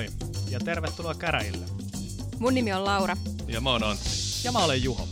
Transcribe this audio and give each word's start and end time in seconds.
Moi 0.00 0.08
ja 0.50 0.60
tervetuloa 0.60 1.14
käräjille. 1.14 1.66
Mun 2.38 2.54
nimi 2.54 2.72
on 2.72 2.84
Laura. 2.84 3.16
Ja 3.48 3.60
mä 3.60 3.70
oon 3.70 3.84
Antti. 3.84 4.08
Ja 4.44 4.52
mä 4.52 4.58
olen 4.58 4.82
Juho. 4.82 5.08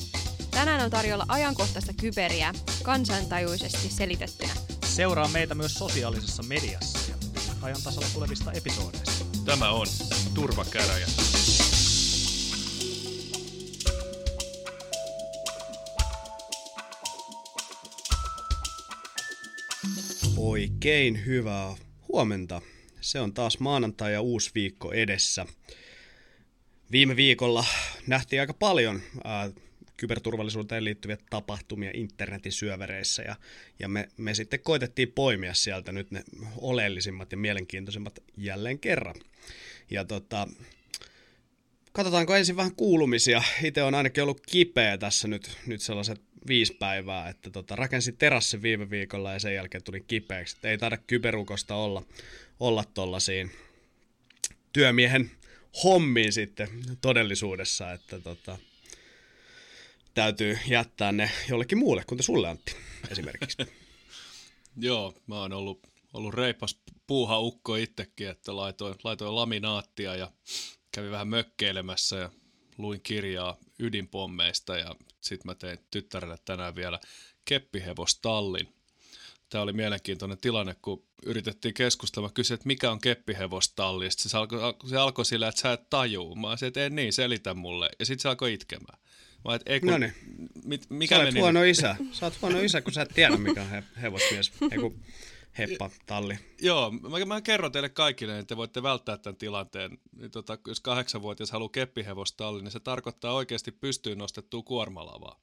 Tänään 0.50 0.84
on 0.84 0.90
tarjolla 0.90 1.24
ajankohtaista 1.28 1.92
kyberiä 2.00 2.52
kansantajuisesti 2.82 3.88
selitettynä. 3.88 4.52
Seuraa 4.86 5.28
meitä 5.28 5.54
myös 5.54 5.74
sosiaalisessa 5.74 6.42
mediassa 6.42 6.98
ja 7.10 7.14
ajan 7.62 7.82
tasalla 7.84 8.08
tulevista 8.14 8.52
episodeista. 8.52 9.24
Tämä 9.44 9.70
on 9.70 9.86
Turvakäräjä. 10.34 11.06
Oikein 20.36 21.26
hyvää 21.26 21.76
huomenta. 22.08 22.62
Se 23.00 23.20
on 23.20 23.34
taas 23.34 23.58
maanantai 23.58 24.12
ja 24.12 24.20
uusi 24.20 24.50
viikko 24.54 24.92
edessä. 24.92 25.46
Viime 26.92 27.16
viikolla 27.16 27.64
nähtiin 28.06 28.40
aika 28.40 28.54
paljon 28.54 29.02
ää, 29.24 29.50
kyberturvallisuuteen 29.96 30.84
liittyviä 30.84 31.16
tapahtumia 31.30 31.90
internetin 31.94 32.52
syövereissä 32.52 33.22
ja, 33.22 33.36
ja 33.78 33.88
me, 33.88 34.08
me 34.16 34.34
sitten 34.34 34.60
koitettiin 34.60 35.12
poimia 35.12 35.54
sieltä 35.54 35.92
nyt 35.92 36.10
ne 36.10 36.24
oleellisimmat 36.56 37.32
ja 37.32 37.38
mielenkiintoisimmat 37.38 38.18
jälleen 38.36 38.78
kerran. 38.78 39.14
Ja 39.90 40.04
tota, 40.04 40.48
katsotaanko 41.92 42.36
ensin 42.36 42.56
vähän 42.56 42.74
kuulumisia. 42.74 43.42
Itse 43.62 43.82
on 43.82 43.94
ainakin 43.94 44.22
ollut 44.22 44.40
kipeä 44.46 44.98
tässä 44.98 45.28
nyt, 45.28 45.50
nyt 45.66 45.80
sellaiset 45.80 46.20
viisi 46.48 46.74
päivää, 46.74 47.28
että 47.28 47.50
tota, 47.50 47.76
rakensin 47.76 48.16
terassin 48.16 48.62
viime 48.62 48.90
viikolla 48.90 49.32
ja 49.32 49.38
sen 49.38 49.54
jälkeen 49.54 49.84
tuli 49.84 50.00
kipeäksi. 50.00 50.56
Että 50.56 50.68
ei 50.70 50.78
taida 50.78 50.96
kyberukosta 50.96 51.74
olla, 51.74 52.02
olla 52.60 52.84
tollaisiin 52.94 53.50
työmiehen 54.72 55.30
hommiin 55.84 56.32
sitten 56.32 56.68
todellisuudessa, 57.00 57.92
että 57.92 58.20
tota, 58.20 58.58
täytyy 60.14 60.58
jättää 60.66 61.12
ne 61.12 61.30
jollekin 61.48 61.78
muulle, 61.78 62.04
kuten 62.06 62.22
sulle 62.22 62.48
Antti 62.48 62.76
esimerkiksi. 63.10 63.56
Joo, 64.76 65.14
mä 65.26 65.40
oon 65.40 65.52
ollut, 65.52 65.86
ollut 66.12 66.34
reipas 66.34 66.80
puuhaukko 67.06 67.76
itsekin, 67.76 68.28
että 68.28 68.56
laitoin, 68.56 68.94
laitoin 69.04 69.34
laminaattia 69.34 70.16
ja 70.16 70.32
kävin 70.92 71.10
vähän 71.10 71.28
mökkeilemässä 71.28 72.16
ja 72.16 72.30
luin 72.78 73.00
kirjaa 73.02 73.56
ydinpommeista 73.78 74.76
ja 74.76 74.96
sitten 75.20 75.50
mä 75.50 75.54
tein 75.54 75.78
tyttärelle 75.90 76.36
tänään 76.44 76.74
vielä 76.74 77.00
keppihevostallin. 77.44 78.77
Tämä 79.48 79.62
oli 79.62 79.72
mielenkiintoinen 79.72 80.38
tilanne, 80.38 80.76
kun 80.82 81.04
yritettiin 81.26 81.74
keskustella. 81.74 82.28
Mä 82.28 82.32
kysyin, 82.32 82.54
että 82.54 82.66
mikä 82.66 82.90
on 82.90 83.00
keppihevostalli. 83.00 84.10
Sitten 84.10 84.30
se 84.30 84.36
alkoi, 84.36 84.60
se 84.88 84.96
alkoi 84.96 85.24
sillä, 85.24 85.48
että 85.48 85.60
sä 85.60 85.72
et 85.72 85.90
tajuu. 85.90 86.34
Mä 86.34 86.42
sanoin, 86.42 86.68
että 86.68 86.86
en 86.86 86.94
niin, 86.94 87.12
selitä 87.12 87.54
mulle. 87.54 87.88
Ja 87.98 88.06
sitten 88.06 88.22
se 88.22 88.28
alkoi 88.28 88.54
itkemään. 88.54 88.98
Mä 89.44 89.54
et, 89.54 89.62
ei, 89.66 89.80
kun, 89.80 89.90
no 89.90 89.98
niin. 89.98 90.12
mit, 90.64 90.90
mikä 90.90 91.14
sä 91.14 91.20
olet 91.22 91.34
meni 91.34 91.40
huono 91.40 91.62
isä. 91.62 91.96
Sä 92.12 92.26
oot 92.26 92.42
huono 92.42 92.60
isä, 92.60 92.80
kun 92.80 92.92
sä 92.92 93.02
et 93.02 93.08
tiedä, 93.14 93.36
mikä 93.36 93.62
on 93.62 93.68
he, 93.68 93.82
hevosmies. 94.02 94.52
Ei 94.72 94.78
kun 94.78 95.00
heppa, 95.58 95.90
talli. 96.06 96.38
Joo, 96.60 96.90
mä, 96.90 97.24
mä 97.24 97.40
kerron 97.40 97.72
teille 97.72 97.88
kaikille, 97.88 98.38
että 98.38 98.48
te 98.48 98.56
voitte 98.56 98.82
välttää 98.82 99.18
tämän 99.18 99.36
tilanteen. 99.36 99.98
Niin 100.16 100.30
tota, 100.30 100.58
jos 100.66 100.80
kahdeksanvuotias 100.80 101.50
haluaa 101.50 101.68
keppihevostalli, 101.68 102.62
niin 102.62 102.72
se 102.72 102.80
tarkoittaa 102.80 103.34
oikeasti 103.34 103.72
pystyyn 103.72 104.18
nostettua 104.18 104.62
kuormalavaa. 104.62 105.40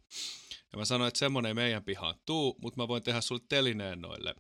Ja 0.72 0.78
mä 0.78 0.86
sanoin, 0.86 1.08
että 1.08 1.18
semmoinen 1.18 1.48
ei 1.50 1.54
meidän 1.54 1.84
pihaan 1.84 2.16
tuu, 2.26 2.58
mutta 2.62 2.82
mä 2.82 2.88
voin 2.88 3.04
tehdä 3.04 3.22
sulle 3.22 3.42
telineen 3.50 4.02
noille. 4.02 4.36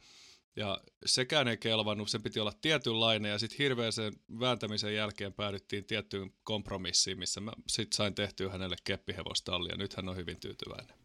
Ja 0.55 0.81
sekään 1.05 1.47
ei 1.47 1.57
kelvannut, 1.57 2.09
sen 2.09 2.23
piti 2.23 2.39
olla 2.39 2.53
tietynlainen 2.61 3.31
ja 3.31 3.39
sitten 3.39 3.57
hirveän 3.57 3.93
sen 3.93 4.13
vääntämisen 4.39 4.95
jälkeen 4.95 5.33
päädyttiin 5.33 5.85
tiettyyn 5.85 6.33
kompromissiin, 6.43 7.19
missä 7.19 7.41
mä 7.41 7.51
sitten 7.67 7.95
sain 7.95 8.15
tehtyä 8.15 8.51
hänelle 8.51 8.75
keppihevostalli 8.83 9.69
ja 9.69 9.77
nyt 9.77 9.95
hän 9.95 10.09
on 10.09 10.15
hyvin 10.15 10.39
tyytyväinen. 10.39 10.95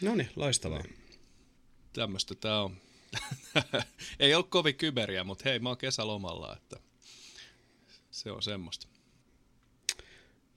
No 0.00 0.14
niin, 0.14 0.30
loistavaa. 0.36 0.82
Tämmöistä 1.92 2.34
tämä 2.34 2.62
on. 2.62 2.76
ei 4.20 4.34
ole 4.34 4.44
kovin 4.48 4.74
kyberiä, 4.74 5.24
mutta 5.24 5.48
hei, 5.48 5.58
mä 5.58 5.68
oon 5.68 5.78
kesälomalla, 5.78 6.56
että 6.56 6.80
se 8.10 8.30
on 8.30 8.42
semmoista. 8.42 8.88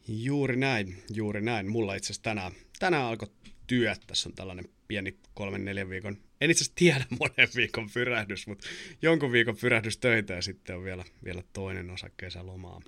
Juuri 0.08 0.58
näin, 0.58 1.04
juuri 1.14 1.42
näin. 1.42 1.72
Mulla 1.72 1.96
itse 1.96 2.08
asiassa 2.08 2.24
tänään, 2.24 2.52
tänään 2.80 3.06
alkoi 3.06 3.28
työt. 3.68 4.02
Tässä 4.08 4.30
on 4.30 4.36
tällainen 4.36 4.70
pieni 4.88 5.18
kolmen, 5.34 5.66
neljän 5.66 5.90
viikon, 5.90 6.18
en 6.42 6.52
itse 6.52 6.64
asiassa 6.64 6.76
tiedä 6.76 7.06
monen 7.20 7.50
viikon 7.56 7.90
pyrähdys, 7.94 8.48
mutta 8.48 8.68
jonkun 9.02 9.32
viikon 9.32 9.58
pyrähdys 9.58 9.98
töitä 9.98 10.34
ja 10.34 10.42
sitten 10.42 10.76
on 10.76 10.84
vielä, 10.84 11.04
vielä 11.24 11.44
toinen 11.54 11.90
osa 11.90 12.10
kesälomaa 12.18 12.82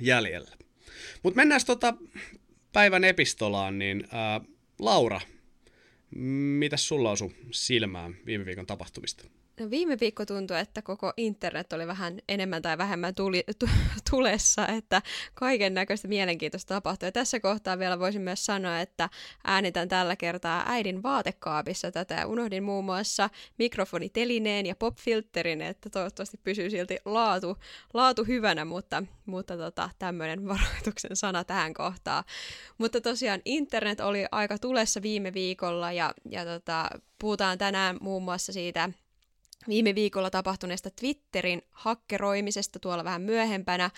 jäljellä. 0.00 0.56
Mutta 1.22 1.36
mennään 1.36 1.60
tota 1.66 1.94
päivän 2.72 3.04
epistolaan, 3.04 3.78
niin 3.78 4.08
ää, 4.12 4.40
Laura, 4.78 5.20
mitä 6.58 6.76
sulla 6.76 7.10
osui 7.10 7.34
silmään 7.50 8.16
viime 8.26 8.46
viikon 8.46 8.66
tapahtumista? 8.66 9.24
No 9.60 9.70
viime 9.70 9.96
viikko 10.00 10.26
tuntui, 10.26 10.60
että 10.60 10.82
koko 10.82 11.12
internet 11.16 11.72
oli 11.72 11.86
vähän 11.86 12.18
enemmän 12.28 12.62
tai 12.62 12.78
vähemmän 12.78 13.14
tuli, 13.14 13.44
tu, 13.58 13.68
tulessa, 14.10 14.68
että 14.68 15.02
kaiken 15.34 15.74
näköistä 15.74 16.08
mielenkiintoista 16.08 16.74
tapahtui. 16.74 17.06
Ja 17.06 17.12
tässä 17.12 17.40
kohtaa 17.40 17.78
vielä 17.78 17.98
voisin 17.98 18.22
myös 18.22 18.46
sanoa, 18.46 18.80
että 18.80 19.08
äänitän 19.44 19.88
tällä 19.88 20.16
kertaa 20.16 20.64
äidin 20.66 21.02
vaatekaapissa 21.02 21.90
tätä. 21.90 22.26
Unohdin 22.26 22.62
muun 22.62 22.84
muassa 22.84 23.30
mikrofonitelineen 23.58 24.66
ja 24.66 24.76
popfilterin, 24.76 25.62
että 25.62 25.90
toivottavasti 25.90 26.40
pysyy 26.44 26.70
silti 26.70 26.98
laatu, 27.04 27.56
laatu 27.94 28.24
hyvänä, 28.24 28.64
mutta, 28.64 29.02
mutta 29.26 29.56
tota, 29.56 29.90
tämmöinen 29.98 30.48
varoituksen 30.48 31.16
sana 31.16 31.44
tähän 31.44 31.74
kohtaan. 31.74 32.24
Mutta 32.78 33.00
tosiaan 33.00 33.40
internet 33.44 34.00
oli 34.00 34.26
aika 34.32 34.58
tulessa 34.58 35.02
viime 35.02 35.32
viikolla 35.34 35.92
ja, 35.92 36.14
ja 36.30 36.44
tota, 36.44 36.90
puhutaan 37.18 37.58
tänään 37.58 37.96
muun 38.00 38.22
muassa 38.22 38.52
siitä 38.52 38.90
viime 39.68 39.94
viikolla 39.94 40.30
tapahtuneesta 40.30 40.90
Twitterin 41.00 41.62
hakkeroimisesta 41.70 42.78
tuolla 42.78 43.04
vähän 43.04 43.22
myöhempänä, 43.22 43.90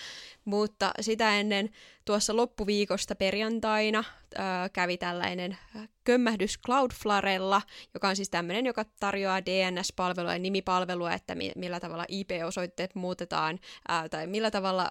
mutta 0.44 0.90
sitä 1.00 1.40
ennen 1.40 1.70
tuossa 2.04 2.36
loppuviikosta 2.36 3.14
perjantaina 3.14 4.04
ää, 4.36 4.68
kävi 4.68 4.96
tällainen 4.96 5.58
kömmähdys 6.04 6.58
Cloudflarella, 6.66 7.62
joka 7.94 8.08
on 8.08 8.16
siis 8.16 8.30
tämmöinen, 8.30 8.66
joka 8.66 8.84
tarjoaa 9.00 9.44
DNS-palvelua 9.44 10.32
ja 10.32 10.38
nimipalvelua, 10.38 11.12
että 11.12 11.34
mi- 11.34 11.52
millä 11.56 11.80
tavalla 11.80 12.04
IP-osoitteet 12.08 12.94
muutetaan, 12.94 13.58
ää, 13.88 14.08
tai 14.08 14.26
millä 14.26 14.50
tavalla 14.50 14.90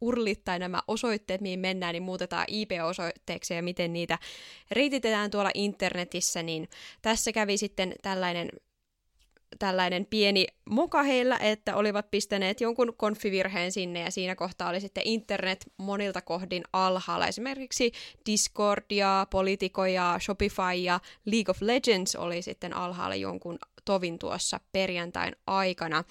urlit 0.00 0.44
tai 0.44 0.58
nämä 0.58 0.82
osoitteet, 0.88 1.40
mihin 1.40 1.60
mennään, 1.60 1.92
niin 1.92 2.02
muutetaan 2.02 2.44
IP-osoitteeksi 2.48 3.54
ja 3.54 3.62
miten 3.62 3.92
niitä 3.92 4.18
reititetään 4.70 5.30
tuolla 5.30 5.50
internetissä, 5.54 6.42
niin 6.42 6.68
tässä 7.02 7.32
kävi 7.32 7.58
sitten 7.58 7.94
tällainen 8.02 8.48
tällainen 9.58 10.06
pieni 10.06 10.46
moka 10.70 11.02
heillä, 11.02 11.36
että 11.36 11.76
olivat 11.76 12.10
pistäneet 12.10 12.60
jonkun 12.60 12.92
konfivirheen 12.96 13.72
sinne 13.72 14.00
ja 14.00 14.10
siinä 14.10 14.34
kohtaa 14.34 14.68
oli 14.68 14.80
sitten 14.80 15.02
internet 15.06 15.72
monilta 15.76 16.20
kohdin 16.20 16.62
alhaalla. 16.72 17.26
Esimerkiksi 17.26 17.92
Discord 18.26 18.84
ja 18.90 19.26
Politico 19.30 19.86
ja 19.86 20.18
Shopify 20.22 20.74
ja 20.82 21.00
League 21.24 21.50
of 21.50 21.62
Legends 21.62 22.16
oli 22.16 22.42
sitten 22.42 22.76
alhaalla 22.76 23.14
jonkun 23.14 23.58
tovin 23.86 24.18
tuossa 24.18 24.60
perjantain 24.72 25.36
aikana. 25.46 26.04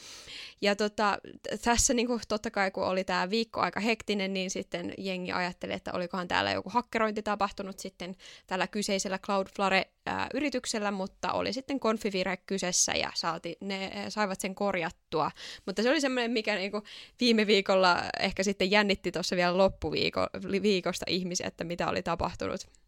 Ja 0.61 0.75
tota, 0.75 1.17
tässä 1.63 1.93
niin 1.93 2.07
kuin, 2.07 2.21
totta 2.27 2.51
kai 2.51 2.71
kun 2.71 2.83
oli 2.83 3.03
tämä 3.03 3.29
viikko 3.29 3.61
aika 3.61 3.79
hektinen, 3.79 4.33
niin 4.33 4.49
sitten 4.49 4.93
jengi 4.97 5.31
ajatteli, 5.31 5.73
että 5.73 5.93
olikohan 5.93 6.27
täällä 6.27 6.51
joku 6.51 6.69
hakkerointi 6.69 7.23
tapahtunut 7.23 7.79
sitten 7.79 8.15
tällä 8.47 8.67
kyseisellä 8.67 9.19
Cloudflare-yrityksellä, 9.19 10.91
mutta 10.91 11.31
oli 11.31 11.53
sitten 11.53 11.79
konfivire 11.79 12.37
kyseessä 12.37 12.93
ja 12.93 13.11
saati, 13.15 13.57
ne 13.61 14.05
saivat 14.09 14.41
sen 14.41 14.55
korjattua. 14.55 15.31
Mutta 15.65 15.83
se 15.83 15.89
oli 15.89 16.01
semmoinen, 16.01 16.31
mikä 16.31 16.55
niin 16.55 16.71
kuin 16.71 16.83
viime 17.19 17.47
viikolla 17.47 18.03
ehkä 18.19 18.43
sitten 18.43 18.71
jännitti 18.71 19.11
tuossa 19.11 19.35
vielä 19.35 19.57
loppuviikosta 19.57 21.05
ihmisiä, 21.07 21.47
että 21.47 21.63
mitä 21.63 21.89
oli 21.89 22.03
tapahtunut. 22.03 22.84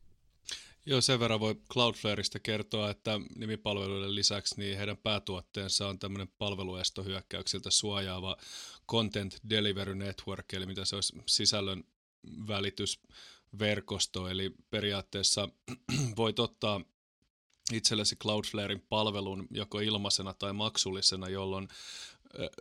Joo, 0.90 1.02
sen 1.02 1.20
verran 1.20 1.40
voi 1.40 1.56
Cloudflareista 1.74 2.40
kertoa, 2.40 2.90
että 2.90 3.20
nimipalveluiden 3.36 4.16
lisäksi 4.16 4.56
niin 4.58 4.78
heidän 4.78 4.98
päätuotteensa 4.98 5.88
on 5.88 6.00
tämmöinen 6.00 6.28
palveluestohyökkäyksiltä 6.38 7.72
suojaava 7.72 8.38
Content 8.90 9.38
Delivery 9.50 9.96
Network, 9.96 10.54
eli 10.54 10.66
mitä 10.66 10.86
se 10.86 10.96
olisi 10.96 11.14
sisällön 11.26 11.84
välitysverkosto, 12.48 14.28
eli 14.28 14.56
periaatteessa 14.70 15.50
voit 16.18 16.40
ottaa 16.40 16.82
itsellesi 17.74 18.16
Cloudflarein 18.16 18.86
palvelun 18.90 19.48
joko 19.52 19.80
ilmaisena 19.80 20.34
tai 20.34 20.54
maksullisena, 20.54 21.30
jolloin 21.30 21.68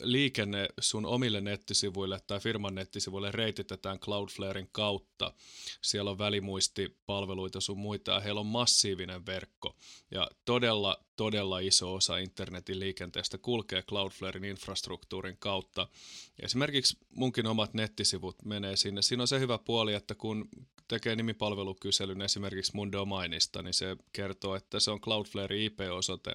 liikenne 0.01 0.69
sun 0.81 1.07
omille 1.07 1.41
nettisivuille 1.41 2.21
tai 2.27 2.41
firman 2.41 2.75
nettisivuille 2.75 3.33
reititetään 3.33 3.99
Cloudflaren 3.99 4.69
kautta. 4.73 5.33
Siellä 5.83 6.11
on 6.11 6.19
välimuistipalveluita 6.19 7.61
sun 7.61 7.79
muita 7.79 8.13
ja 8.13 8.21
heillä 8.21 8.41
on 8.41 8.47
massiivinen 8.47 9.27
verkko. 9.27 9.77
Ja 10.11 10.31
todella, 10.45 11.05
todella 11.17 11.59
iso 11.59 11.95
osa 11.95 12.19
internetin 12.19 12.81
liikenteestä 12.81 13.39
kulkee 13.39 13.83
Cloudflaren 13.83 14.45
infrastruktuurin 14.45 15.37
kautta. 15.39 15.89
Esimerkiksi 16.43 16.97
munkin 17.11 17.47
omat 17.47 17.75
nettisivut 17.75 18.45
menee 18.45 18.77
sinne. 18.77 19.03
Siinä 19.03 19.23
on 19.23 19.29
se 19.29 19.41
hyvä 19.41 19.59
puoli, 19.59 19.95
että 19.95 20.15
kun 20.15 20.49
tekee 20.89 21.17
nimipalvelukyselyn 21.17 22.23
esimerkiksi 22.23 22.73
mun 22.75 22.93
domainista, 22.93 23.63
niin 23.63 23.75
se 23.75 23.97
kertoo, 24.13 24.55
että 24.55 24.81
se 24.81 24.91
on 24.91 25.01
Cloudflare 25.01 25.65
IP-osoite 25.65 26.33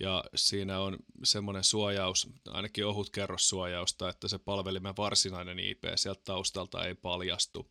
ja 0.00 0.24
siinä 0.34 0.80
on 0.80 0.96
semmoinen 1.24 1.64
suojaus, 1.64 2.28
ainakin 2.48 2.86
ohut 2.86 3.10
kerrossuojausta, 3.10 4.08
että 4.08 4.28
se 4.28 4.38
palvelimen 4.38 4.96
varsinainen 4.96 5.58
IP 5.58 5.84
sieltä 5.96 6.20
taustalta 6.24 6.86
ei 6.86 6.94
paljastu. 6.94 7.70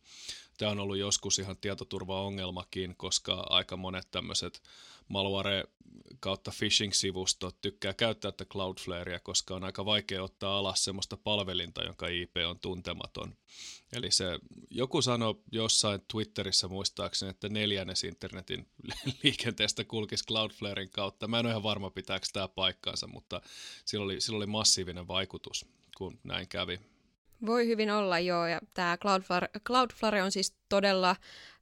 Tämä 0.58 0.70
on 0.70 0.80
ollut 0.80 0.96
joskus 0.96 1.38
ihan 1.38 1.56
tietoturvaongelmakin, 1.56 2.96
koska 2.96 3.46
aika 3.48 3.76
monet 3.76 4.10
tämmöiset 4.10 4.62
malware 5.08 5.64
kautta 6.20 6.50
phishing-sivustot 6.50 7.56
tykkää 7.60 7.94
käyttää 7.94 8.32
tätä 8.32 8.44
Cloudflarea, 8.44 9.20
koska 9.20 9.54
on 9.54 9.64
aika 9.64 9.84
vaikea 9.84 10.22
ottaa 10.22 10.58
alas 10.58 10.84
semmoista 10.84 11.16
palvelinta, 11.16 11.82
jonka 11.82 12.08
IP 12.08 12.36
on 12.48 12.58
tuntematon. 12.58 13.36
Eli 13.92 14.10
se, 14.10 14.24
joku 14.70 15.02
sanoi 15.02 15.34
jossain 15.52 16.00
Twitterissä 16.12 16.68
muistaakseni, 16.68 17.30
että 17.30 17.48
neljännes 17.48 18.04
internetin 18.04 18.66
liikenteestä 19.22 19.84
kulkisi 19.84 20.24
Cloudflaren 20.24 20.90
kautta. 20.90 21.28
Mä 21.28 21.38
en 21.38 21.46
ole 21.46 21.52
ihan 21.52 21.62
varma, 21.62 21.90
pitääkö 21.90 22.26
tämä 22.32 22.48
paikkaansa, 22.48 23.06
mutta 23.06 23.40
sillä 23.84 24.04
oli, 24.04 24.20
sillä 24.20 24.36
oli 24.36 24.46
massiivinen 24.46 25.08
vaikutus, 25.08 25.66
kun 25.96 26.20
näin 26.24 26.48
kävi. 26.48 26.80
Voi 27.46 27.66
hyvin 27.66 27.90
olla, 27.90 28.18
joo. 28.18 28.46
Ja 28.46 28.60
tämä 28.74 28.96
Cloudflare, 28.96 29.48
Cloudflare 29.66 30.22
on 30.22 30.32
siis 30.32 30.54
todella 30.68 31.16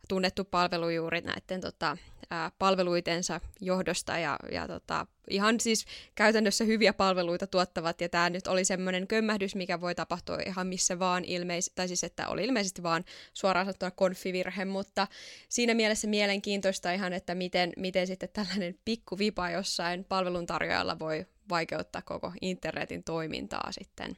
tunnettu 0.08 0.44
palvelu 0.44 0.88
juuri 0.88 1.20
näiden 1.20 1.60
tota, 1.60 1.96
ää, 2.30 2.50
palveluitensa 2.58 3.40
johdosta 3.60 4.18
ja, 4.18 4.38
ja 4.52 4.66
tota, 4.66 5.06
ihan 5.30 5.60
siis 5.60 5.84
käytännössä 6.14 6.64
hyviä 6.64 6.92
palveluita 6.92 7.46
tuottavat 7.46 8.00
ja 8.00 8.08
tämä 8.08 8.30
nyt 8.30 8.46
oli 8.46 8.64
semmoinen 8.64 9.06
kömmähdys, 9.06 9.54
mikä 9.54 9.80
voi 9.80 9.94
tapahtua 9.94 10.38
ihan 10.46 10.66
missä 10.66 10.98
vaan 10.98 11.24
ilmeisesti, 11.24 11.72
tai 11.74 11.88
siis 11.88 12.04
että 12.04 12.28
oli 12.28 12.44
ilmeisesti 12.44 12.82
vaan 12.82 13.04
suoraan 13.34 13.66
sanottuna 13.66 13.90
konfivirhe, 13.90 14.64
mutta 14.64 15.06
siinä 15.48 15.74
mielessä 15.74 16.08
mielenkiintoista 16.08 16.92
ihan, 16.92 17.12
että 17.12 17.34
miten, 17.34 17.72
miten 17.76 18.06
sitten 18.06 18.28
tällainen 18.32 18.78
pikku 18.84 19.18
vipa 19.18 19.50
jossain 19.50 20.04
palveluntarjoajalla 20.04 20.98
voi 20.98 21.26
vaikeuttaa 21.50 22.02
koko 22.02 22.32
internetin 22.40 23.04
toimintaa 23.04 23.72
sitten 23.72 24.16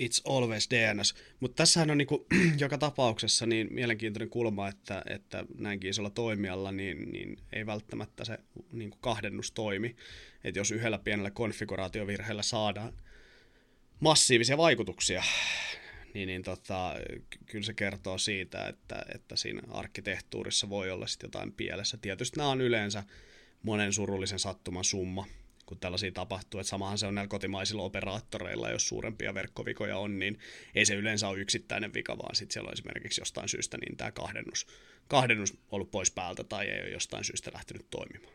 it's 0.00 0.20
always 0.24 0.68
DNS. 0.70 1.14
Mutta 1.40 1.54
tässähän 1.54 1.90
on 1.90 1.98
niinku, 1.98 2.26
joka 2.58 2.78
tapauksessa 2.78 3.46
niin 3.46 3.68
mielenkiintoinen 3.70 4.30
kulma, 4.30 4.68
että, 4.68 5.02
että 5.06 5.44
näinkin 5.58 5.90
isolla 5.90 6.10
toimijalla 6.10 6.72
niin, 6.72 7.12
niin 7.12 7.38
ei 7.52 7.66
välttämättä 7.66 8.24
se 8.24 8.38
niinku 8.72 8.98
kahdennus 9.00 9.52
toimi. 9.52 9.96
Että 10.44 10.60
jos 10.60 10.70
yhdellä 10.70 10.98
pienellä 10.98 11.30
konfiguraatiovirheellä 11.30 12.42
saadaan 12.42 12.92
massiivisia 14.00 14.56
vaikutuksia, 14.56 15.22
niin, 16.14 16.26
niin 16.26 16.42
tota, 16.42 16.94
kyllä 17.46 17.64
se 17.64 17.74
kertoo 17.74 18.18
siitä, 18.18 18.68
että, 18.68 19.06
että 19.14 19.36
siinä 19.36 19.62
arkkitehtuurissa 19.70 20.68
voi 20.68 20.90
olla 20.90 21.06
sitten 21.06 21.28
jotain 21.28 21.52
pielessä. 21.52 21.96
Tietysti 21.96 22.36
nämä 22.36 22.48
on 22.48 22.60
yleensä 22.60 23.04
monen 23.62 23.92
surullisen 23.92 24.38
sattuman 24.38 24.84
summa, 24.84 25.26
kun 25.66 25.78
tällaisia 25.78 26.12
tapahtuu. 26.12 26.60
Että 26.60 26.70
samahan 26.70 26.98
se 26.98 27.06
on 27.06 27.14
näillä 27.14 27.28
kotimaisilla 27.28 27.82
operaattoreilla, 27.82 28.70
jos 28.70 28.88
suurempia 28.88 29.34
verkkovikoja 29.34 29.98
on, 29.98 30.18
niin 30.18 30.38
ei 30.74 30.86
se 30.86 30.94
yleensä 30.94 31.28
ole 31.28 31.38
yksittäinen 31.38 31.94
vika, 31.94 32.18
vaan 32.18 32.36
sitten 32.36 32.52
siellä 32.52 32.68
on 32.68 32.72
esimerkiksi 32.72 33.20
jostain 33.20 33.48
syystä 33.48 33.78
niin 33.78 33.96
tämä 33.96 34.12
kahdennus, 34.12 34.66
kahdennus 35.08 35.54
ollut 35.70 35.90
pois 35.90 36.10
päältä 36.10 36.44
tai 36.44 36.66
ei 36.66 36.82
ole 36.82 36.90
jostain 36.90 37.24
syystä 37.24 37.50
lähtenyt 37.54 37.86
toimimaan. 37.90 38.34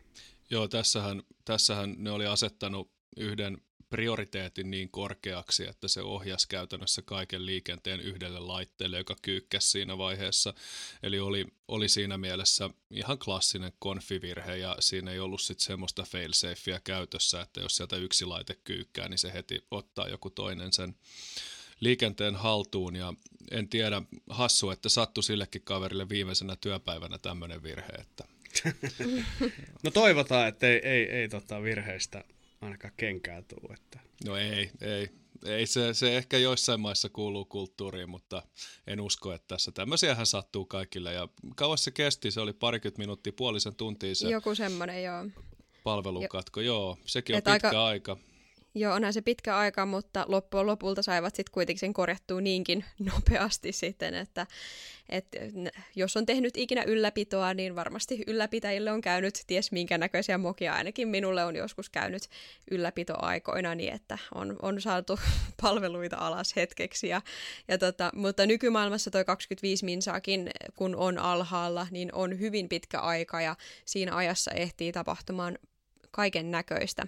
Joo, 0.50 0.68
tässähän, 0.68 1.22
tässähän 1.44 1.94
ne 1.98 2.10
oli 2.10 2.26
asettanut 2.26 2.90
yhden 3.16 3.58
prioriteetin 3.92 4.70
niin 4.70 4.90
korkeaksi, 4.90 5.66
että 5.66 5.88
se 5.88 6.02
ohjasi 6.02 6.48
käytännössä 6.48 7.02
kaiken 7.02 7.46
liikenteen 7.46 8.00
yhdelle 8.00 8.40
laitteelle, 8.40 8.98
joka 8.98 9.16
kyykkäsi 9.22 9.70
siinä 9.70 9.98
vaiheessa. 9.98 10.54
Eli 11.02 11.20
oli, 11.20 11.46
oli 11.68 11.88
siinä 11.88 12.18
mielessä 12.18 12.70
ihan 12.90 13.18
klassinen 13.18 13.72
konfivirhe 13.78 14.56
ja 14.56 14.76
siinä 14.80 15.10
ei 15.10 15.18
ollut 15.20 15.40
sitten 15.40 15.66
semmoista 15.66 16.02
failsafea 16.02 16.80
käytössä, 16.84 17.40
että 17.40 17.60
jos 17.60 17.76
sieltä 17.76 17.96
yksi 17.96 18.24
laite 18.24 18.54
kyykkää, 18.64 19.08
niin 19.08 19.18
se 19.18 19.32
heti 19.32 19.66
ottaa 19.70 20.08
joku 20.08 20.30
toinen 20.30 20.72
sen 20.72 20.94
liikenteen 21.80 22.34
haltuun 22.36 22.96
ja 22.96 23.14
en 23.50 23.68
tiedä, 23.68 24.02
hassu, 24.30 24.70
että 24.70 24.88
sattui 24.88 25.22
sillekin 25.22 25.62
kaverille 25.62 26.08
viimeisenä 26.08 26.56
työpäivänä 26.56 27.18
tämmöinen 27.18 27.62
virhe. 27.62 27.92
Että... 28.00 28.24
no 29.84 29.90
toivotaan, 29.90 30.48
että 30.48 30.68
ei, 30.68 30.80
ei, 30.84 31.10
ei 31.10 31.28
tota 31.28 31.62
virheistä 31.62 32.24
ainakaan 32.62 32.94
kenkää 32.96 33.42
tuu. 33.42 33.72
Että. 33.74 34.00
No 34.26 34.36
ei, 34.36 34.70
ei. 34.80 35.08
Ei 35.46 35.66
se, 35.66 35.94
se 35.94 36.16
ehkä 36.16 36.38
joissain 36.38 36.80
maissa 36.80 37.08
kuuluu 37.08 37.44
kulttuuriin, 37.44 38.10
mutta 38.10 38.42
en 38.86 39.00
usko, 39.00 39.32
että 39.32 39.48
tässä 39.48 39.72
tämmöisiähän 39.72 40.26
sattuu 40.26 40.64
kaikille. 40.64 41.12
Ja 41.12 41.28
kauas 41.56 41.84
se 41.84 41.90
kesti, 41.90 42.30
se 42.30 42.40
oli 42.40 42.52
parikymmentä 42.52 42.98
minuuttia, 42.98 43.32
puolisen 43.32 43.76
tuntia 43.76 44.14
se 44.14 44.30
Joku 44.30 44.54
semmoinen, 44.54 45.04
joo. 45.04 45.26
palvelukatko, 45.84 46.60
jo. 46.60 46.66
joo. 46.66 46.98
Sekin 47.04 47.34
on 47.34 47.38
Et 47.38 47.44
pitkä 47.44 47.68
aika, 47.68 47.86
aika. 47.86 48.16
Joo, 48.74 48.94
onhan 48.94 49.12
se 49.12 49.22
pitkä 49.22 49.56
aika, 49.56 49.86
mutta 49.86 50.24
loppujen 50.28 50.66
lopulta 50.66 51.02
saivat 51.02 51.34
sitten 51.34 51.52
kuitenkin 51.52 51.80
sen 51.80 51.92
korjattua 51.92 52.40
niinkin 52.40 52.84
nopeasti 53.12 53.72
sitten, 53.72 54.14
että, 54.14 54.46
että 55.08 55.38
jos 55.96 56.16
on 56.16 56.26
tehnyt 56.26 56.56
ikinä 56.56 56.82
ylläpitoa, 56.82 57.54
niin 57.54 57.76
varmasti 57.76 58.24
ylläpitäjille 58.26 58.92
on 58.92 59.00
käynyt 59.00 59.44
ties 59.46 59.72
minkä 59.72 59.98
näköisiä 59.98 60.38
mokia. 60.38 60.74
Ainakin 60.74 61.08
minulle 61.08 61.44
on 61.44 61.56
joskus 61.56 61.90
käynyt 61.90 62.22
ylläpitoaikoina 62.70 63.74
niin, 63.74 63.92
että 63.92 64.18
on, 64.34 64.56
on 64.62 64.80
saatu 64.80 65.18
palveluita 65.62 66.16
alas 66.16 66.56
hetkeksi. 66.56 67.08
Ja, 67.08 67.22
ja 67.68 67.78
tota, 67.78 68.10
mutta 68.14 68.46
nykymaailmassa 68.46 69.10
toi 69.10 69.24
25 69.24 69.84
minsaakin, 69.84 70.50
kun 70.76 70.96
on 70.96 71.18
alhaalla, 71.18 71.86
niin 71.90 72.14
on 72.14 72.38
hyvin 72.38 72.68
pitkä 72.68 73.00
aika 73.00 73.40
ja 73.40 73.56
siinä 73.84 74.16
ajassa 74.16 74.50
ehtii 74.50 74.92
tapahtumaan 74.92 75.58
kaiken 76.10 76.50
näköistä. 76.50 77.06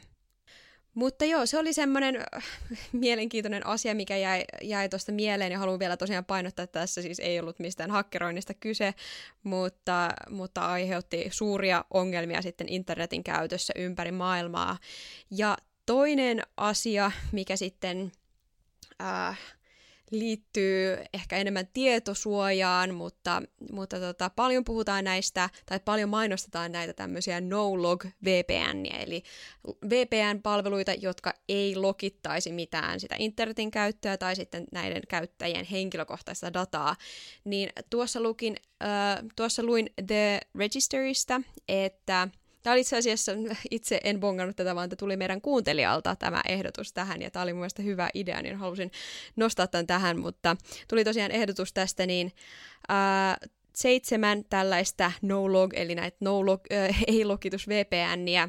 Mutta 0.94 1.24
joo, 1.24 1.46
se 1.46 1.58
oli 1.58 1.72
semmoinen 1.72 2.16
äh, 2.16 2.44
mielenkiintoinen 2.92 3.66
asia, 3.66 3.94
mikä 3.94 4.16
jäi, 4.16 4.44
jäi 4.62 4.88
tuosta 4.88 5.12
mieleen 5.12 5.52
ja 5.52 5.58
haluan 5.58 5.78
vielä 5.78 5.96
tosiaan 5.96 6.24
painottaa, 6.24 6.62
että 6.62 6.80
tässä 6.80 7.02
siis 7.02 7.20
ei 7.20 7.40
ollut 7.40 7.58
mistään 7.58 7.90
hakkeroinnista 7.90 8.54
kyse, 8.54 8.94
mutta, 9.42 10.08
mutta 10.30 10.66
aiheutti 10.66 11.28
suuria 11.30 11.84
ongelmia 11.90 12.42
sitten 12.42 12.68
internetin 12.68 13.24
käytössä 13.24 13.72
ympäri 13.76 14.12
maailmaa. 14.12 14.78
Ja 15.30 15.56
toinen 15.86 16.42
asia, 16.56 17.10
mikä 17.32 17.56
sitten 17.56 18.12
äh, 19.02 19.38
liittyy 20.10 20.96
ehkä 21.14 21.36
enemmän 21.36 21.68
tietosuojaan, 21.72 22.94
mutta, 22.94 23.42
mutta 23.72 24.00
tota, 24.00 24.30
paljon 24.30 24.64
puhutaan 24.64 25.04
näistä, 25.04 25.50
tai 25.66 25.80
paljon 25.84 26.08
mainostetaan 26.08 26.72
näitä 26.72 26.92
tämmöisiä 26.92 27.40
no-log 27.40 28.04
VPN, 28.24 28.86
eli 29.00 29.22
VPN-palveluita, 29.90 30.94
jotka 30.94 31.34
ei 31.48 31.76
lokittaisi 31.76 32.52
mitään 32.52 33.00
sitä 33.00 33.14
internetin 33.18 33.70
käyttöä 33.70 34.16
tai 34.16 34.36
sitten 34.36 34.64
näiden 34.72 35.02
käyttäjien 35.08 35.64
henkilökohtaista 35.64 36.52
dataa. 36.52 36.96
Niin 37.44 37.70
tuossa, 37.90 38.20
lukin, 38.20 38.56
äh, 38.82 39.24
tuossa 39.36 39.62
luin 39.62 39.90
The 40.06 40.40
Registerista, 40.54 41.40
että 41.68 42.28
Tämä 42.64 42.74
oli 42.74 42.80
itse 42.80 42.96
asiassa, 42.96 43.32
itse 43.70 44.00
en 44.04 44.20
bongannut 44.20 44.56
tätä, 44.56 44.74
vaan 44.74 44.90
tuli 44.98 45.16
meidän 45.16 45.40
kuuntelijalta 45.40 46.16
tämä 46.16 46.40
ehdotus 46.48 46.92
tähän, 46.92 47.22
ja 47.22 47.30
tämä 47.30 47.42
oli 47.42 47.52
mun 47.52 47.66
hyvä 47.84 48.08
idea, 48.14 48.42
niin 48.42 48.56
halusin 48.56 48.90
nostaa 49.36 49.66
tämän 49.66 49.86
tähän, 49.86 50.18
mutta 50.18 50.56
tuli 50.88 51.04
tosiaan 51.04 51.30
ehdotus 51.30 51.72
tästä, 51.72 52.06
niin 52.06 52.32
ää, 52.88 53.36
seitsemän 53.76 54.44
tällaista 54.50 55.12
no-log, 55.22 55.74
eli 55.74 55.94
näitä 55.94 56.16
no-log, 56.20 56.60
äh, 56.72 57.02
ei-logitus 57.06 57.68
VPNiä, 57.68 58.48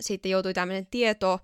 sitten 0.00 0.30
joutui 0.30 0.54
tämmöinen 0.54 0.86
tieto, 0.86 1.40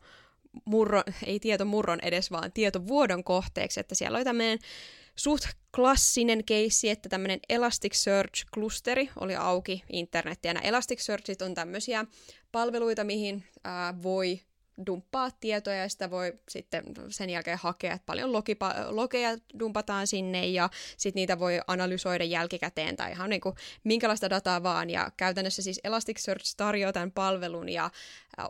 murro, 0.64 1.02
ei 1.26 1.40
tietomurron 1.40 1.98
edes, 2.02 2.30
vaan 2.30 2.52
tietovuodon 2.52 3.24
kohteeksi, 3.24 3.80
että 3.80 3.94
siellä 3.94 4.16
oli 4.16 4.24
tämmöinen 4.24 4.58
suht 5.16 5.44
klassinen 5.76 6.44
keissi, 6.44 6.90
että 6.90 7.08
tämmöinen 7.08 7.40
Elasticsearch-klusteri 7.48 9.10
oli 9.20 9.36
auki 9.36 9.82
internettiä. 9.92 10.54
Nämä 10.54 10.66
Elasticsearchit 10.66 11.42
on 11.42 11.54
tämmöisiä 11.54 12.04
palveluita, 12.52 13.04
mihin 13.04 13.44
ää, 13.64 14.02
voi 14.02 14.40
dumppaa 14.86 15.30
tietoja 15.30 15.76
ja 15.76 15.88
sitä 15.88 16.10
voi 16.10 16.32
sitten 16.48 16.84
sen 17.08 17.30
jälkeen 17.30 17.58
hakea, 17.58 17.94
että 17.94 18.06
paljon 18.06 18.32
logipa- 18.32 18.86
logeja 18.88 19.38
dumpataan 19.58 20.06
sinne 20.06 20.46
ja 20.46 20.70
sitten 20.96 21.20
niitä 21.20 21.38
voi 21.38 21.60
analysoida 21.66 22.24
jälkikäteen 22.24 22.96
tai 22.96 23.12
ihan 23.12 23.30
niin 23.30 23.40
kuin 23.40 23.54
minkälaista 23.84 24.30
dataa 24.30 24.62
vaan 24.62 24.90
ja 24.90 25.10
käytännössä 25.16 25.62
siis 25.62 25.80
Elasticsearch 25.84 26.54
tarjoaa 26.56 26.92
tämän 26.92 27.12
palvelun 27.12 27.68
ja 27.68 27.90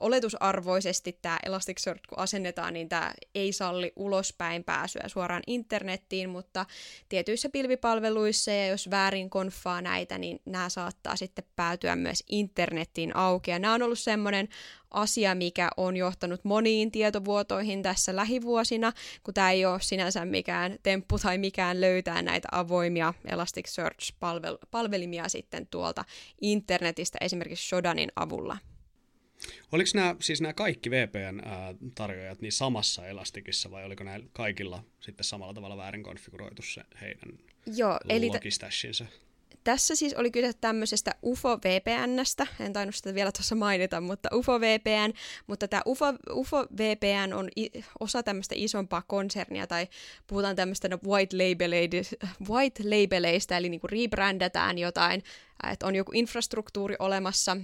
oletusarvoisesti 0.01 1.19
tämä 1.23 1.39
Elasticsearch, 1.47 2.03
kun 2.09 2.19
asennetaan, 2.19 2.75
niin 2.75 2.89
tämä 2.89 3.13
ei 3.35 3.53
salli 3.53 3.93
ulospäin 3.97 4.65
pääsyä 4.65 5.03
suoraan 5.07 5.43
internettiin, 5.47 6.31
mutta 6.31 6.67
tietyissä 7.09 7.49
pilvipalveluissa 7.49 8.51
ja 8.51 8.67
jos 8.67 8.91
väärin 8.91 9.31
konfaa 9.31 9.81
näitä, 9.81 10.19
niin 10.19 10.41
nämä 10.45 10.69
saattaa 10.69 11.17
sitten 11.17 11.45
päätyä 11.57 11.97
myös 11.97 12.25
internettiin 12.29 13.17
auki. 13.17 13.51
Ja 13.51 13.59
nämä 13.59 13.75
on 13.75 13.83
ollut 13.83 13.99
semmoinen 13.99 14.49
asia, 14.91 15.35
mikä 15.35 15.69
on 15.77 15.97
johtanut 15.97 16.45
moniin 16.45 16.91
tietovuotoihin 16.91 17.83
tässä 17.83 18.17
lähivuosina, 18.17 18.93
kun 19.23 19.35
tämä 19.35 19.51
ei 19.51 19.67
ole 19.67 19.81
sinänsä 19.81 20.25
mikään 20.25 20.77
temppu 20.83 21.19
tai 21.19 21.39
mikään 21.39 21.81
löytää 21.81 22.23
näitä 22.23 22.49
avoimia 22.53 23.15
Elasticsearch-palvelimia 23.25 25.29
sitten 25.29 25.67
tuolta 25.67 26.05
internetistä 26.41 27.19
esimerkiksi 27.21 27.69
Shodanin 27.69 28.13
avulla. 28.17 28.57
Oliko 29.73 29.91
nämä, 29.95 30.17
siis 30.21 30.41
nämä 30.41 30.53
kaikki 30.53 30.91
VPN-tarjoajat 30.91 32.41
niin 32.41 32.53
samassa 32.53 33.07
Elastikissa 33.07 33.71
vai 33.71 33.85
oliko 33.85 34.05
näillä 34.05 34.27
kaikilla 34.33 34.85
sitten 35.01 35.25
samalla 35.25 35.55
tavalla 35.55 35.77
väärin 35.77 36.03
konfiguroitu 36.03 36.63
se 36.63 36.83
heidän 37.01 37.39
Joo, 37.67 37.99
eli 38.09 38.31
t- 38.31 38.41
tässä 39.65 39.95
siis 39.95 40.15
oli 40.15 40.31
kyse 40.31 40.53
tämmöisestä 40.61 41.15
UFO 41.23 41.59
VPNstä, 41.59 42.47
en 42.61 42.73
tainnut 42.73 42.95
sitä 42.95 43.15
vielä 43.15 43.33
tuossa 43.33 43.55
mainita, 43.55 44.01
mutta 44.01 44.29
UFO 44.35 44.61
VPN, 44.61 45.13
mutta 45.47 45.69
tämä 45.69 45.83
UFO, 45.87 46.07
UFO 46.33 46.67
VPN 46.79 47.33
on 47.33 47.49
i, 47.59 47.71
osa 48.01 48.23
tämmöistä 48.23 48.55
isompaa 48.59 49.03
konsernia, 49.03 49.67
tai 49.67 49.89
puhutaan 50.27 50.57
tämmöistä 50.57 50.89
white, 51.07 51.37
white 52.49 52.83
labeleista, 52.85 53.57
eli 53.57 53.69
niinku 53.69 53.87
rebrändätään 53.87 54.79
jotain, 54.79 55.23
että 55.73 55.87
on 55.87 55.95
joku 55.95 56.13
infrastruktuuri 56.15 56.97
olemassa, 56.99 57.57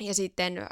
ja 0.00 0.14
sitten 0.14 0.66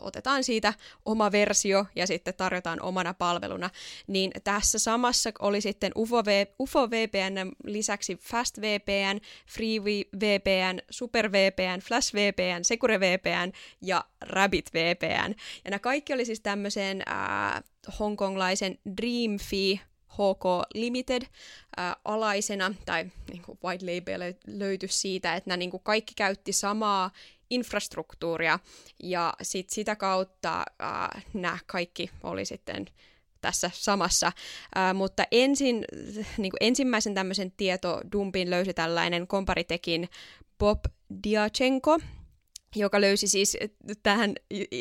otetaan 0.00 0.44
siitä 0.44 0.74
oma 1.04 1.32
versio 1.32 1.86
ja 1.96 2.06
sitten 2.06 2.34
tarjotaan 2.34 2.82
omana 2.82 3.14
palveluna, 3.14 3.70
niin 4.06 4.30
tässä 4.44 4.78
samassa 4.78 5.30
oli 5.38 5.60
sitten 5.60 5.92
UFO, 5.96 6.24
v, 6.24 6.46
UFO 6.58 6.90
VPN 6.90 7.52
lisäksi 7.64 8.16
Fast 8.16 8.60
VPN, 8.60 9.20
Free 9.46 9.80
VPN, 10.20 10.78
Super 10.90 11.32
VPN, 11.32 11.80
Flash 11.80 12.14
VPN, 12.14 12.64
Secure 12.64 13.00
VPN 13.00 13.52
ja 13.82 14.04
Rabbit 14.20 14.70
VPN. 14.74 15.34
Ja 15.64 15.70
nämä 15.70 15.78
kaikki 15.78 16.12
oli 16.12 16.24
siis 16.24 16.40
tämmöisen 16.40 17.02
äh, 17.08 17.62
hongkonglaisen 17.98 18.78
Dreamfee 18.96 19.80
HK 20.08 20.44
Limited 20.74 21.22
äh, 21.78 21.96
alaisena, 22.04 22.74
tai 22.86 23.04
niin 23.30 23.42
kuin 23.42 23.58
white 23.64 23.86
label 23.86 24.34
löytyi 24.46 24.88
siitä, 24.88 25.36
että 25.36 25.50
nämä 25.50 25.56
niin 25.56 25.70
kuin 25.70 25.82
kaikki 25.82 26.14
käytti 26.16 26.52
samaa 26.52 27.10
infrastruktuuria 27.50 28.58
ja 29.02 29.34
sit 29.42 29.70
sitä 29.70 29.96
kautta 29.96 30.64
äh, 30.82 31.24
nämä 31.34 31.58
kaikki 31.66 32.10
oli 32.22 32.44
sitten 32.44 32.86
tässä 33.40 33.70
samassa. 33.74 34.26
Äh, 34.26 34.94
mutta 34.94 35.24
ensin, 35.30 35.84
niin 36.38 36.50
kuin 36.50 36.58
ensimmäisen 36.60 37.14
tämmöisen 37.14 37.52
tietodumpin 37.52 38.50
löysi 38.50 38.74
tällainen 38.74 39.26
komparitekin 39.26 40.08
Bob 40.58 40.84
Diachenko, 41.24 41.98
joka 42.76 43.00
löysi 43.00 43.28
siis 43.28 43.56
tähän 44.02 44.34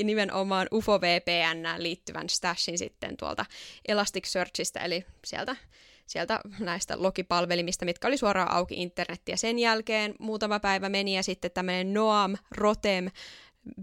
nimenomaan 0.04 0.68
UFO 0.74 1.02
VPN 1.02 1.68
liittyvän 1.78 2.30
stashin 2.30 2.78
sitten 2.78 3.18
tuolta 3.18 3.46
Elasticsearchista, 3.88 4.80
eli 4.80 5.06
sieltä 5.26 5.56
sieltä 6.08 6.40
näistä 6.60 6.94
logipalvelimista, 6.98 7.86
mitkä 7.86 8.08
oli 8.08 8.18
suoraan 8.18 8.52
auki 8.52 8.82
internettiä. 8.82 9.36
Sen 9.36 9.60
jälkeen 9.60 10.16
muutama 10.20 10.60
päivä 10.60 10.90
meni 10.90 11.16
ja 11.16 11.24
sitten 11.24 11.52
tämmöinen 11.52 11.94
Noam 11.94 12.36
Rotem 12.52 13.10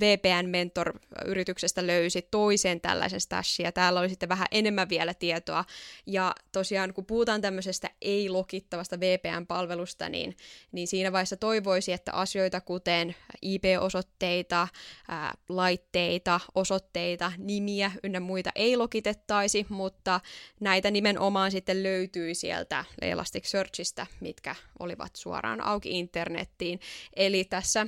VPN 0.01 0.49
Mentor-yrityksestä 0.49 1.87
löysi 1.87 2.29
toisen 2.31 2.81
tällaisen 2.81 3.21
stashin, 3.21 3.65
ja 3.65 3.73
täällä 3.73 4.01
oli 4.01 4.09
sitten 4.09 4.29
vähän 4.29 4.47
enemmän 4.51 4.89
vielä 4.89 5.15
tietoa. 5.15 5.65
Ja 6.07 6.35
tosiaan, 6.53 6.95
kun 6.95 7.07
puhutaan 7.07 7.41
tämmöisestä 7.41 7.91
ei-lokittavasta 8.03 9.01
VPN-palvelusta, 9.01 10.09
niin, 10.09 10.37
niin 10.73 10.89
siinä 10.89 11.13
vaiheessa 11.13 11.37
toivoisi, 11.37 11.93
että 11.93 12.13
asioita 12.13 12.61
kuten 12.61 13.15
IP-osoitteita, 13.43 14.69
ää, 15.09 15.35
laitteita, 15.49 16.41
osoitteita, 16.55 17.33
nimiä 17.39 17.93
ynnä 18.03 18.21
muita 18.21 18.51
ei 18.55 18.77
lokitettaisi, 18.77 19.67
mutta 19.69 20.21
näitä 20.61 20.91
nimenomaan 20.91 21.51
sitten 21.51 21.83
löytyi 21.83 22.35
sieltä 22.35 22.85
Elasticsearchista, 23.01 24.07
mitkä 24.21 24.55
olivat 24.79 25.17
suoraan 25.17 25.61
auki 25.61 25.99
internettiin. 25.99 26.81
Eli 27.17 27.45
tässä 27.45 27.87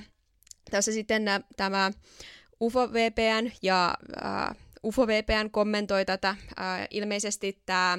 tässä 0.71 0.93
sitten 0.93 1.25
nä, 1.25 1.41
tämä 1.57 1.91
UFO 2.61 2.93
VPN 2.93 3.51
ja 3.63 3.95
äh, 4.25 4.57
UFO 4.85 5.07
VPN 5.07 5.51
kommentoi 5.51 6.05
tätä. 6.05 6.29
Äh, 6.29 6.87
ilmeisesti 6.91 7.63
tämä 7.67 7.99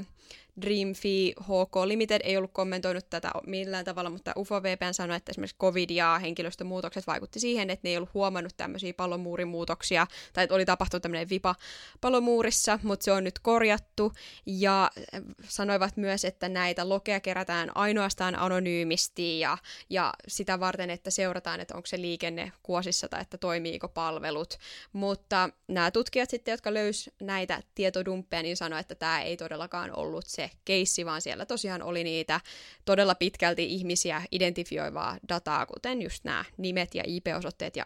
Dreamfee 0.62 1.34
HK 1.42 1.76
Limited 1.86 2.22
ei 2.24 2.38
ollut 2.38 2.52
kommentoinut 2.54 3.10
tätä 3.10 3.32
millään 3.48 3.86
tavalla, 3.86 4.10
mutta 4.10 4.34
UFO-VPN 4.38 4.94
sanoi, 4.94 5.18
että 5.18 5.30
esimerkiksi 5.30 5.58
COVID 5.58 5.90
ja 5.90 6.20
henkilöstömuutokset 6.20 7.08
vaikutti 7.08 7.40
siihen, 7.40 7.70
että 7.70 7.88
ne 7.88 7.90
ei 7.90 7.98
ollut 7.98 8.14
huomannut 8.14 8.58
tämmöisiä 8.58 8.94
palomuurimuutoksia, 8.94 10.08
tai 10.34 10.44
että 10.44 10.56
oli 10.56 10.66
tapahtunut 10.66 11.02
tämmöinen 11.02 11.30
vipa 11.30 11.56
palomuurissa, 12.02 12.80
mutta 12.84 13.04
se 13.04 13.12
on 13.12 13.24
nyt 13.24 13.40
korjattu, 13.40 14.12
ja 14.46 14.92
sanoivat 15.48 15.98
myös, 15.98 16.26
että 16.26 16.50
näitä 16.50 16.90
lokeja 16.90 17.20
kerätään 17.20 17.78
ainoastaan 17.78 18.40
anonyymisti, 18.40 19.40
ja, 19.40 19.58
ja 19.90 20.14
sitä 20.28 20.60
varten, 20.60 20.90
että 20.90 21.12
seurataan, 21.12 21.60
että 21.60 21.76
onko 21.76 21.88
se 21.88 22.02
liikenne 22.02 22.52
kuosissa, 22.64 23.08
tai 23.08 23.22
että 23.22 23.38
toimiiko 23.38 23.88
palvelut, 23.88 24.58
mutta 24.94 25.50
nämä 25.68 25.92
tutkijat 25.92 26.30
sitten, 26.30 26.52
jotka 26.52 26.74
löys 26.74 27.10
näitä 27.20 27.64
tietodumppeja, 27.76 28.44
niin 28.44 28.58
sanoivat, 28.58 28.84
että 28.84 28.96
tämä 28.96 29.22
ei 29.22 29.38
todellakaan 29.38 29.96
ollut 29.96 30.26
se 30.26 30.47
keissi, 30.66 31.06
vaan 31.06 31.22
siellä 31.22 31.46
tosiaan 31.46 31.82
oli 31.82 32.04
niitä 32.04 32.42
todella 32.86 33.16
pitkälti 33.16 33.66
ihmisiä 33.66 34.22
identifioivaa 34.32 35.18
dataa, 35.30 35.66
kuten 35.66 36.02
just 36.02 36.24
nämä 36.24 36.46
nimet 36.58 36.96
ja 36.96 37.04
IP-osoitteet 37.08 37.76
ja, 37.76 37.86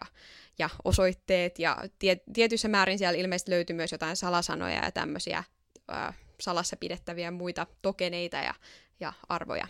ja 0.58 0.68
osoitteet, 0.84 1.58
ja 1.58 1.78
tie, 1.98 2.16
tietyssä 2.32 2.68
määrin 2.68 2.98
siellä 2.98 3.18
ilmeisesti 3.18 3.50
löytyi 3.50 3.76
myös 3.76 3.92
jotain 3.92 4.16
salasanoja 4.16 4.84
ja 4.84 4.92
tämmöisiä 4.92 5.44
ää, 5.88 6.14
salassa 6.40 6.76
pidettäviä 6.76 7.30
muita 7.30 7.66
tokeneita 7.82 8.36
ja, 8.36 8.54
ja 9.00 9.12
arvoja. 9.28 9.66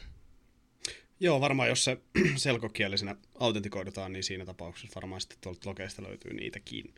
Joo, 1.20 1.40
varmaan 1.40 1.68
jos 1.68 1.84
se 1.84 1.98
selkokielisenä 2.36 3.16
autentikoidutaan, 3.34 4.12
niin 4.12 4.24
siinä 4.24 4.44
tapauksessa 4.44 4.94
varmaan 4.94 5.20
sitten 5.20 5.38
tuolta 5.40 5.68
lokeista 5.68 6.02
löytyy 6.02 6.32
niitäkin. 6.32 6.94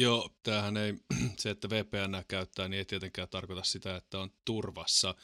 Joo, 0.00 0.30
tämähän 0.42 0.76
ei, 0.76 0.94
se, 1.38 1.50
että 1.50 1.70
VPN 1.70 2.22
käyttää, 2.28 2.68
niin 2.68 2.78
ei 2.78 2.84
tietenkään 2.84 3.28
tarkoita 3.28 3.62
sitä, 3.64 3.96
että 3.96 4.18
on 4.18 4.30
turvassa. 4.44 5.14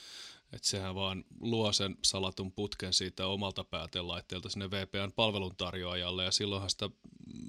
Että 0.52 0.68
sehän 0.68 0.94
vaan 0.94 1.24
luo 1.40 1.72
sen 1.72 1.96
salatun 2.02 2.52
putken 2.52 2.92
siitä 2.92 3.26
omalta 3.26 3.64
päätelaitteelta 3.64 4.48
sinne 4.48 4.70
VPN-palveluntarjoajalle, 4.70 6.24
ja 6.24 6.30
silloinhan 6.30 6.70
sitä 6.70 6.90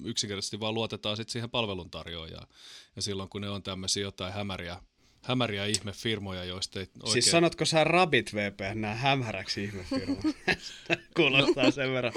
yksinkertaisesti 0.03 0.59
vaan 0.59 0.73
luotetaan 0.73 1.17
sitten 1.17 1.31
siihen 1.31 1.49
palveluntarjoajaan. 1.49 2.47
Ja 2.95 3.01
silloin 3.01 3.29
kun 3.29 3.41
ne 3.41 3.49
on 3.49 3.63
tämmöisiä 3.63 4.03
jotain 4.03 4.33
hämäriä 4.33 4.81
hämäriä 5.21 5.65
ihmefirmoja, 5.65 6.43
joista 6.43 6.79
ei 6.79 6.85
siis 6.85 6.95
oikein... 6.99 7.13
Siis 7.13 7.31
sanotko 7.31 7.65
sä 7.65 7.83
Rabbit 7.83 8.33
VPN 8.33 8.81
nää 8.81 8.95
hämäräksi 8.95 9.63
ihmefirmoja? 9.63 10.33
Kuulostaa 11.15 11.71
sen 11.71 11.93
verran, 11.93 12.13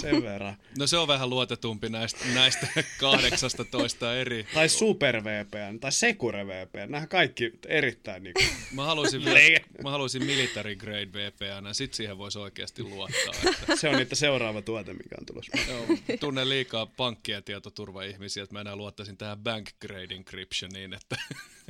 sen 0.00 0.22
verran. 0.22 0.56
No 0.78 0.86
se 0.86 0.96
on 0.96 1.08
vähän 1.08 1.30
luotetumpi 1.30 1.88
näistä, 1.88 2.24
näistä 2.34 2.66
18 3.00 4.16
eri... 4.16 4.46
Tai 4.54 4.68
Super 4.68 5.24
VPN, 5.24 5.80
tai 5.80 5.92
Secure 5.92 6.46
VPN, 6.46 6.90
nämä 6.90 7.06
kaikki 7.06 7.52
erittäin 7.68 8.22
niin 8.22 8.34
kuin... 8.34 8.46
Mä 8.72 8.84
haluaisin, 8.84 9.24
vielä, 9.24 9.60
mä 9.82 9.90
haluaisin 9.90 10.24
military 10.24 10.76
grade 10.76 11.12
VPN, 11.12 11.74
sit 11.74 11.94
siihen 11.94 12.18
voisi 12.18 12.38
oikeasti 12.38 12.82
luottaa. 12.82 13.34
Että... 13.50 13.76
Se 13.76 13.88
on 13.88 13.96
niitä 13.96 14.14
seuraava 14.14 14.62
tuote, 14.62 14.92
mikä 14.92 15.16
on 15.20 15.26
tulossa. 15.26 15.58
Joo, 15.68 15.86
tunnen 16.20 16.48
liikaa 16.48 16.86
pankkien 16.86 17.44
tietoturva-ihmisiä, 17.44 18.42
että 18.42 18.54
mä 18.54 18.60
enää 18.60 18.76
luottaisin 18.76 19.16
tähän 19.16 19.38
bank 19.38 19.70
grade 19.80 20.14
encryptioniin, 20.14 20.94
että 20.94 21.16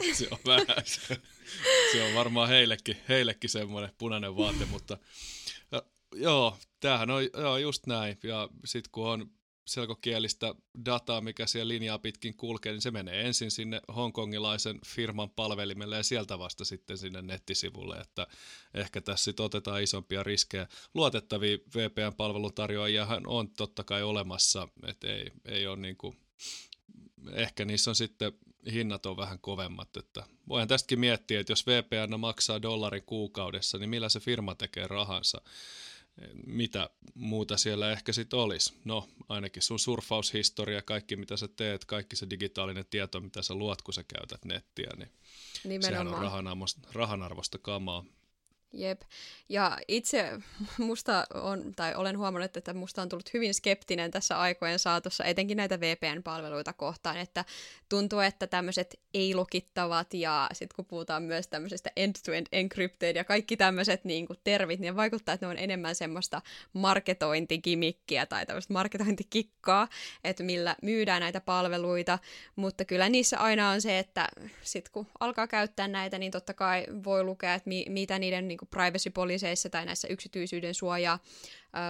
se 0.19 0.29
on 0.31 0.39
vähän 0.47 0.85
se, 0.85 1.21
se 1.93 2.03
on 2.03 2.15
varmaan 2.15 2.49
heillekin, 2.49 2.97
heillekin 3.09 3.51
semmoinen 3.51 3.91
punainen 3.99 4.37
vaate, 4.37 4.65
mutta 4.65 4.99
joo, 6.15 6.59
tämähän 6.81 7.11
on 7.11 7.23
joo, 7.25 7.57
just 7.57 7.87
näin. 7.87 8.19
Ja 8.23 8.49
sitten 8.65 8.91
kun 8.93 9.09
on 9.09 9.31
selkokielistä 9.67 10.55
dataa, 10.85 11.21
mikä 11.21 11.47
siellä 11.47 11.69
linjaa 11.69 11.99
pitkin 11.99 12.37
kulkee, 12.37 12.73
niin 12.73 12.83
se 12.83 12.91
menee 12.91 13.27
ensin 13.27 13.51
sinne 13.51 13.81
hongkongilaisen 13.97 14.79
firman 14.87 15.31
palvelimelle 15.31 15.97
ja 15.97 16.03
sieltä 16.03 16.39
vasta 16.39 16.65
sitten 16.65 16.99
sinne 16.99 17.23
nettisivulle, 17.23 17.97
että 17.97 18.27
ehkä 18.75 19.01
tässä 19.01 19.25
sitten 19.25 19.47
otetaan 19.47 19.83
isompia 19.83 20.23
riskejä. 20.23 20.69
Luotettavia 20.95 21.57
VPN-palveluntarjoajia 21.57 23.07
on 23.27 23.51
totta 23.51 23.85
kai 23.85 24.03
olemassa, 24.03 24.69
että 24.87 25.07
ei, 25.13 25.31
ei 25.45 25.67
ole 25.67 25.77
niin 25.77 25.97
kuin, 25.97 26.17
ehkä 27.33 27.65
niissä 27.65 27.91
on 27.91 27.95
sitten 27.95 28.33
hinnat 28.73 29.07
on 29.07 29.17
vähän 29.17 29.39
kovemmat. 29.39 29.97
Että 29.97 30.25
voin 30.49 30.69
tästäkin 30.69 31.01
miettiä, 31.01 31.41
että 31.41 31.53
jos 31.53 31.67
VPN 31.67 32.21
maksaa 32.21 32.63
dollarin 32.63 33.03
kuukaudessa, 33.07 33.79
niin 33.79 33.91
millä 33.91 34.09
se 34.09 34.21
firma 34.21 34.55
tekee 34.55 34.87
rahansa. 34.87 35.41
mitä 36.47 36.91
muuta 37.15 37.57
siellä 37.57 37.93
ehkä 37.93 38.13
sitten 38.13 38.39
olisi. 38.39 38.75
No, 38.85 39.09
ainakin 39.29 39.63
sun 39.63 39.79
surfaushistoria, 39.79 40.83
kaikki 40.83 41.17
mitä 41.17 41.37
sä 41.37 41.49
teet, 41.49 41.85
kaikki 41.85 42.17
se 42.17 42.31
digitaalinen 42.31 42.87
tieto, 42.91 43.21
mitä 43.21 43.43
sä 43.43 43.55
luot, 43.55 43.83
kun 43.83 43.95
sä 43.95 44.05
käytät 44.05 44.45
nettiä, 44.45 44.91
niin 44.97 45.11
Nimenomaan. 45.65 45.93
sehän 45.93 46.09
on 46.09 46.23
rahanarvosta, 46.23 46.81
rahanarvosta 46.93 47.59
kamaa. 47.59 48.05
Jep. 48.75 49.03
Ja 49.49 49.79
itse 49.89 50.31
musta 50.79 51.27
on, 51.35 51.73
tai 51.77 51.95
olen 51.95 52.19
huomannut, 52.19 52.57
että 52.57 52.75
musta 52.75 53.03
on 53.03 53.09
tullut 53.09 53.35
hyvin 53.35 53.55
skeptinen 53.55 54.11
tässä 54.11 54.39
aikojen 54.39 54.79
saatossa, 54.79 55.25
etenkin 55.25 55.57
näitä 55.57 55.81
VPN-palveluita 55.81 56.73
kohtaan, 56.73 57.17
että 57.17 57.45
tuntuu, 57.89 58.19
että 58.21 58.47
tämmöiset 58.47 59.01
ei-lokittavat 59.15 60.15
ja 60.15 60.49
sitten 60.53 60.77
kun 60.77 60.85
puhutaan 60.85 61.23
myös 61.23 61.49
tämmöisestä 61.49 61.91
end-to-end 61.97 62.47
encrypted 62.53 63.17
ja 63.17 63.25
kaikki 63.25 63.57
tämmöiset 63.57 64.05
niin 64.05 64.27
tervit, 64.45 64.81
niin 64.81 64.97
vaikuttaa, 64.97 65.33
että 65.33 65.47
ne 65.47 65.51
on 65.51 65.59
enemmän 65.59 65.95
semmoista 65.95 66.43
marketointikimikkiä 66.73 68.27
tai 68.27 68.47
tämmöistä 68.47 68.73
marketointikikkaa, 68.73 69.89
että 70.25 70.43
millä 70.43 70.77
myydään 70.83 71.21
näitä 71.21 71.41
palveluita, 71.41 72.19
mutta 72.57 72.85
kyllä 72.85 73.09
niissä 73.09 73.39
aina 73.39 73.71
on 73.71 73.81
se, 73.81 73.99
että 73.99 74.29
sitten 74.63 74.93
kun 74.93 75.07
alkaa 75.21 75.47
käyttää 75.47 75.89
näitä, 75.89 76.19
niin 76.19 76.33
totta 76.33 76.55
kai 76.55 76.87
voi 77.05 77.25
lukea, 77.25 77.55
että 77.55 77.69
mi- 77.69 77.87
mitä 77.89 78.19
niiden 78.19 78.49
niin 78.49 78.59
privacy 78.71 79.11
policeissa 79.11 79.71
tai 79.71 79.87
näissä 79.87 80.09
yksityisyyden 80.09 80.75
suoja 80.75 81.19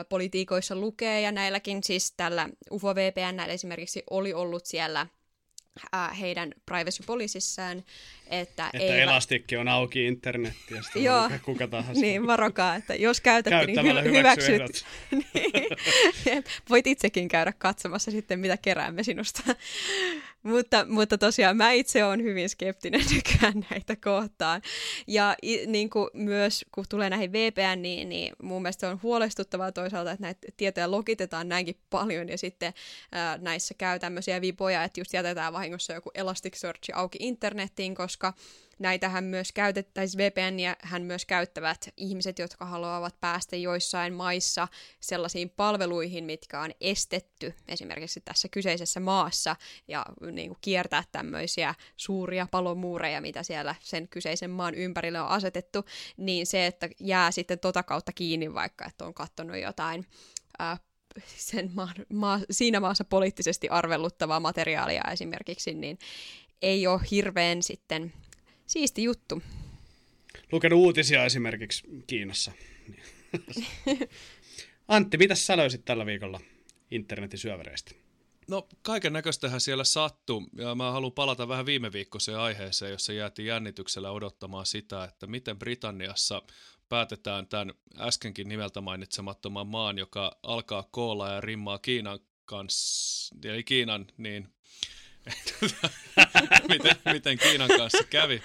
politiikoissa 0.09 0.77
lukee, 0.77 1.21
ja 1.21 1.33
näilläkin 1.33 1.85
siis 1.85 2.13
tällä 2.17 2.49
UFO 2.71 2.95
VPN 2.95 3.51
esimerkiksi 3.51 4.03
oli 4.11 4.33
ollut 4.33 4.67
siellä 4.67 5.07
äh, 5.95 6.21
heidän 6.21 6.55
privacy 6.67 7.03
policissään, 7.07 7.85
että, 8.27 8.71
että 8.73 8.79
eivät... 8.79 8.99
elastikki 8.99 9.57
on 9.57 9.69
auki 9.69 10.07
internetti 10.07 10.75
ja 10.75 10.83
Joo, 11.03 11.31
kuka 11.45 11.69
tahansa. 11.69 12.01
niin 12.01 12.27
varokaa, 12.27 12.77
että 12.77 12.95
jos 12.95 13.21
käytätte, 13.21 13.67
niin 13.67 13.79
hy- 13.79 14.11
hyväksyt. 14.11 14.63
niin, 15.11 16.45
voit 16.71 16.87
itsekin 16.87 17.29
käydä 17.29 17.53
katsomassa 17.59 18.11
sitten, 18.11 18.41
mitä 18.41 18.57
keräämme 18.57 19.03
sinusta. 19.03 19.43
Mutta, 20.45 20.87
mutta 20.89 21.19
tosiaan 21.19 21.57
mä 21.57 21.73
itse 21.73 22.05
olen 22.05 22.23
hyvin 22.23 22.49
skeptinen 22.49 23.05
nykyään 23.15 23.67
näitä 23.71 23.97
kohtaan. 23.97 24.63
Ja 25.07 25.37
niin 25.67 25.91
kuin 25.91 26.11
myös 26.15 26.65
kun 26.75 26.85
tulee 26.89 27.11
näihin 27.11 27.33
VPN, 27.33 27.83
niin, 27.83 28.09
niin 28.09 28.33
mun 28.43 28.63
mielestä 28.63 28.91
on 28.91 29.01
huolestuttavaa 29.03 29.73
toisaalta, 29.73 30.11
että 30.11 30.23
näitä 30.23 30.49
tietoja 30.57 30.91
logitetaan 30.91 31.49
näinkin 31.49 31.79
paljon 31.91 32.29
ja 32.29 32.39
sitten 32.39 32.73
ää, 33.13 33.39
näissä 33.39 33.75
käy 33.79 33.99
tämmöisiä 33.99 34.41
vipoja, 34.41 34.85
että 34.85 35.01
just 35.01 35.13
jätetään 35.13 35.53
vahingossa 35.53 35.93
joku 35.93 36.11
Elasticsearch 36.15 36.91
auki 36.95 37.19
internettiin, 37.21 37.95
koska 37.95 38.33
näitähän 38.79 39.25
myös 39.25 39.53
käytettäisiin, 39.53 40.19
VPNiä 40.19 40.77
hän 40.81 41.03
myös 41.03 41.27
käyttävät 41.27 41.89
ihmiset, 41.97 42.39
jotka 42.39 42.65
haluavat 42.65 43.21
päästä 43.21 43.57
joissain 43.57 44.13
maissa 44.13 44.69
sellaisiin 45.01 45.51
palveluihin, 45.51 46.25
mitkä 46.25 46.61
on 46.61 46.71
estetty 46.81 47.55
esimerkiksi 47.69 48.21
tässä 48.21 48.49
kyseisessä 48.49 49.01
maassa 49.01 49.57
ja 49.89 50.07
niin 50.33 50.49
kuin 50.49 50.59
kiertää 50.61 51.05
tämmöisiä 51.13 51.75
suuria 51.97 52.47
palomuureja, 52.51 53.21
mitä 53.21 53.43
siellä 53.43 53.75
sen 53.81 54.09
kyseisen 54.09 54.51
maan 54.51 54.75
ympärille 54.75 55.21
on 55.21 55.29
asetettu, 55.29 55.85
niin 56.17 56.47
se, 56.47 56.67
että 56.67 56.89
jää 57.01 57.31
sitten 57.31 57.59
tota 57.59 57.83
kautta 57.83 58.13
kiinni 58.13 58.55
vaikka, 58.55 58.87
että 58.87 59.05
on 59.05 59.15
katsonut 59.15 59.57
jotain 59.57 60.07
ää, 60.59 60.77
sen 61.37 61.71
maa, 61.75 61.93
maa, 62.13 62.41
siinä 62.51 62.81
maassa 62.81 63.05
poliittisesti 63.05 63.69
arvelluttavaa 63.69 64.41
materiaalia 64.41 65.03
esimerkiksi, 65.13 65.75
niin 65.75 65.99
ei 66.63 66.87
ole 66.87 67.01
hirveän 67.11 67.63
sitten 67.63 68.13
siisti 68.67 69.03
juttu. 69.03 69.43
Lukenut 70.53 70.79
uutisia 70.79 71.25
esimerkiksi 71.25 71.83
Kiinassa. 72.07 72.53
Antti, 74.89 75.17
mitä 75.17 75.35
sanoisit 75.35 75.85
tällä 75.85 76.07
viikolla 76.07 76.41
internetin 76.91 77.39
syövereistä? 77.39 77.95
No 78.49 78.69
kaiken 78.83 79.13
näköistähän 79.13 79.61
siellä 79.61 79.85
sattuu 79.85 80.49
ja 80.57 80.75
mä 80.75 80.93
haluan 80.93 81.13
palata 81.13 81.49
vähän 81.49 81.67
viime 81.67 81.93
viikkoiseen 81.93 82.39
aiheeseen, 82.39 82.93
jossa 82.93 83.13
jäätiin 83.13 83.47
jännityksellä 83.47 84.11
odottamaan 84.11 84.67
sitä, 84.67 85.05
että 85.05 85.27
miten 85.27 85.59
Britanniassa 85.59 86.43
päätetään 86.89 87.47
tämän 87.47 87.75
äskenkin 87.99 88.49
nimeltä 88.49 88.81
mainitsemattoman 88.81 89.67
maan, 89.67 89.99
joka 89.99 90.39
alkaa 90.43 90.89
koolla 90.91 91.31
ja 91.31 91.41
rimmaa 91.41 91.79
Kiinan 91.79 92.19
kanssa, 92.45 93.37
eli 93.45 93.65
Kiinan, 93.65 94.07
niin 94.17 94.49
miten, 96.69 96.97
miten 97.13 97.39
Kiinan 97.39 97.69
kanssa 97.69 98.05
kävi. 98.11 98.43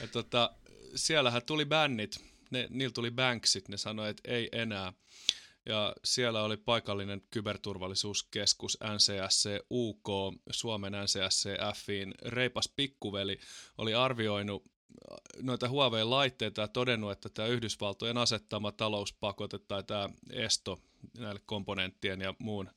Ja 0.00 0.06
tota, 0.12 0.50
siellähän 0.94 1.42
tuli 1.46 1.64
bännit, 1.64 2.24
ne, 2.50 2.66
niillä 2.70 2.92
tuli 2.92 3.10
banksit, 3.10 3.68
ne 3.68 3.76
sanoi, 3.76 4.10
että 4.10 4.30
ei 4.30 4.48
enää. 4.52 4.92
Ja 5.66 5.94
siellä 6.04 6.42
oli 6.42 6.56
paikallinen 6.56 7.22
kyberturvallisuuskeskus 7.30 8.78
NCSC 8.94 9.58
UK, 9.70 10.08
Suomen 10.50 10.92
NCSC 10.92 11.50
Fin 11.76 12.14
reipas 12.22 12.72
pikkuveli, 12.76 13.38
oli 13.78 13.94
arvioinut 13.94 14.72
noita 15.42 15.68
Huawei-laitteita 15.68 16.60
ja 16.60 16.68
todennut, 16.68 17.12
että 17.12 17.28
tämä 17.28 17.48
Yhdysvaltojen 17.48 18.18
asettama 18.18 18.72
talouspakote 18.72 19.58
tai 19.58 19.84
tämä 19.84 20.08
esto 20.30 20.80
näille 21.18 21.40
komponenttien 21.46 22.20
ja 22.20 22.34
muun 22.38 22.70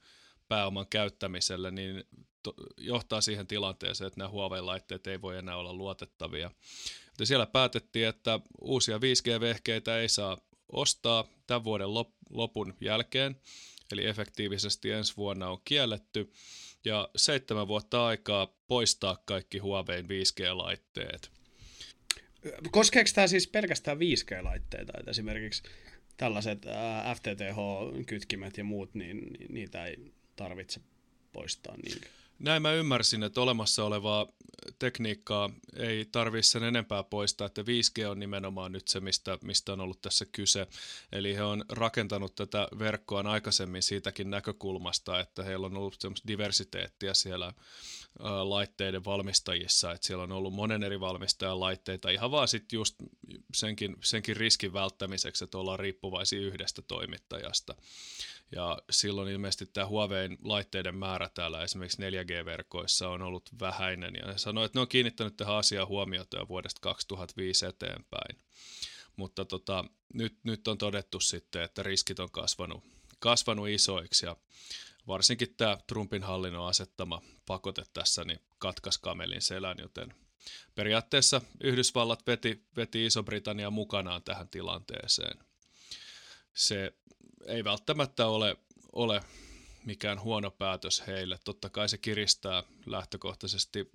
pääoman 0.47 0.87
käyttämiselle, 0.89 1.71
niin 1.71 2.03
to, 2.45 2.53
johtaa 2.77 3.21
siihen 3.21 3.47
tilanteeseen, 3.47 4.07
että 4.07 4.19
nämä 4.19 4.29
Huawei-laitteet 4.29 5.07
ei 5.07 5.21
voi 5.21 5.37
enää 5.37 5.57
olla 5.57 5.73
luotettavia. 5.73 6.51
Ja 7.19 7.25
siellä 7.25 7.45
päätettiin, 7.45 8.07
että 8.07 8.39
uusia 8.61 8.97
5G-vehkeitä 8.97 9.99
ei 9.99 10.09
saa 10.09 10.37
ostaa 10.71 11.27
tämän 11.47 11.63
vuoden 11.63 11.93
lop, 11.93 12.09
lopun 12.29 12.73
jälkeen, 12.81 13.35
eli 13.91 14.05
efektiivisesti 14.05 14.91
ensi 14.91 15.17
vuonna 15.17 15.49
on 15.49 15.61
kielletty, 15.65 16.31
ja 16.85 17.09
seitsemän 17.15 17.67
vuotta 17.67 18.05
aikaa 18.05 18.47
poistaa 18.67 19.17
kaikki 19.25 19.57
Huawein 19.57 20.05
5G-laitteet. 20.05 21.31
Koskeeko 22.71 23.09
tämä 23.15 23.27
siis 23.27 23.47
pelkästään 23.47 23.97
5G-laitteita, 23.97 24.93
että 24.99 25.11
esimerkiksi 25.11 25.63
tällaiset 26.17 26.65
FTTH-kytkimet 27.15 28.57
ja 28.57 28.63
muut, 28.63 28.93
niin 28.93 29.37
niitä 29.49 29.85
ei 29.85 30.13
tarvitse 30.35 30.81
poistaa 31.31 31.75
niinkään? 31.77 32.13
Näin 32.39 32.61
mä 32.61 32.73
ymmärsin, 32.73 33.23
että 33.23 33.41
olemassa 33.41 33.83
olevaa 33.83 34.27
tekniikkaa 34.79 35.49
ei 35.77 36.05
tarvitse 36.11 36.49
sen 36.49 36.63
enempää 36.63 37.03
poistaa, 37.03 37.47
että 37.47 37.61
5G 37.61 38.07
on 38.07 38.19
nimenomaan 38.19 38.71
nyt 38.71 38.87
se, 38.87 38.99
mistä, 38.99 39.37
mistä 39.43 39.73
on 39.73 39.79
ollut 39.79 40.01
tässä 40.01 40.25
kyse. 40.31 40.67
Eli 41.11 41.35
he 41.35 41.43
on 41.43 41.65
rakentanut 41.69 42.35
tätä 42.35 42.67
verkkoa 42.79 43.21
aikaisemmin 43.21 43.83
siitäkin 43.83 44.29
näkökulmasta, 44.29 45.19
että 45.19 45.43
heillä 45.43 45.65
on 45.65 45.77
ollut 45.77 45.97
diversiteettiä 46.27 47.13
siellä 47.13 47.53
laitteiden 48.43 49.05
valmistajissa, 49.05 49.91
että 49.91 50.07
siellä 50.07 50.23
on 50.23 50.31
ollut 50.31 50.53
monen 50.53 50.83
eri 50.83 50.99
valmistajan 50.99 51.59
laitteita 51.59 52.09
ihan 52.09 52.31
vaan 52.31 52.47
sitten 52.47 52.77
just 52.77 52.95
senkin, 53.53 53.95
senkin 54.03 54.37
riskin 54.37 54.73
välttämiseksi, 54.73 55.43
että 55.43 55.57
ollaan 55.57 55.79
riippuvaisia 55.79 56.39
yhdestä 56.39 56.81
toimittajasta. 56.81 57.75
Ja 58.51 58.77
silloin 58.89 59.31
ilmeisesti 59.31 59.65
tämä 59.65 59.87
Huawein 59.87 60.37
laitteiden 60.43 60.95
määrä 60.95 61.29
täällä 61.29 61.63
esimerkiksi 61.63 62.01
4G-verkoissa 62.01 63.09
on 63.09 63.21
ollut 63.21 63.49
vähäinen. 63.59 64.13
Ja 64.15 64.27
ne 64.27 64.37
sanoi, 64.37 64.64
että 64.65 64.77
ne 64.77 64.81
on 64.81 64.87
kiinnittänyt 64.87 65.37
tähän 65.37 65.55
asiaan 65.55 65.87
huomiota 65.87 66.37
jo 66.37 66.47
vuodesta 66.47 66.81
2005 66.81 67.65
eteenpäin. 67.65 68.37
Mutta 69.15 69.45
tota, 69.45 69.85
nyt, 70.13 70.37
nyt 70.43 70.67
on 70.67 70.77
todettu 70.77 71.19
sitten, 71.19 71.61
että 71.61 71.83
riskit 71.83 72.19
on 72.19 72.31
kasvanut, 72.31 72.83
kasvanut 73.19 73.67
isoiksi 73.67 74.25
ja 74.25 74.35
varsinkin 75.07 75.55
tämä 75.57 75.77
Trumpin 75.87 76.23
hallinnon 76.23 76.67
asettama 76.67 77.21
pakote 77.45 77.83
tässä 77.93 78.23
niin 78.23 78.39
katkaisi 78.59 78.99
kamelin 79.01 79.41
selän, 79.41 79.77
joten 79.79 80.13
periaatteessa 80.75 81.41
Yhdysvallat 81.63 82.27
veti, 82.27 82.65
veti 82.75 83.05
Iso-Britannia 83.05 83.69
mukanaan 83.69 84.23
tähän 84.23 84.49
tilanteeseen. 84.49 85.39
Se 86.53 86.93
ei 87.47 87.63
välttämättä 87.63 88.27
ole, 88.27 88.57
ole 88.93 89.21
mikään 89.85 90.21
huono 90.21 90.51
päätös 90.51 91.03
heille. 91.07 91.39
Totta 91.43 91.69
kai 91.69 91.89
se 91.89 91.97
kiristää 91.97 92.63
lähtökohtaisesti 92.85 93.89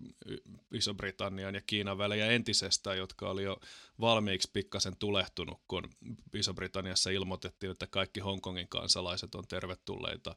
Iso-Britannian 0.72 1.54
ja 1.54 1.60
Kiinan 1.66 1.98
välejä 1.98 2.26
entisestään, 2.26 2.98
jotka 2.98 3.30
oli 3.30 3.42
jo 3.42 3.60
valmiiksi 4.00 4.50
pikkasen 4.52 4.96
tulehtunut, 4.96 5.60
kun 5.68 5.90
Iso-Britanniassa 6.34 7.10
ilmoitettiin, 7.10 7.70
että 7.70 7.86
kaikki 7.86 8.20
Hongkongin 8.20 8.68
kansalaiset 8.68 9.34
on 9.34 9.44
tervetulleita 9.48 10.36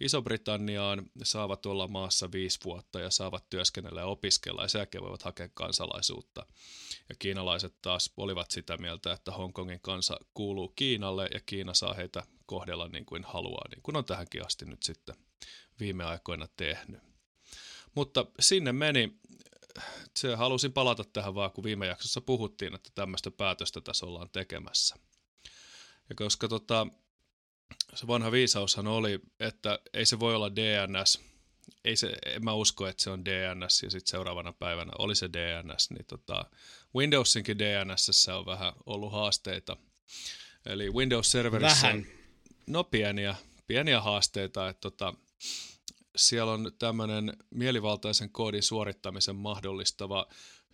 Iso-Britanniaan, 0.00 1.02
saavat 1.22 1.66
olla 1.66 1.88
maassa 1.88 2.32
viisi 2.32 2.58
vuotta 2.64 3.00
ja 3.00 3.10
saavat 3.10 3.50
työskennellä 3.50 4.00
ja 4.00 4.06
opiskella 4.06 4.62
ja 4.62 4.68
sen 4.68 4.78
jälkeen 4.78 5.02
voivat 5.02 5.22
hakea 5.22 5.48
kansalaisuutta. 5.54 6.46
Ja 7.08 7.14
kiinalaiset 7.18 7.74
taas 7.82 8.10
olivat 8.16 8.50
sitä 8.50 8.76
mieltä, 8.76 9.12
että 9.12 9.32
Hongkongin 9.32 9.80
kansa 9.82 10.16
kuuluu 10.34 10.72
Kiinalle 10.76 11.28
ja 11.34 11.40
Kiina 11.46 11.74
saa 11.74 11.94
heitä 11.94 12.22
kohdella 12.46 12.88
niin 12.88 13.04
kuin 13.04 13.24
haluaa, 13.24 13.68
niin 13.68 13.82
kuin 13.82 13.96
on 13.96 14.04
tähänkin 14.04 14.46
asti 14.46 14.64
nyt 14.64 14.82
sitten 14.82 15.14
viime 15.80 16.04
aikoina 16.04 16.48
tehnyt. 16.56 17.11
Mutta 17.94 18.26
sinne 18.40 18.72
meni, 18.72 19.20
se 20.16 20.34
halusin 20.34 20.72
palata 20.72 21.04
tähän 21.04 21.34
vaan, 21.34 21.52
kun 21.52 21.64
viime 21.64 21.86
jaksossa 21.86 22.20
puhuttiin, 22.20 22.74
että 22.74 22.90
tämmöistä 22.94 23.30
päätöstä 23.30 23.80
tässä 23.80 24.06
ollaan 24.06 24.30
tekemässä. 24.30 24.96
Ja 26.08 26.14
koska 26.14 26.48
tota, 26.48 26.86
se 27.94 28.06
vanha 28.06 28.32
viisaushan 28.32 28.86
oli, 28.86 29.20
että 29.40 29.78
ei 29.94 30.06
se 30.06 30.20
voi 30.20 30.34
olla 30.34 30.56
DNS, 30.56 31.20
ei 31.84 31.96
se, 31.96 32.12
en 32.26 32.44
mä 32.44 32.52
usko, 32.52 32.86
että 32.86 33.04
se 33.04 33.10
on 33.10 33.24
DNS 33.24 33.82
ja 33.82 33.90
sitten 33.90 34.10
seuraavana 34.10 34.52
päivänä 34.52 34.92
oli 34.98 35.14
se 35.14 35.28
DNS, 35.32 35.90
niin 35.90 36.06
tota, 36.06 36.44
Windowsinkin 36.94 37.58
DNS 37.58 38.28
on 38.28 38.46
vähän 38.46 38.72
ollut 38.86 39.12
haasteita. 39.12 39.76
Eli 40.66 40.90
Windows-serverissä 40.90 41.82
Vähän. 41.82 41.96
on 41.96 42.06
no 42.66 42.84
pieniä, 42.84 43.34
pieniä 43.66 44.00
haasteita, 44.00 44.68
että 44.68 44.80
tota, 44.80 45.14
siellä 46.16 46.52
on 46.52 46.72
tämmöinen 46.78 47.32
mielivaltaisen 47.50 48.30
koodin 48.30 48.62
suorittamisen 48.62 49.36
mahdollistava 49.36 50.26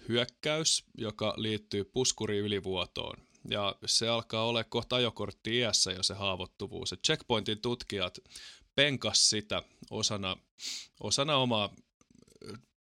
hyökkäys, 0.09 0.85
joka 0.99 1.35
liittyy 1.37 1.85
puskuri 1.85 2.39
ylivuotoon. 2.39 3.17
Ja 3.51 3.77
se 3.87 4.09
alkaa 4.09 4.47
olla 4.47 4.65
kohta 4.65 4.97
ajokortti 4.97 5.59
iässä 5.59 5.93
jo 5.93 6.03
se 6.03 6.15
haavoittuvuus. 6.15 6.93
Et 6.93 7.01
checkpointin 7.07 7.61
tutkijat 7.61 8.19
penkas 8.75 9.31
sitä 9.31 9.63
osana, 9.91 10.37
osana 11.01 11.37
omaa 11.37 11.75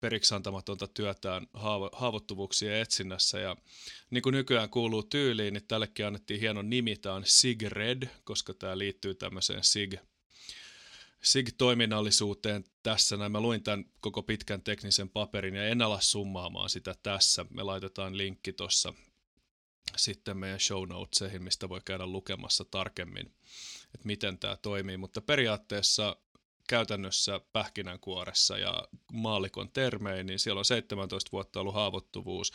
periksi 0.00 0.34
antamatonta 0.34 0.88
työtään 0.88 1.46
haavo, 1.54 1.90
haavoittuvuuksien 1.92 2.80
etsinnässä. 2.80 3.38
Ja 3.38 3.56
niin 4.10 4.22
kuin 4.22 4.32
nykyään 4.32 4.70
kuuluu 4.70 5.02
tyyliin, 5.02 5.54
niin 5.54 5.66
tällekin 5.68 6.06
annettiin 6.06 6.40
hieno 6.40 6.62
nimi, 6.62 6.96
tämä 6.96 7.14
on 7.14 7.22
SIGRED, 7.26 8.08
koska 8.24 8.54
tämä 8.54 8.78
liittyy 8.78 9.14
tämmöiseen 9.14 9.64
SIG, 9.64 9.94
SIG-toiminnallisuuteen 11.22 12.64
tässä. 12.82 13.16
Näin 13.16 13.32
mä 13.32 13.40
luin 13.40 13.62
tämän 13.62 13.85
koko 14.00 14.22
pitkän 14.22 14.62
teknisen 14.62 15.08
paperin 15.08 15.54
ja 15.54 15.66
en 15.68 15.82
ala 15.82 16.00
summaamaan 16.00 16.70
sitä 16.70 16.94
tässä. 17.02 17.46
Me 17.50 17.62
laitetaan 17.62 18.18
linkki 18.18 18.52
tuossa 18.52 18.94
sitten 19.96 20.37
meidän 20.37 20.61
show 20.61 20.88
notesihin, 20.88 21.42
mistä 21.42 21.68
voi 21.68 21.80
käydä 21.85 22.06
lukemassa 22.06 22.64
tarkemmin, 22.64 23.26
että 23.94 24.06
miten 24.06 24.38
tämä 24.38 24.56
toimii. 24.56 24.96
Mutta 24.96 25.20
periaatteessa 25.20 26.16
käytännössä 26.68 27.40
pähkinänkuoressa 27.52 28.58
ja 28.58 28.88
maalikon 29.12 29.70
termein, 29.70 30.26
niin 30.26 30.38
siellä 30.38 30.58
on 30.58 30.64
17 30.64 31.28
vuotta 31.32 31.61
ollut 31.61 31.74
haavoittuvuus, 31.74 32.52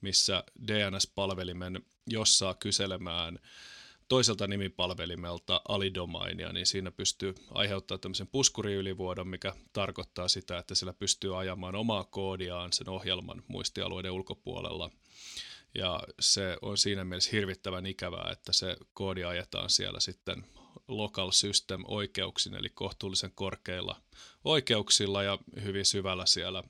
missä 0.00 0.44
DNS-palvelimen, 0.68 1.82
jos 2.06 2.38
saa 2.38 2.54
kyselemään 2.54 3.38
toiselta 4.08 4.46
nimipalvelimelta 4.46 5.60
alidomainia, 5.68 6.52
niin 6.52 6.66
siinä 6.66 6.90
pystyy 6.90 7.34
aiheuttamaan 7.50 8.00
tämmöisen 8.00 8.26
puskuriylivuodon, 8.26 9.28
mikä 9.28 9.52
tarkoittaa 9.72 10.28
sitä, 10.28 10.58
että 10.58 10.74
sillä 10.74 10.92
pystyy 10.92 11.40
ajamaan 11.40 11.74
omaa 11.74 12.04
koodiaan 12.04 12.72
sen 12.72 12.88
ohjelman 12.88 13.42
muistialueiden 13.48 14.12
ulkopuolella. 14.12 14.90
Ja 15.74 16.00
se 16.20 16.56
on 16.62 16.78
siinä 16.78 17.04
mielessä 17.04 17.30
hirvittävän 17.32 17.86
ikävää, 17.86 18.30
että 18.32 18.52
se 18.52 18.76
koodi 18.94 19.24
ajetaan 19.24 19.70
siellä 19.70 20.00
sitten 20.00 20.44
local 20.88 21.30
system 21.30 21.84
oikeuksin, 21.86 22.54
eli 22.54 22.68
kohtuullisen 22.68 23.32
korkeilla 23.34 24.00
oikeuksilla 24.44 25.22
ja 25.22 25.38
hyvin 25.62 25.84
syvällä 25.84 26.26
siellä 26.26 26.62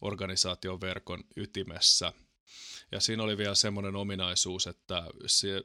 organisaation 0.00 0.80
verkon 0.80 1.24
ytimessä. 1.36 2.12
Ja 2.92 3.00
siinä 3.00 3.22
oli 3.22 3.38
vielä 3.38 3.54
semmoinen 3.54 3.96
ominaisuus, 3.96 4.66
että 4.66 5.06
se, 5.26 5.64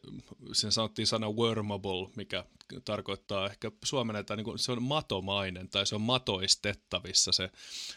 sen 0.54 0.72
sanottiin 0.72 1.08
sana 1.08 1.32
wormable, 1.32 2.10
mikä 2.16 2.46
tarkoittaa 2.86 3.46
ehkä 3.46 3.72
suomennetaan, 3.84 4.38
niin 4.38 4.46
kuin 4.46 4.60
se 4.60 4.72
on 4.72 4.84
matomainen 4.84 5.70
tai 5.70 5.88
se 5.88 5.96
on 5.96 6.02
matoistettavissa 6.02 7.32
se 7.32 7.50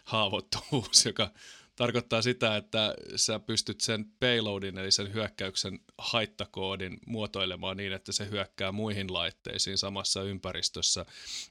haavoittuvuus, 0.04 1.06
joka 1.06 1.30
tarkoittaa 1.76 2.22
sitä, 2.22 2.56
että 2.56 2.94
sä 3.16 3.38
pystyt 3.38 3.80
sen 3.80 4.04
payloadin, 4.20 4.78
eli 4.78 4.90
sen 4.90 5.12
hyökkäyksen 5.12 5.80
haittakoodin 5.98 6.98
muotoilemaan 7.06 7.76
niin, 7.76 7.92
että 7.92 8.12
se 8.12 8.30
hyökkää 8.30 8.72
muihin 8.72 9.12
laitteisiin 9.12 9.78
samassa 9.78 10.22
ympäristössä, 10.22 11.06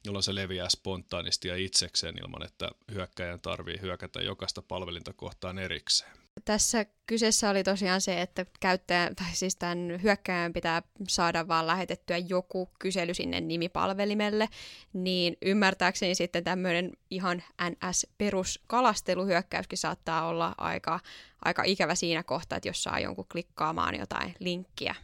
jolloin 0.05 0.23
se 0.23 0.35
leviää 0.35 0.69
spontaanisti 0.69 1.47
ja 1.47 1.55
itsekseen 1.55 2.15
ilman, 2.21 2.43
että 2.43 2.71
hyökkäjän 2.91 3.41
tarvii 3.41 3.81
hyökätä 3.81 4.21
jokaista 4.21 4.61
palvelinta 4.61 5.13
kohtaan 5.13 5.59
erikseen. 5.59 6.24
Tässä 6.45 6.85
kyseessä 7.05 7.49
oli 7.49 7.63
tosiaan 7.63 8.01
se, 8.01 8.21
että 8.21 8.45
käyttäjän, 8.59 9.15
tai 9.15 9.27
siis 9.33 9.55
tämän 9.55 9.99
hyökkäjän 10.03 10.53
pitää 10.53 10.81
saada 11.07 11.47
vaan 11.47 11.67
lähetettyä 11.67 12.17
joku 12.17 12.69
kysely 12.79 13.13
sinne 13.13 13.41
nimipalvelimelle, 13.41 14.49
niin 14.93 15.37
ymmärtääkseni 15.41 16.15
sitten 16.15 16.43
tämmöinen 16.43 16.91
ihan 17.09 17.43
NS-peruskalasteluhyökkäyskin 17.69 19.77
saattaa 19.77 20.27
olla 20.27 20.55
aika, 20.57 20.99
aika 21.45 21.63
ikävä 21.63 21.95
siinä 21.95 22.23
kohtaa, 22.23 22.57
että 22.57 22.69
jos 22.69 22.83
saa 22.83 22.99
jonkun 22.99 23.27
klikkaamaan 23.31 23.95
jotain 23.95 24.35
linkkiä. 24.39 24.95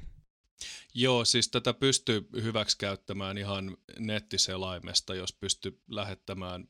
Joo, 0.94 1.26
siis 1.26 1.50
tätä 1.50 1.74
pystyy 1.74 2.30
hyväksi 2.34 2.78
käyttämään 2.78 3.38
ihan 3.38 3.78
nettiselaimesta, 4.00 5.16
jos 5.16 5.34
pystyy 5.34 5.82
lähettämään 5.88 6.68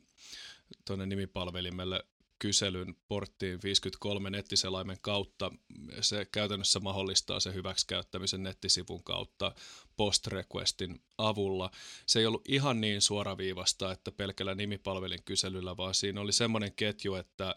tuonne 0.86 1.06
nimipalvelimelle 1.06 2.06
kyselyn 2.42 2.96
porttiin 3.08 3.60
53 3.64 4.30
nettiselaimen 4.30 4.98
kautta. 5.02 5.52
Se 6.02 6.26
käytännössä 6.26 6.80
mahdollistaa 6.80 7.40
se 7.40 7.54
hyväksikäyttämisen 7.54 8.44
nettisivun 8.44 9.04
kautta 9.04 9.56
post 9.98 10.28
requestin 10.28 11.04
avulla. 11.18 11.72
Se 12.06 12.20
ei 12.20 12.26
ollut 12.26 12.48
ihan 12.48 12.82
niin 12.82 13.02
suoraviivasta, 13.02 13.92
että 13.92 14.12
pelkällä 14.12 14.56
nimipalvelin 14.56 15.24
kyselyllä, 15.26 15.78
vaan 15.78 15.96
siinä 15.96 16.22
oli 16.22 16.32
semmoinen 16.32 16.74
ketju, 16.76 17.16
että 17.16 17.56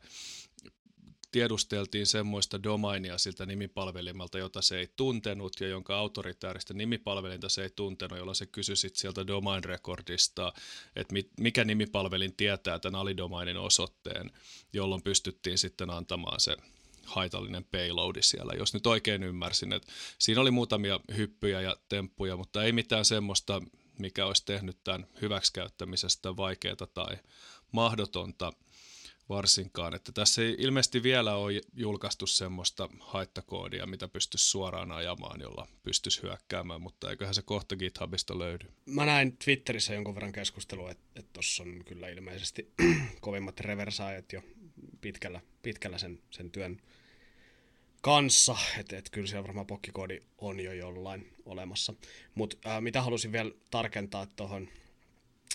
tiedusteltiin 1.34 2.06
semmoista 2.06 2.62
domainia 2.62 3.18
siltä 3.18 3.46
nimipalvelimelta, 3.46 4.38
jota 4.38 4.62
se 4.62 4.78
ei 4.78 4.88
tuntenut 4.96 5.60
ja 5.60 5.68
jonka 5.68 5.96
autoritääristä 5.96 6.74
nimipalvelinta 6.74 7.48
se 7.48 7.62
ei 7.62 7.70
tuntenut, 7.76 8.18
jolla 8.18 8.34
se 8.34 8.46
kysyi 8.46 8.76
sieltä 8.76 9.26
domain 9.26 9.64
recordista, 9.64 10.52
että 10.96 11.14
mikä 11.40 11.64
nimipalvelin 11.64 12.36
tietää 12.36 12.78
tämän 12.78 13.00
alidomainin 13.00 13.56
osoitteen, 13.56 14.30
jolloin 14.72 15.02
pystyttiin 15.02 15.58
sitten 15.58 15.90
antamaan 15.90 16.40
se 16.40 16.56
haitallinen 17.04 17.64
payloadi 17.64 18.22
siellä, 18.22 18.52
jos 18.58 18.74
nyt 18.74 18.86
oikein 18.86 19.22
ymmärsin. 19.22 19.72
Että 19.72 19.92
siinä 20.18 20.40
oli 20.40 20.50
muutamia 20.50 21.00
hyppyjä 21.16 21.60
ja 21.60 21.76
temppuja, 21.88 22.36
mutta 22.36 22.64
ei 22.64 22.72
mitään 22.72 23.04
semmoista, 23.04 23.62
mikä 23.98 24.26
olisi 24.26 24.44
tehnyt 24.44 24.78
tämän 24.84 25.06
hyväksikäyttämisestä 25.22 26.36
vaikeaa 26.36 26.86
tai 26.94 27.16
mahdotonta 27.72 28.52
varsinkaan. 29.28 29.94
Että 29.94 30.12
tässä 30.12 30.42
ei 30.42 30.56
ilmeisesti 30.58 31.02
vielä 31.02 31.36
ole 31.36 31.60
julkaistu 31.74 32.26
semmoista 32.26 32.88
haittakoodia, 33.00 33.86
mitä 33.86 34.08
pystyisi 34.08 34.50
suoraan 34.50 34.92
ajamaan, 34.92 35.40
jolla 35.40 35.66
pystyisi 35.82 36.22
hyökkäämään, 36.22 36.80
mutta 36.80 37.10
eiköhän 37.10 37.34
se 37.34 37.42
kohta 37.42 37.76
GitHubista 37.76 38.38
löydy. 38.38 38.66
Mä 38.86 39.06
näin 39.06 39.36
Twitterissä 39.44 39.94
jonkun 39.94 40.14
verran 40.14 40.32
keskustelua, 40.32 40.90
että 40.90 41.22
tuossa 41.32 41.62
on 41.62 41.84
kyllä 41.84 42.08
ilmeisesti 42.08 42.72
kovimmat 43.20 43.60
reversaajat 43.60 44.32
jo 44.32 44.42
pitkällä, 45.00 45.40
pitkällä 45.62 45.98
sen, 45.98 46.22
sen 46.30 46.50
työn 46.50 46.80
kanssa, 48.00 48.56
että 48.78 48.98
et 48.98 49.10
kyllä 49.10 49.26
siellä 49.26 49.46
varmaan 49.46 49.66
pokkikoodi 49.66 50.20
on 50.38 50.60
jo 50.60 50.72
jollain 50.72 51.32
olemassa. 51.44 51.94
Mutta 52.34 52.80
mitä 52.80 53.02
halusin 53.02 53.32
vielä 53.32 53.50
tarkentaa 53.70 54.26
tuohon 54.26 54.68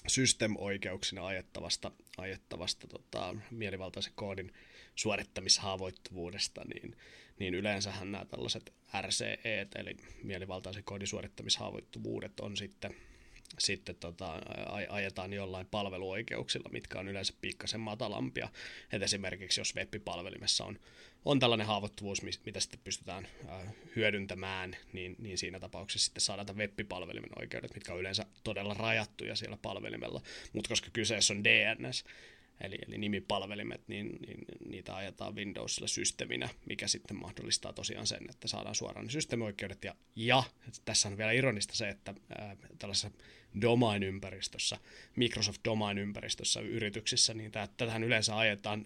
system-oikeuksina 0.08 1.26
ajettavasta, 1.26 1.92
ajettavasta 2.18 2.88
tota, 2.88 3.36
mielivaltaisen 3.52 4.14
koodin 4.16 4.54
suorittamishaavoittuvuudesta, 4.96 6.62
niin, 6.74 6.98
niin 7.40 7.56
yleensähän 7.56 8.12
nämä 8.12 8.26
tällaiset 8.26 8.74
RCE, 9.02 9.68
eli 9.76 9.98
mielivaltaisen 10.24 10.84
koodin 10.84 11.08
suorittamishaavoittuvuudet 11.08 12.40
on 12.40 12.58
sitten 12.58 12.96
sitten 13.60 13.96
tota, 13.96 14.40
ajetaan 14.90 15.34
jollain 15.34 15.68
palveluoikeuksilla, 15.72 16.70
mitkä 16.72 17.00
on 17.00 17.08
yleensä 17.08 17.34
pikkasen 17.42 17.80
matalampia. 17.80 18.50
Et 18.92 19.04
esimerkiksi 19.04 19.62
jos 19.62 19.76
web-palvelimessa 19.76 20.66
on, 20.66 20.80
on 21.26 21.40
tällainen 21.40 21.68
haavoittuvuus, 21.68 22.22
mitä 22.22 22.60
sitten 22.60 22.80
pystytään 22.84 23.28
äh, 23.50 23.74
hyödyntämään, 23.96 24.78
niin, 24.94 25.16
niin 25.20 25.38
siinä 25.38 25.60
tapauksessa 25.60 26.06
sitten 26.06 26.22
saadaan 26.22 26.58
web-palvelimen 26.58 27.40
oikeudet, 27.40 27.74
mitkä 27.74 27.94
on 27.94 28.00
yleensä 28.00 28.26
todella 28.44 28.74
rajattuja 28.74 29.36
siellä 29.36 29.58
palvelimella. 29.62 30.22
Mutta 30.54 30.70
koska 30.70 30.90
kyseessä 30.94 31.34
on 31.34 31.44
DNS, 31.44 32.04
eli, 32.62 32.78
eli 32.88 32.98
nimipalvelimet, 32.98 33.82
niin, 33.88 34.18
niin 34.28 34.46
niitä 34.70 34.96
ajetaan 34.96 35.36
Windowsilla 35.36 35.88
systeeminä, 35.88 36.50
mikä 36.66 36.88
sitten 36.88 37.18
mahdollistaa 37.18 37.74
tosiaan 37.74 38.08
sen, 38.08 38.30
että 38.30 38.48
saadaan 38.48 38.76
suoraan 38.76 39.06
ne 39.06 39.12
systeemioikeudet. 39.12 39.84
Ja, 39.84 39.96
ja 40.16 40.44
tässä 40.86 41.10
on 41.10 41.18
vielä 41.18 41.32
ironista 41.32 41.76
se, 41.76 41.90
että 41.90 42.14
ää, 42.38 42.56
tällaisessa 42.80 43.12
domain-ympäristössä, 43.62 44.78
Microsoft 45.16 45.62
domain-ympäristössä 45.66 46.60
yrityksissä, 46.60 47.34
niin 47.34 47.52
tätähän 47.52 48.04
yleensä 48.04 48.38
ajetaan 48.38 48.86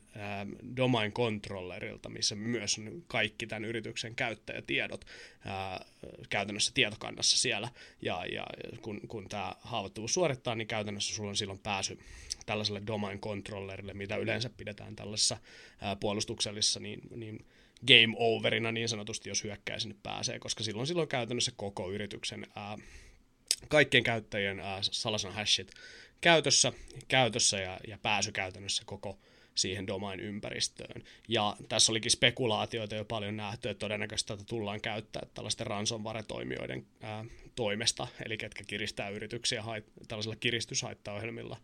domain-controllerilta, 0.78 2.10
missä 2.10 2.36
myös 2.36 2.78
on 2.78 3.04
kaikki 3.08 3.48
tämän 3.48 3.66
yrityksen 3.66 4.16
käyttäjätiedot 4.16 5.06
ää, 5.46 5.86
käytännössä 6.30 6.72
tietokannassa 6.74 7.38
siellä, 7.38 7.70
ja, 8.02 8.26
ja 8.26 8.46
kun, 8.82 9.02
kun 9.08 9.30
tämä 9.30 9.56
haavoittuvuus 9.62 10.14
suorittaa, 10.14 10.56
niin 10.56 10.68
käytännössä 10.68 11.16
sulla 11.16 11.30
on 11.30 11.38
silloin 11.38 11.60
pääsy 11.60 12.00
tällaiselle 12.46 12.82
domain 12.88 13.20
controllerille, 13.20 13.94
mitä 13.94 14.16
yleensä 14.16 14.50
pidetään 14.58 14.96
tällaisessa 14.96 15.38
ää, 15.82 15.96
puolustuksellisessa, 15.96 16.80
niin, 16.80 17.02
niin 17.16 17.46
game 17.88 18.16
overina 18.18 18.72
niin 18.72 18.90
sanotusti, 18.90 19.30
jos 19.30 19.44
hyökkäjä 19.44 19.80
sinne 19.80 19.96
pääsee, 20.04 20.40
koska 20.40 20.64
silloin 20.64 20.88
silloin 20.88 21.08
käytännössä 21.08 21.52
koko 21.56 21.92
yrityksen 21.92 22.48
ää, 22.56 22.78
kaikkien 23.68 24.04
käyttäjien 24.04 24.60
ää, 24.60 24.80
salasan 24.82 25.34
hashit 25.34 25.72
käytössä, 26.22 26.74
käytössä 27.08 27.60
ja, 27.60 27.80
ja 27.88 27.98
pääsy 27.98 28.32
käytännössä 28.32 28.84
koko 28.86 29.20
siihen 29.56 29.88
domain-ympäristöön. 29.88 31.04
Ja 31.28 31.56
tässä 31.70 31.92
olikin 31.92 32.12
spekulaatioita 32.12 32.96
jo 32.96 33.06
paljon 33.06 33.38
nähty, 33.38 33.70
että 33.70 33.80
todennäköisesti 33.80 34.34
tätä 34.34 34.44
tullaan 34.44 34.82
käyttää 34.82 35.24
tällaisten 35.34 35.68
ransomware-toimijoiden 35.68 36.86
ää, 37.02 37.26
toimesta, 37.56 38.08
eli 38.26 38.38
ketkä 38.38 38.64
kiristää 38.68 39.10
yrityksiä 39.10 39.62
hait- 39.62 39.92
tällaisilla 40.08 40.36
kiristyshaittaohjelmilla, 40.36 41.58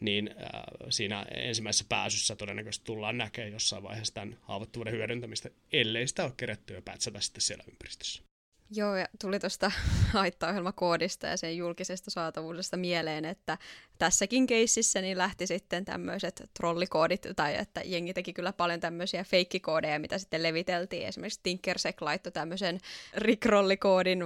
niin 0.00 0.30
ää, 0.38 0.64
siinä 0.90 1.26
ensimmäisessä 1.34 1.84
pääsyssä 1.88 2.36
todennäköisesti 2.36 2.86
tullaan 2.86 3.18
näkemään 3.18 3.52
jossain 3.52 3.82
vaiheessa 3.82 4.14
tämän 4.14 4.38
haavoittuvuuden 4.42 4.94
hyödyntämistä, 4.94 5.50
ellei 5.72 6.08
sitä 6.08 6.24
ole 6.24 6.32
kerätty 6.36 6.74
ja 6.74 6.82
pätsätä 6.82 7.20
sitten 7.20 7.42
siellä 7.42 7.64
ympäristössä. 7.68 8.29
Joo, 8.70 8.96
ja 8.96 9.06
tuli 9.20 9.40
tuosta 9.40 9.72
haittaohjelmakoodista 10.12 11.26
ja 11.26 11.36
sen 11.36 11.56
julkisesta 11.56 12.10
saatavuudesta 12.10 12.76
mieleen, 12.76 13.24
että 13.24 13.58
tässäkin 14.00 14.46
keississä 14.46 15.00
niin 15.00 15.18
lähti 15.18 15.46
sitten 15.46 15.84
tämmöiset 15.84 16.50
trollikoodit, 16.54 17.26
tai 17.36 17.56
että 17.56 17.80
jengi 17.84 18.14
teki 18.14 18.32
kyllä 18.32 18.52
paljon 18.52 18.80
tämmöisiä 18.80 19.24
feikkikoodeja, 19.24 19.98
mitä 19.98 20.18
sitten 20.18 20.42
leviteltiin. 20.42 21.06
Esimerkiksi 21.06 21.40
Tinkersec 21.42 22.02
laittoi 22.02 22.32
tämmöisen 22.32 22.78
rikrolikoodin 23.14 24.22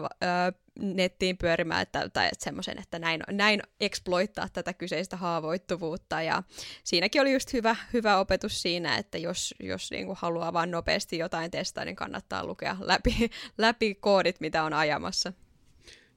nettiin 0.76 1.38
pyörimään, 1.38 1.82
että, 1.82 2.08
tai 2.08 2.26
että 2.26 2.44
semmoisen, 2.44 2.78
että 2.78 2.98
näin, 2.98 3.20
näin 3.30 3.62
exploittaa 3.80 4.48
tätä 4.48 4.72
kyseistä 4.72 5.16
haavoittuvuutta. 5.16 6.22
Ja 6.22 6.42
siinäkin 6.84 7.20
oli 7.20 7.32
just 7.32 7.52
hyvä, 7.52 7.76
hyvä 7.92 8.18
opetus 8.18 8.62
siinä, 8.62 8.96
että 8.96 9.18
jos, 9.18 9.54
jos 9.60 9.90
niin 9.90 10.06
kuin 10.06 10.18
haluaa 10.20 10.52
vain 10.52 10.70
nopeasti 10.70 11.18
jotain 11.18 11.50
testaa, 11.50 11.84
niin 11.84 11.96
kannattaa 11.96 12.46
lukea 12.46 12.76
läpi, 12.80 13.30
läpi 13.58 13.94
koodit, 13.94 14.40
mitä 14.40 14.62
on 14.62 14.72
ajamassa. 14.72 15.32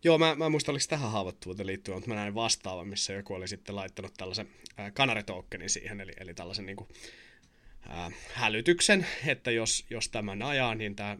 Joo, 0.04 0.18
mä, 0.18 0.36
mä 0.36 0.50
muistan, 0.50 0.74
oliko 0.74 0.86
tähän 0.90 1.12
haavoittuvuuteen 1.12 1.68
liittyen, 1.68 1.98
mutta 1.98 2.10
mä 2.10 2.16
näin 2.16 2.36
vastaavan, 2.36 2.88
missä 2.88 3.14
joku 3.14 3.34
oli 3.34 3.48
sitten 3.48 3.76
laittanut 3.76 4.14
tällaisen 4.18 4.50
äh, 4.80 4.94
kanaritoukkenin 4.94 5.70
siihen, 5.70 6.02
eli, 6.02 6.12
eli 6.20 6.34
tällaisen 6.34 6.66
niin 6.66 6.76
kuin, 6.76 6.90
äh, 7.90 8.14
hälytyksen, 8.34 9.08
että 9.26 9.52
jos, 9.52 9.86
jos 9.90 10.10
tämän 10.10 10.42
ajaa, 10.42 10.76
niin 10.76 10.96
tämä 10.96 11.18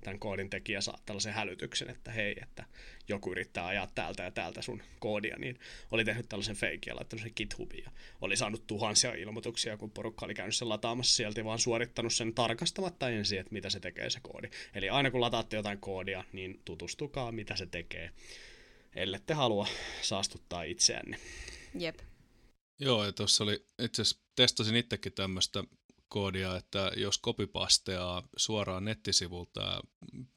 tämän 0.00 0.18
koodin 0.18 0.50
tekijä 0.50 0.80
saa 0.80 0.98
tällaisen 1.06 1.32
hälytyksen, 1.32 1.90
että 1.90 2.10
hei, 2.10 2.34
että 2.42 2.64
joku 3.08 3.32
yrittää 3.32 3.66
ajaa 3.66 3.88
täältä 3.94 4.22
ja 4.22 4.30
täältä 4.30 4.62
sun 4.62 4.82
koodia, 4.98 5.36
niin 5.38 5.60
oli 5.90 6.04
tehnyt 6.04 6.28
tällaisen 6.28 6.56
feikin 6.56 6.90
ja 6.90 6.96
laittanut 6.96 7.22
sen 7.22 7.32
GitHubiin 7.36 7.84
ja 7.84 7.90
oli 8.20 8.36
saanut 8.36 8.66
tuhansia 8.66 9.14
ilmoituksia, 9.14 9.76
kun 9.76 9.90
porukka 9.90 10.26
oli 10.26 10.34
käynyt 10.34 10.56
sen 10.56 10.68
lataamassa 10.68 11.16
sieltä 11.16 11.44
vaan 11.44 11.58
suorittanut 11.58 12.14
sen 12.14 12.34
tarkastamatta 12.34 13.08
ensin, 13.10 13.40
että 13.40 13.52
mitä 13.52 13.70
se 13.70 13.80
tekee 13.80 14.10
se 14.10 14.20
koodi. 14.22 14.48
Eli 14.74 14.88
aina 14.88 15.10
kun 15.10 15.20
lataatte 15.20 15.56
jotain 15.56 15.80
koodia, 15.80 16.24
niin 16.32 16.60
tutustukaa, 16.64 17.32
mitä 17.32 17.56
se 17.56 17.66
tekee, 17.66 18.10
ellette 18.94 19.34
halua 19.34 19.66
saastuttaa 20.02 20.62
itseänne. 20.62 21.18
Jep. 21.78 21.98
Joo, 22.80 23.04
ja 23.04 23.12
tuossa 23.12 23.44
oli, 23.44 23.66
itse 23.82 24.02
asiassa 24.02 24.22
testasin 24.36 24.76
itsekin 24.76 25.12
tämmöistä 25.12 25.64
koodia, 26.12 26.56
että 26.56 26.92
jos 26.96 27.18
kopipasteaa 27.18 28.22
suoraan 28.36 28.84
nettisivulta 28.84 29.60
ja 29.60 29.80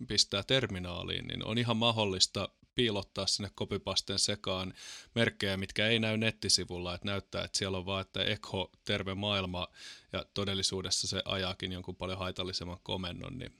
pistää 0.07 0.43
terminaaliin, 0.43 1.27
niin 1.27 1.45
on 1.45 1.57
ihan 1.57 1.77
mahdollista 1.77 2.49
piilottaa 2.75 3.27
sinne 3.27 3.51
kopipasteen 3.55 4.19
sekaan 4.19 4.73
merkkejä, 5.15 5.57
mitkä 5.57 5.87
ei 5.87 5.99
näy 5.99 6.17
nettisivulla, 6.17 6.95
että 6.95 7.07
näyttää, 7.07 7.43
että 7.43 7.57
siellä 7.57 7.77
on 7.77 7.85
vaan, 7.85 8.01
että 8.01 8.23
ekho, 8.23 8.71
terve 8.85 9.13
maailma, 9.13 9.67
ja 10.13 10.25
todellisuudessa 10.33 11.07
se 11.07 11.21
ajaakin 11.25 11.71
jonkun 11.71 11.95
paljon 11.95 12.19
haitallisemman 12.19 12.79
komennon, 12.83 13.37
niin 13.37 13.53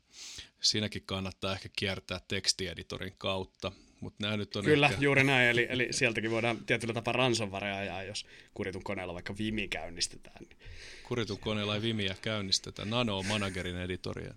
siinäkin 0.62 1.04
kannattaa 1.06 1.54
ehkä 1.54 1.70
kiertää 1.76 2.22
tekstieditorin 2.28 3.16
kautta. 3.18 3.72
Mut 4.00 4.14
nämä 4.20 4.38
nyt 4.38 4.56
on 4.56 4.66
Kyllä, 4.66 4.88
ehkä... 4.88 5.02
juuri 5.02 5.24
näin, 5.24 5.50
eli, 5.50 5.68
eli 5.74 5.88
sieltäkin 5.92 6.32
voidaan 6.32 6.66
tietyllä 6.66 6.94
tapaa 6.94 7.14
ransomwarea 7.14 7.78
ajaa, 7.78 8.04
jos 8.04 8.26
kuritun 8.54 8.84
koneella 8.84 9.14
vaikka 9.14 9.38
Vimi 9.38 9.68
käynnistetään. 9.68 10.46
Niin 10.50 10.58
Kuritun 11.08 11.40
koneella 11.40 11.76
ei 11.76 11.82
Vimiä 11.82 12.16
käynnistetä, 12.22 12.86
Nano 12.86 13.18
on 13.18 13.26
managerin 13.26 13.78
editoria. 13.78 14.34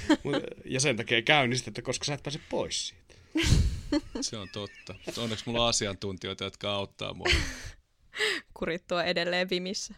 ja 0.64 0.80
sen 0.80 0.96
takia 0.96 1.16
ei 1.16 1.22
käynnistetä, 1.22 1.82
koska 1.82 2.04
sä 2.04 2.14
et 2.14 2.22
pääse 2.22 2.40
pois 2.50 2.88
siitä. 2.88 3.14
Se 4.20 4.36
on 4.36 4.48
totta. 4.48 4.94
Onneksi 5.16 5.44
mulla 5.46 5.62
on 5.62 5.68
asiantuntijoita, 5.68 6.44
jotka 6.44 6.72
auttaa 6.72 7.14
mua. 7.14 7.26
Kurittua 8.58 9.04
edelleen 9.04 9.50
Vimissä. 9.50 9.94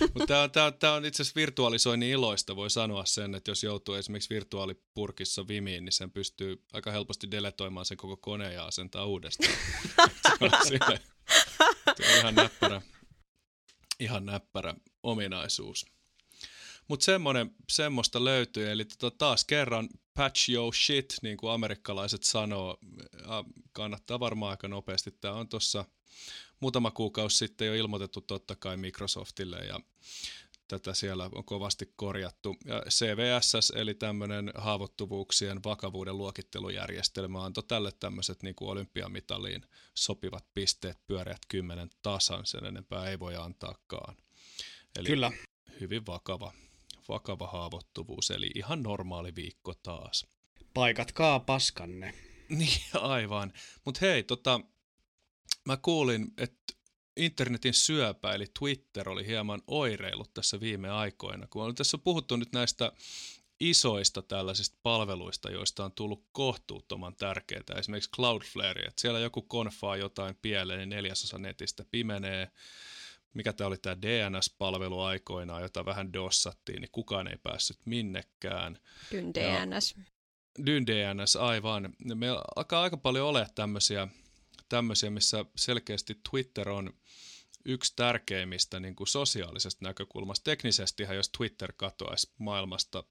Mutta 0.00 0.26
tämä 0.26 0.42
on, 0.42 0.50
tää, 0.50 0.70
tää 0.70 0.92
on 0.92 1.04
itse 1.04 1.22
asiassa 1.22 1.40
virtualisoinnin 1.40 2.10
iloista, 2.10 2.56
voi 2.56 2.70
sanoa 2.70 3.04
sen, 3.04 3.34
että 3.34 3.50
jos 3.50 3.62
joutuu 3.62 3.94
esimerkiksi 3.94 4.34
virtuaalipurkissa 4.34 5.48
Vimiin, 5.48 5.84
niin 5.84 5.92
sen 5.92 6.10
pystyy 6.10 6.62
aika 6.72 6.90
helposti 6.90 7.30
deletoimaan 7.30 7.86
sen 7.86 7.96
koko 7.96 8.16
koneen 8.16 8.54
ja 8.54 8.64
asentaa 8.64 9.04
uudestaan. 9.04 9.52
se 10.22 10.32
on, 10.40 10.50
sille, 10.64 11.00
se 11.96 12.12
on 12.12 12.18
ihan 12.18 12.34
näppärä 12.34 12.82
ihan 14.00 14.26
näppärä 14.26 14.74
ominaisuus. 15.02 15.86
Mutta 16.88 17.06
semmoista 17.70 18.24
löytyy, 18.24 18.70
eli 18.70 18.84
tota, 18.84 19.16
taas 19.18 19.44
kerran 19.44 19.88
patch 20.14 20.50
your 20.50 20.74
shit, 20.74 21.14
niin 21.22 21.36
kuin 21.36 21.52
amerikkalaiset 21.52 22.22
sanoo, 22.22 22.78
kannattaa 23.72 24.20
varmaan 24.20 24.50
aika 24.50 24.68
nopeasti. 24.68 25.10
Tämä 25.10 25.34
on 25.34 25.48
tuossa 25.48 25.84
muutama 26.60 26.90
kuukausi 26.90 27.36
sitten 27.36 27.66
jo 27.66 27.74
ilmoitettu 27.74 28.20
totta 28.20 28.56
kai 28.56 28.76
Microsoftille 28.76 29.56
ja 29.58 29.80
tätä 30.68 30.94
siellä 30.94 31.30
on 31.34 31.44
kovasti 31.44 31.92
korjattu. 31.96 32.56
Ja 32.64 32.82
CVSS, 32.90 33.72
eli 33.76 33.94
tämmöinen 33.94 34.52
haavoittuvuuksien 34.54 35.64
vakavuuden 35.64 36.18
luokittelujärjestelmä, 36.18 37.44
antoi 37.44 37.64
tälle 37.68 37.92
tämmöiset 37.92 38.42
niin 38.42 38.54
kuin 38.54 38.68
olympiamitaliin 38.68 39.62
sopivat 39.94 40.44
pisteet, 40.54 41.06
pyöreät 41.06 41.42
kymmenen 41.48 41.90
tasan, 42.02 42.46
sen 42.46 42.64
enempää 42.64 43.10
ei 43.10 43.18
voi 43.18 43.36
antaakaan. 43.36 44.16
Eli 44.98 45.08
Kyllä. 45.08 45.32
hyvin 45.80 46.06
vakava, 46.06 46.52
vakava 47.08 47.46
haavoittuvuus, 47.46 48.30
eli 48.30 48.50
ihan 48.54 48.82
normaali 48.82 49.34
viikko 49.34 49.74
taas. 49.74 50.26
Paikatkaa 50.74 51.40
paskanne. 51.40 52.14
Niin, 52.48 52.80
aivan. 52.94 53.52
Mutta 53.84 53.98
hei, 54.00 54.22
tota, 54.22 54.60
mä 55.64 55.76
kuulin, 55.76 56.32
että 56.38 56.74
internetin 57.16 57.74
syöpä, 57.74 58.34
eli 58.34 58.46
Twitter, 58.58 59.08
oli 59.08 59.26
hieman 59.26 59.62
oireilut 59.66 60.34
tässä 60.34 60.60
viime 60.60 60.90
aikoina, 60.90 61.46
kun 61.46 61.64
on 61.64 61.74
tässä 61.74 61.98
puhuttu 61.98 62.36
nyt 62.36 62.52
näistä 62.52 62.92
isoista 63.60 64.22
tällaisista 64.22 64.78
palveluista, 64.82 65.50
joista 65.50 65.84
on 65.84 65.92
tullut 65.92 66.24
kohtuuttoman 66.32 67.16
tärkeää. 67.16 67.62
Esimerkiksi 67.78 68.10
Cloudflare, 68.10 68.82
että 68.82 69.00
siellä 69.00 69.18
joku 69.18 69.42
konfaa 69.42 69.96
jotain 69.96 70.38
pieleen, 70.42 70.78
niin 70.78 70.88
neljäsosa 70.88 71.38
netistä 71.38 71.84
pimenee. 71.90 72.50
Mikä 73.34 73.52
tämä 73.52 73.68
oli 73.68 73.78
tämä 73.78 73.96
DNS-palvelu 74.02 75.00
aikoinaan, 75.00 75.62
jota 75.62 75.84
vähän 75.84 76.12
dossattiin, 76.12 76.80
niin 76.80 76.90
kukaan 76.92 77.28
ei 77.28 77.36
päässyt 77.42 77.78
minnekään. 77.84 78.78
Dyn 79.12 79.34
DNS. 79.34 79.94
Dyn 80.66 80.86
DNS, 80.86 81.36
aivan. 81.36 81.94
Meillä 82.14 82.42
alkaa 82.56 82.82
aika 82.82 82.96
paljon 82.96 83.28
ole 83.28 83.46
tämmöisiä, 83.54 84.08
tämmöisiä, 84.68 85.10
missä 85.10 85.44
selkeästi 85.56 86.20
Twitter 86.30 86.68
on 86.68 86.92
yksi 87.64 87.92
tärkeimmistä 87.96 88.80
niin 88.80 88.96
kuin 88.96 89.08
sosiaalisesta 89.08 89.84
näkökulmasta. 89.84 90.44
Teknisesti, 90.44 91.02
jos 91.02 91.28
Twitter 91.28 91.72
katoaisi 91.76 92.30
maailmasta 92.38 93.04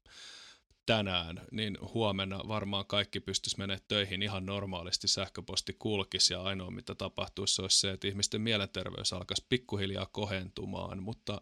tänään, 0.86 1.40
niin 1.50 1.78
huomenna 1.94 2.40
varmaan 2.48 2.86
kaikki 2.86 3.20
pystyisi 3.20 3.58
menemään 3.58 3.80
töihin 3.88 4.22
ihan 4.22 4.46
normaalisti, 4.46 5.08
sähköposti 5.08 5.76
kulkisi 5.78 6.32
ja 6.32 6.42
ainoa 6.42 6.70
mitä 6.70 6.94
tapahtuisi 6.94 7.62
olisi 7.62 7.80
se, 7.80 7.90
että 7.90 8.08
ihmisten 8.08 8.40
mielenterveys 8.40 9.12
alkaisi 9.12 9.46
pikkuhiljaa 9.48 10.06
kohentumaan, 10.12 11.02
mutta 11.02 11.40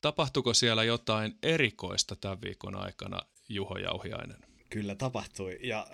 tapahtuiko 0.00 0.54
siellä 0.54 0.84
jotain 0.84 1.38
erikoista 1.42 2.16
tämän 2.16 2.40
viikon 2.40 2.74
aikana, 2.74 3.20
Juho 3.48 3.76
Jauhiainen? 3.78 4.38
Kyllä 4.70 4.94
tapahtui 4.94 5.58
ja 5.62 5.86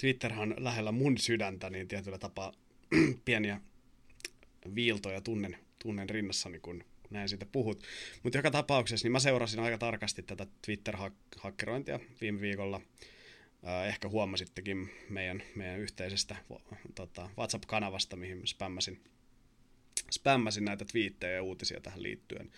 Twitterhan 0.00 0.54
lähellä 0.58 0.92
mun 0.92 1.18
sydäntä, 1.18 1.70
niin 1.70 1.88
tietyllä 1.88 2.18
tapaa 2.18 2.52
pieniä 3.24 3.60
viiltoja 4.74 5.20
tunnen 5.20 5.56
tunnen 5.82 6.10
rinnassani, 6.10 6.60
kun 6.60 6.84
näin 7.10 7.28
siitä 7.28 7.46
puhut. 7.46 7.82
Mutta 8.22 8.38
joka 8.38 8.50
tapauksessa 8.50 9.04
niin 9.04 9.12
mä 9.12 9.18
seurasin 9.18 9.60
aika 9.60 9.78
tarkasti 9.78 10.22
tätä 10.22 10.46
Twitter-hakkerointia 10.66 12.00
viime 12.20 12.40
viikolla. 12.40 12.80
Äh, 13.66 13.88
ehkä 13.88 14.08
huomasittekin 14.08 14.90
meidän, 15.08 15.42
meidän 15.54 15.80
yhteisestä 15.80 16.36
tota, 16.94 17.30
WhatsApp-kanavasta, 17.38 18.16
mihin 18.16 18.46
spämmäsin, 18.46 19.00
spämmäsin 20.10 20.64
näitä 20.64 20.84
twiittejä 20.84 21.32
ja 21.32 21.42
uutisia 21.42 21.80
tähän 21.80 22.02
liittyen. 22.02 22.50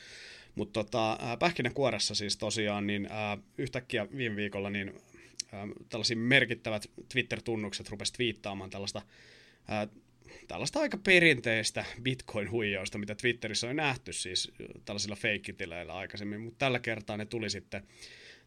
Mutta 0.54 0.84
tota, 0.84 1.12
äh, 1.12 1.38
pähkinänkuoressa 1.38 2.14
siis 2.14 2.36
tosiaan, 2.36 2.86
niin 2.86 3.06
äh, 3.06 3.38
yhtäkkiä 3.58 4.06
viime 4.16 4.36
viikolla 4.36 4.70
niin 4.70 4.88
äh, 4.88 5.68
tällaiset 5.88 6.18
merkittävät 6.18 6.90
Twitter-tunnukset 7.12 7.90
rupesivat 7.90 8.18
viittaamaan 8.18 8.70
tällaista 8.70 9.02
äh, 9.70 9.88
tällaista 10.48 10.80
aika 10.80 10.98
perinteistä 10.98 11.84
Bitcoin-huijausta, 12.02 12.98
mitä 12.98 13.14
Twitterissä 13.14 13.68
on 13.68 13.76
nähty 13.76 14.12
siis 14.12 14.52
tällaisilla 14.84 15.16
feikkitileillä 15.16 15.94
aikaisemmin, 15.94 16.40
mutta 16.40 16.58
tällä 16.58 16.78
kertaa 16.78 17.16
ne 17.16 17.26
tuli 17.26 17.50
sitten 17.50 17.82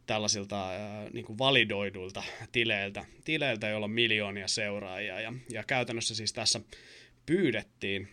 tällaisilta 0.06 0.70
ää, 0.70 1.10
niin 1.14 1.26
kuin 1.26 1.38
validoiduilta 1.38 2.24
tileiltä, 2.52 3.06
tileiltä, 3.24 3.68
joilla 3.68 3.86
on 3.86 3.92
miljoonia 3.92 4.48
seuraajia. 4.48 5.22
Ja, 5.22 5.34
ja 5.50 5.64
käytännössä 5.64 6.16
siis 6.16 6.34
tässä 6.34 6.62
pyydettiin 7.26 8.08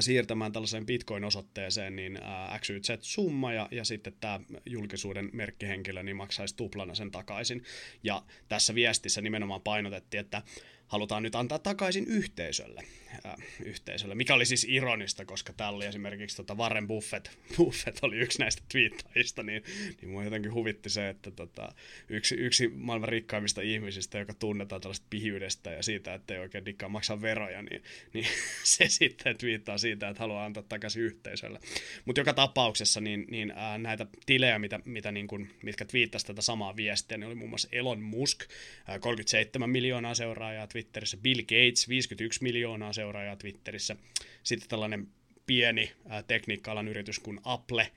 siirtämään 0.00 0.52
tällaiseen 0.52 0.86
bitcoin-osoitteeseen 0.86 1.96
niin 1.96 2.18
XYZ-summa 2.60 3.52
ja, 3.52 3.68
ja 3.70 3.84
sitten 3.84 4.12
tämä 4.20 4.40
julkisuuden 4.66 5.30
merkkihenkilö 5.32 6.02
niin 6.02 6.16
maksaisi 6.16 6.56
tuplana 6.56 6.94
sen 6.94 7.10
takaisin. 7.10 7.64
Ja 8.02 8.22
tässä 8.48 8.74
viestissä 8.74 9.20
nimenomaan 9.20 9.62
painotettiin, 9.62 10.20
että 10.20 10.42
halutaan 10.86 11.22
nyt 11.22 11.34
antaa 11.34 11.58
takaisin 11.58 12.04
yhteisölle, 12.06 12.82
äh, 13.26 13.34
yhteisölle, 13.64 14.14
mikä 14.14 14.34
oli 14.34 14.46
siis 14.46 14.66
ironista, 14.68 15.24
koska 15.24 15.52
täällä 15.52 15.76
oli 15.76 15.86
esimerkiksi 15.86 16.36
tota 16.36 16.54
Warren 16.54 16.86
Buffett, 16.86 17.28
Buffett 17.56 17.98
oli 18.02 18.16
yksi 18.16 18.38
näistä 18.38 18.62
twiittaajista, 18.72 19.42
niin, 19.42 19.62
niin 20.00 20.10
mua 20.10 20.24
jotenkin 20.24 20.54
huvitti 20.54 20.90
se, 20.90 21.08
että 21.08 21.30
tota, 21.30 21.72
yksi, 22.08 22.34
yksi 22.34 22.68
maailman 22.68 23.08
rikkaimmista 23.08 23.60
ihmisistä, 23.60 24.18
joka 24.18 24.34
tunnetaan 24.34 24.80
tällaista 24.80 25.06
pihyydestä 25.10 25.70
ja 25.70 25.82
siitä, 25.82 26.14
että 26.14 26.34
ei 26.34 26.40
oikein 26.40 26.64
dikkaa 26.64 26.88
maksaa 26.88 27.22
veroja, 27.22 27.62
niin, 27.62 27.82
niin 28.12 28.26
se 28.64 28.88
sitten 28.88 29.38
twiittaa 29.38 29.78
siitä, 29.78 30.08
että 30.08 30.20
haluaa 30.20 30.44
antaa 30.44 30.62
takaisin 30.62 31.02
yhteisölle. 31.02 31.60
Mutta 32.04 32.20
joka 32.20 32.32
tapauksessa 32.34 33.00
niin, 33.00 33.26
niin 33.30 33.52
ää, 33.56 33.78
näitä 33.78 34.06
tilejä, 34.26 34.58
mitä, 34.58 34.80
mitä 34.84 35.12
niin 35.12 35.26
kun, 35.26 35.48
mitkä 35.62 35.84
twiittasivat 35.84 36.26
tätä 36.26 36.42
samaa 36.42 36.76
viestiä, 36.76 37.18
niin 37.18 37.26
oli 37.26 37.34
muun 37.34 37.50
muassa 37.50 37.68
Elon 37.72 38.02
Musk, 38.02 38.40
ää, 38.86 38.98
37 38.98 39.70
miljoonaa 39.70 40.14
seuraajaa 40.14 40.66
Twitterissä, 40.76 41.16
Bill 41.16 41.40
Gates 41.40 41.88
51 41.88 42.42
miljoonaa 42.42 42.92
seuraajaa 42.92 43.36
Twitterissä, 43.36 43.96
sitten 44.42 44.68
tällainen 44.68 45.08
pieni 45.46 45.92
ää, 46.08 46.22
tekniikka-alan 46.22 46.88
yritys 46.88 47.18
kuin 47.18 47.40
Apple, 47.44 47.92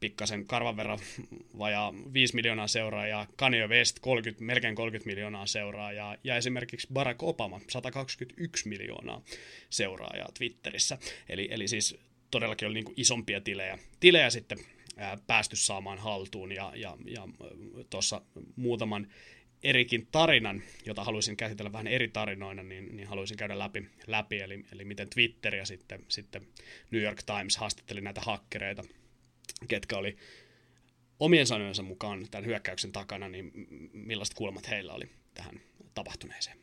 pikkasen 0.00 0.46
karvan 0.46 0.76
verran 0.76 0.98
vajaa 1.58 1.94
5 2.12 2.34
miljoonaa 2.34 2.66
seuraajaa, 2.66 3.26
Kanye 3.36 3.66
West 3.66 3.98
30, 4.00 4.44
melkein 4.44 4.74
30 4.74 5.10
miljoonaa 5.10 5.46
seuraajaa. 5.46 6.16
Ja 6.24 6.36
esimerkiksi 6.36 6.88
Barack 6.92 7.22
Obama 7.22 7.60
121 7.68 8.68
miljoonaa 8.68 9.22
seuraajaa 9.70 10.28
Twitterissä. 10.38 10.98
Eli, 11.28 11.48
eli 11.50 11.68
siis 11.68 11.96
todellakin 12.30 12.68
oli 12.68 12.74
niin 12.74 12.84
kuin 12.84 13.00
isompia 13.00 13.40
tilejä, 13.40 13.78
tilejä 14.00 14.30
sitten 14.30 14.58
ää, 14.96 15.18
päästy 15.26 15.56
saamaan 15.56 15.98
haltuun. 15.98 16.52
Ja, 16.52 16.72
ja, 16.76 16.96
ja 17.06 17.28
tuossa 17.90 18.22
muutaman 18.56 19.08
erikin 19.62 20.08
tarinan, 20.12 20.62
jota 20.86 21.04
haluaisin 21.04 21.36
käsitellä 21.36 21.72
vähän 21.72 21.86
eri 21.86 22.08
tarinoina, 22.08 22.62
niin, 22.62 22.96
niin 22.96 23.08
haluaisin 23.08 23.36
käydä 23.36 23.58
läpi, 23.58 23.88
läpi 24.06 24.40
eli, 24.40 24.64
eli 24.72 24.84
miten 24.84 25.10
Twitter 25.10 25.54
ja 25.54 25.64
sitten, 25.64 26.04
sitten 26.08 26.46
New 26.90 27.02
York 27.02 27.22
Times 27.22 27.56
haastatteli 27.56 28.00
näitä 28.00 28.20
hakkereita, 28.20 28.84
ketkä 29.68 29.96
oli 29.96 30.16
omien 31.20 31.46
sanojensa 31.46 31.82
mukaan 31.82 32.26
tämän 32.30 32.46
hyökkäyksen 32.46 32.92
takana, 32.92 33.28
niin 33.28 33.52
millaiset 33.92 34.34
kulmat 34.34 34.70
heillä 34.70 34.92
oli 34.92 35.08
tähän 35.34 35.60
tapahtuneeseen. 35.94 36.58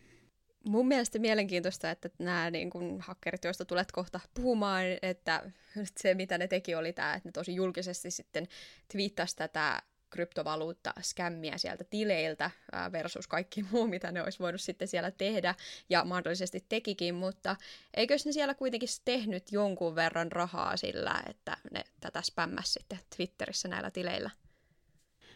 Mun 0.67 0.87
mielestä 0.87 1.19
mielenkiintoista, 1.19 1.91
että 1.91 2.09
nämä 2.19 2.51
niin 2.51 2.69
kun, 2.69 3.01
hakkerit, 3.01 3.43
joista 3.43 3.65
tulet 3.65 3.91
kohta 3.91 4.19
puhumaan, 4.33 4.83
että 5.01 5.51
se 5.97 6.13
mitä 6.13 6.37
ne 6.37 6.47
teki 6.47 6.75
oli 6.75 6.93
tämä, 6.93 7.13
että 7.13 7.29
ne 7.29 7.31
tosi 7.31 7.55
julkisesti 7.55 8.11
sitten 8.11 8.47
twiittasi 8.91 9.35
tätä 9.35 9.81
kryptovaluutta-skämmiä 10.15 11.57
sieltä 11.57 11.83
tileiltä 11.83 12.51
versus 12.91 13.27
kaikki 13.27 13.65
muu, 13.71 13.87
mitä 13.87 14.11
ne 14.11 14.23
olisi 14.23 14.39
voinut 14.39 14.61
sitten 14.61 14.87
siellä 14.87 15.11
tehdä 15.11 15.55
ja 15.89 16.03
mahdollisesti 16.03 16.65
tekikin, 16.69 17.15
mutta 17.15 17.55
eikös 17.93 18.25
ne 18.25 18.31
siellä 18.31 18.53
kuitenkin 18.53 18.89
tehnyt 19.05 19.51
jonkun 19.51 19.95
verran 19.95 20.31
rahaa 20.31 20.77
sillä, 20.77 21.23
että 21.29 21.57
ne 21.71 21.83
tätä 21.99 22.21
spämmäs 22.21 22.73
sitten 22.73 22.99
Twitterissä 23.15 23.67
näillä 23.67 23.91
tileillä? 23.91 24.29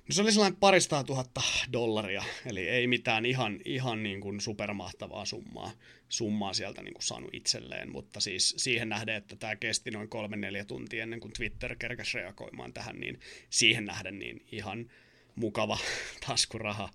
No 0.07 0.13
se 0.13 0.21
oli 0.21 0.31
sellainen 0.31 0.59
paristaa 0.59 1.03
tuhatta 1.03 1.41
dollaria, 1.73 2.23
eli 2.45 2.69
ei 2.69 2.87
mitään 2.87 3.25
ihan, 3.25 3.59
ihan 3.65 4.03
niin 4.03 4.21
kuin 4.21 4.41
supermahtavaa 4.41 5.25
summaa, 5.25 5.71
summaa 6.09 6.53
sieltä 6.53 6.81
niin 6.81 6.93
kuin 6.93 7.03
saanut 7.03 7.33
itselleen, 7.33 7.91
mutta 7.91 8.19
siis 8.19 8.53
siihen 8.57 8.89
nähden, 8.89 9.15
että 9.15 9.35
tämä 9.35 9.55
kesti 9.55 9.91
noin 9.91 10.09
kolme 10.09 10.37
neljä 10.37 10.65
tuntia 10.65 11.03
ennen 11.03 11.19
kuin 11.19 11.33
Twitter 11.33 11.75
kerkäsi 11.75 12.17
reagoimaan 12.17 12.73
tähän, 12.73 12.99
niin 12.99 13.19
siihen 13.49 13.85
nähden 13.85 14.19
niin 14.19 14.45
ihan 14.51 14.91
mukava 15.35 15.77
taskuraha, 16.27 16.89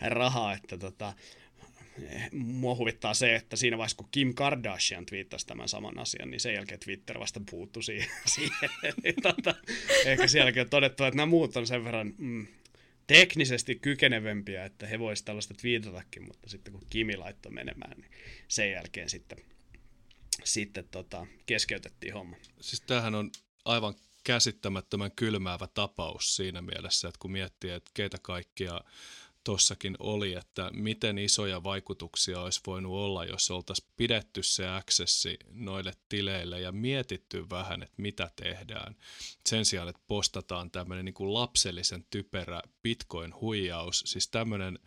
raha, 0.00 0.52
että 0.52 0.78
tota, 0.78 1.12
mua 2.32 2.74
huvittaa 2.74 3.14
se, 3.14 3.34
että 3.34 3.56
siinä 3.56 3.78
vaiheessa 3.78 3.96
kun 3.96 4.08
Kim 4.10 4.34
Kardashian 4.34 5.06
twiittasi 5.06 5.46
tämän 5.46 5.68
saman 5.68 5.98
asian, 5.98 6.30
niin 6.30 6.40
sen 6.40 6.54
jälkeen 6.54 6.80
Twitter 6.80 7.20
vasta 7.20 7.40
puuttu 7.50 7.82
siihen. 7.82 8.10
siihen. 8.34 8.70
Tota, 9.22 9.54
ehkä 10.04 10.26
sielläkin 10.26 10.62
on 10.62 10.70
todettu, 10.70 11.04
että 11.04 11.16
nämä 11.16 11.26
muut 11.26 11.56
on 11.56 11.66
sen 11.66 11.84
verran 11.84 12.14
mm, 12.18 12.46
teknisesti 13.06 13.74
kykenevempiä, 13.74 14.64
että 14.64 14.86
he 14.86 14.98
voisivat 14.98 15.24
tällaista 15.24 15.54
twiitatakin, 15.54 16.22
mutta 16.22 16.48
sitten 16.48 16.72
kun 16.72 16.86
Kimi 16.90 17.16
laittoi 17.16 17.52
menemään, 17.52 18.00
niin 18.00 18.10
sen 18.48 18.70
jälkeen 18.70 19.08
sitten, 19.08 19.38
sitten 20.44 20.88
tota, 20.90 21.26
keskeytettiin 21.46 22.14
homma. 22.14 22.36
Siis 22.60 22.80
tämähän 22.80 23.14
on 23.14 23.30
aivan 23.64 23.94
käsittämättömän 24.24 25.12
kylmäävä 25.12 25.66
tapaus 25.74 26.36
siinä 26.36 26.62
mielessä, 26.62 27.08
että 27.08 27.18
kun 27.18 27.32
miettii, 27.32 27.70
että 27.70 27.90
keitä 27.94 28.18
kaikkia 28.22 28.80
tossakin 29.44 29.96
oli, 29.98 30.34
että 30.34 30.70
miten 30.72 31.18
isoja 31.18 31.62
vaikutuksia 31.62 32.40
olisi 32.40 32.60
voinut 32.66 32.92
olla, 32.92 33.24
jos 33.24 33.50
oltaisiin 33.50 33.88
pidetty 33.96 34.42
se 34.42 34.68
accessi 34.68 35.38
noille 35.52 35.92
tileille 36.08 36.60
ja 36.60 36.72
mietitty 36.72 37.50
vähän, 37.50 37.82
että 37.82 37.94
mitä 37.96 38.30
tehdään. 38.36 38.96
Sen 39.46 39.64
sijaan, 39.64 39.88
että 39.88 40.02
postataan 40.06 40.70
tämmöinen 40.70 41.04
niin 41.04 41.14
kuin 41.14 41.34
lapsellisen 41.34 42.06
typerä 42.10 42.62
bitcoin-huijaus, 42.82 44.02
siis 44.06 44.28
tämmöinen, 44.28 44.78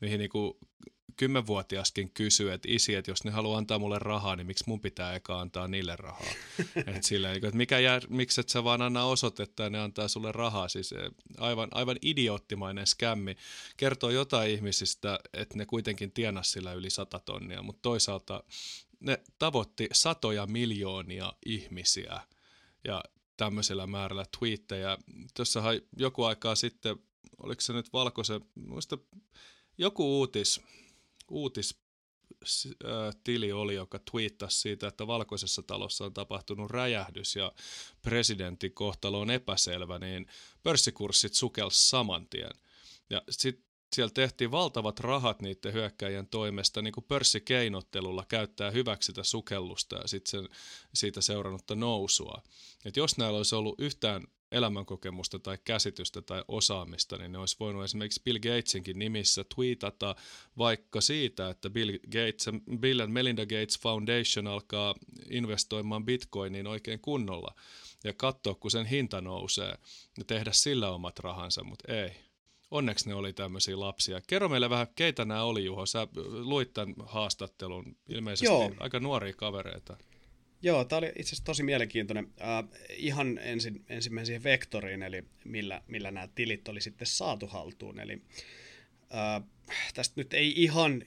mihin 0.00 0.18
niin 0.18 0.30
kuin 0.30 0.54
kymmenvuotiaskin 1.18 2.10
kysyy, 2.10 2.52
että 2.52 2.68
isi, 2.70 2.94
että 2.94 3.10
jos 3.10 3.24
ne 3.24 3.30
haluaa 3.30 3.58
antaa 3.58 3.78
mulle 3.78 3.98
rahaa, 3.98 4.36
niin 4.36 4.46
miksi 4.46 4.64
mun 4.66 4.80
pitää 4.80 5.14
eka 5.14 5.40
antaa 5.40 5.68
niille 5.68 5.96
rahaa? 5.96 6.30
et 6.96 7.04
silleen, 7.04 7.34
niin 7.34 7.44
että 7.44 7.56
mikä 7.56 7.78
jää, 7.78 8.00
miksi 8.08 8.40
et 8.40 8.48
sä 8.48 8.64
vaan 8.64 8.82
anna 8.82 9.04
osoitetta 9.04 9.62
ja 9.62 9.70
ne 9.70 9.78
antaa 9.78 10.08
sulle 10.08 10.32
rahaa? 10.32 10.68
Siis 10.68 10.92
eh, 10.92 11.10
aivan, 11.38 11.68
aivan 11.72 11.96
idioottimainen 12.02 12.86
skämmi. 12.86 13.36
Kertoo 13.76 14.10
jotain 14.10 14.50
ihmisistä, 14.50 15.20
että 15.32 15.58
ne 15.58 15.66
kuitenkin 15.66 16.12
tienas 16.12 16.52
sillä 16.52 16.72
yli 16.72 16.90
sata 16.90 17.18
tonnia, 17.18 17.62
mutta 17.62 17.82
toisaalta 17.82 18.44
ne 19.00 19.22
tavoitti 19.38 19.88
satoja 19.92 20.46
miljoonia 20.46 21.32
ihmisiä 21.46 22.20
ja 22.84 23.04
tämmöisellä 23.36 23.86
määrällä 23.86 24.24
twiittejä. 24.38 24.98
Tuossahan 25.34 25.80
joku 25.96 26.24
aikaa 26.24 26.54
sitten, 26.54 26.96
oliko 27.38 27.60
se 27.60 27.72
nyt 27.72 27.92
valkoisen, 27.92 28.40
muista 28.54 28.98
joku 29.78 30.18
uutis, 30.18 30.60
uutistili 31.28 31.82
oli, 33.52 33.74
joka 33.74 33.98
twiittasi 34.10 34.60
siitä, 34.60 34.88
että 34.88 35.06
valkoisessa 35.06 35.62
talossa 35.62 36.04
on 36.04 36.14
tapahtunut 36.14 36.70
räjähdys 36.70 37.36
ja 37.36 37.52
presidentin 38.02 38.74
kohtalo 38.74 39.20
on 39.20 39.30
epäselvä, 39.30 39.98
niin 39.98 40.26
pörssikurssit 40.62 41.34
sukelsi 41.34 41.88
saman 41.88 42.28
tien. 42.28 42.50
Ja 43.10 43.22
sitten 43.30 43.68
siellä 43.96 44.12
tehtiin 44.14 44.50
valtavat 44.50 45.00
rahat 45.00 45.42
niiden 45.42 45.72
hyökkäjien 45.72 46.26
toimesta 46.26 46.82
niin 46.82 46.92
kuin 46.92 47.04
pörssikeinottelulla 47.04 48.24
käyttää 48.28 48.70
hyväksi 48.70 49.06
sitä 49.06 49.22
sukellusta 49.22 49.96
ja 49.96 50.08
sitten 50.08 50.48
siitä 50.94 51.20
seurannutta 51.20 51.74
nousua. 51.74 52.42
Et 52.84 52.96
jos 52.96 53.18
näillä 53.18 53.36
olisi 53.36 53.54
ollut 53.54 53.80
yhtään 53.80 54.24
elämänkokemusta 54.52 55.38
tai 55.38 55.58
käsitystä 55.64 56.22
tai 56.22 56.44
osaamista, 56.48 57.16
niin 57.18 57.32
ne 57.32 57.38
olisi 57.38 57.56
voinut 57.60 57.84
esimerkiksi 57.84 58.22
Bill 58.24 58.38
Gatesinkin 58.38 58.98
nimissä 58.98 59.44
tweetata 59.54 60.16
vaikka 60.58 61.00
siitä, 61.00 61.50
että 61.50 61.70
Bill, 61.70 61.98
Gates, 62.06 62.46
Bill 62.80 63.00
and 63.00 63.12
Melinda 63.12 63.46
Gates 63.46 63.80
Foundation 63.80 64.46
alkaa 64.46 64.94
investoimaan 65.30 66.04
bitcoiniin 66.04 66.66
oikein 66.66 67.00
kunnolla 67.00 67.54
ja 68.04 68.12
katsoa, 68.12 68.54
kun 68.54 68.70
sen 68.70 68.86
hinta 68.86 69.20
nousee 69.20 69.78
ja 70.18 70.24
tehdä 70.26 70.52
sillä 70.52 70.90
omat 70.90 71.18
rahansa, 71.18 71.64
mutta 71.64 71.92
ei. 71.92 72.10
Onneksi 72.70 73.08
ne 73.08 73.14
oli 73.14 73.32
tämmöisiä 73.32 73.80
lapsia. 73.80 74.20
Kerro 74.26 74.48
meille 74.48 74.70
vähän, 74.70 74.86
keitä 74.94 75.24
nämä 75.24 75.42
oli, 75.42 75.64
Juho. 75.64 75.86
Sä 75.86 76.08
luit 76.24 76.72
tämän 76.72 76.94
haastattelun, 77.06 77.96
ilmeisesti 78.08 78.46
Joo. 78.46 78.72
aika 78.80 79.00
nuoria 79.00 79.32
kavereita. 79.32 79.96
Joo, 80.62 80.84
tämä 80.84 80.98
oli 80.98 81.06
itse 81.06 81.28
asiassa 81.28 81.44
tosi 81.44 81.62
mielenkiintoinen. 81.62 82.28
Äh, 82.40 82.64
ihan 82.96 83.38
ensin, 83.38 83.84
ensimmäisiin 83.88 84.42
vektoriin, 84.44 85.02
eli 85.02 85.24
millä, 85.44 85.82
millä 85.86 86.10
nämä 86.10 86.28
tilit 86.34 86.68
oli 86.68 86.80
sitten 86.80 87.06
saatu 87.06 87.46
haltuun. 87.46 88.00
Eli 88.00 88.22
äh, 89.14 89.42
tästä 89.94 90.12
nyt 90.16 90.34
ei 90.34 90.62
ihan 90.62 91.04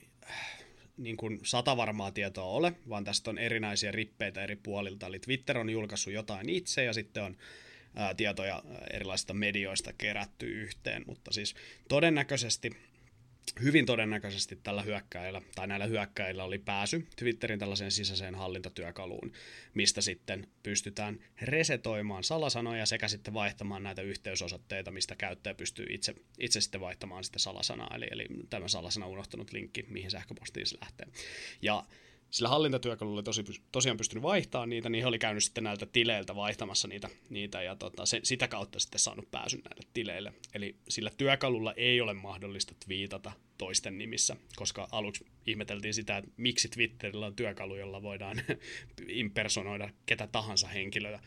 niin 0.98 1.18
kuin 1.18 1.40
satavarmaa 1.44 2.12
tietoa 2.12 2.46
ole, 2.46 2.74
vaan 2.90 3.04
tästä 3.04 3.30
on 3.30 3.38
erinäisiä 3.38 3.92
rippeitä 3.92 4.44
eri 4.44 4.56
puolilta. 4.56 5.08
Eli 5.08 5.20
Twitter 5.20 5.58
on 5.58 5.70
julkaissut 5.70 6.14
jotain 6.14 6.50
itse 6.50 6.84
ja 6.84 6.94
sitten 6.94 7.24
on 7.24 7.38
ää, 7.96 8.14
tietoja 8.14 8.64
erilaisista 8.94 9.34
medioista 9.34 9.94
kerätty 9.94 10.46
yhteen, 10.46 11.04
mutta 11.08 11.32
siis 11.32 11.56
todennäköisesti 11.88 12.72
hyvin 13.62 13.86
todennäköisesti 13.86 14.56
tällä 14.56 14.82
hyökkäillä 14.82 15.42
tai 15.56 15.68
näillä 15.68 15.86
hyökkäillä 15.86 16.44
oli 16.44 16.60
pääsy 16.60 17.08
Twitterin 17.16 17.60
tällaiseen 17.60 17.92
sisäiseen 17.92 18.36
hallintatyökaluun, 18.36 19.32
mistä 19.74 20.02
sitten 20.02 20.48
pystytään 20.64 21.20
resetoimaan 21.42 22.24
salasanoja 22.24 22.86
sekä 22.86 23.08
sitten 23.08 23.34
vaihtamaan 23.34 23.84
näitä 23.84 24.02
yhteysosoitteita, 24.02 24.92
mistä 24.92 25.16
käyttäjä 25.16 25.54
pystyy 25.54 25.86
itse, 25.90 26.16
itse 26.40 26.62
sitten 26.62 26.82
vaihtamaan 26.82 27.24
sitten 27.24 27.40
salasanaa, 27.40 27.96
eli, 27.96 28.08
eli 28.12 28.26
tämä 28.50 28.68
salasana 28.68 29.08
unohtunut 29.08 29.54
linkki, 29.54 29.86
mihin 29.90 30.12
sähköpostiin 30.12 30.68
se 30.68 30.78
lähtee. 30.82 31.08
Ja 31.62 31.84
sillä 32.32 32.50
hallintatyökalulla 32.50 33.18
oli 33.18 33.24
tosi, 33.24 33.44
tosiaan 33.72 33.98
pystynyt 33.98 34.24
vaihtamaan 34.24 34.70
niitä, 34.70 34.90
niin 34.90 35.04
he 35.04 35.08
oli 35.08 35.20
käynyt 35.20 35.44
sitten 35.44 35.64
näiltä 35.64 35.86
tileiltä 35.86 36.36
vaihtamassa 36.36 36.88
niitä, 36.88 37.10
niitä 37.30 37.64
ja 37.64 37.76
tota, 37.76 38.06
se, 38.06 38.20
sitä 38.24 38.48
kautta 38.48 38.80
sitten 38.80 39.00
saanut 39.00 39.32
pääsyn 39.32 39.62
näille 39.70 39.88
tileille. 39.94 40.34
Eli 40.54 40.76
sillä 40.90 41.12
työkalulla 41.18 41.74
ei 41.74 42.02
ole 42.02 42.14
mahdollista 42.14 42.74
viitata 42.88 43.32
toisten 43.58 43.98
nimissä, 43.98 44.36
koska 44.56 44.88
aluksi 44.92 45.26
ihmeteltiin 45.46 45.94
sitä, 45.94 46.18
että 46.18 46.32
miksi 46.38 46.70
Twitterillä 46.70 47.26
on 47.26 47.36
työkalu, 47.36 47.76
jolla 47.76 48.02
voidaan 48.02 48.42
impersonoida 49.08 49.90
ketä 50.06 50.28
tahansa 50.28 50.68
henkilöä 50.68 51.20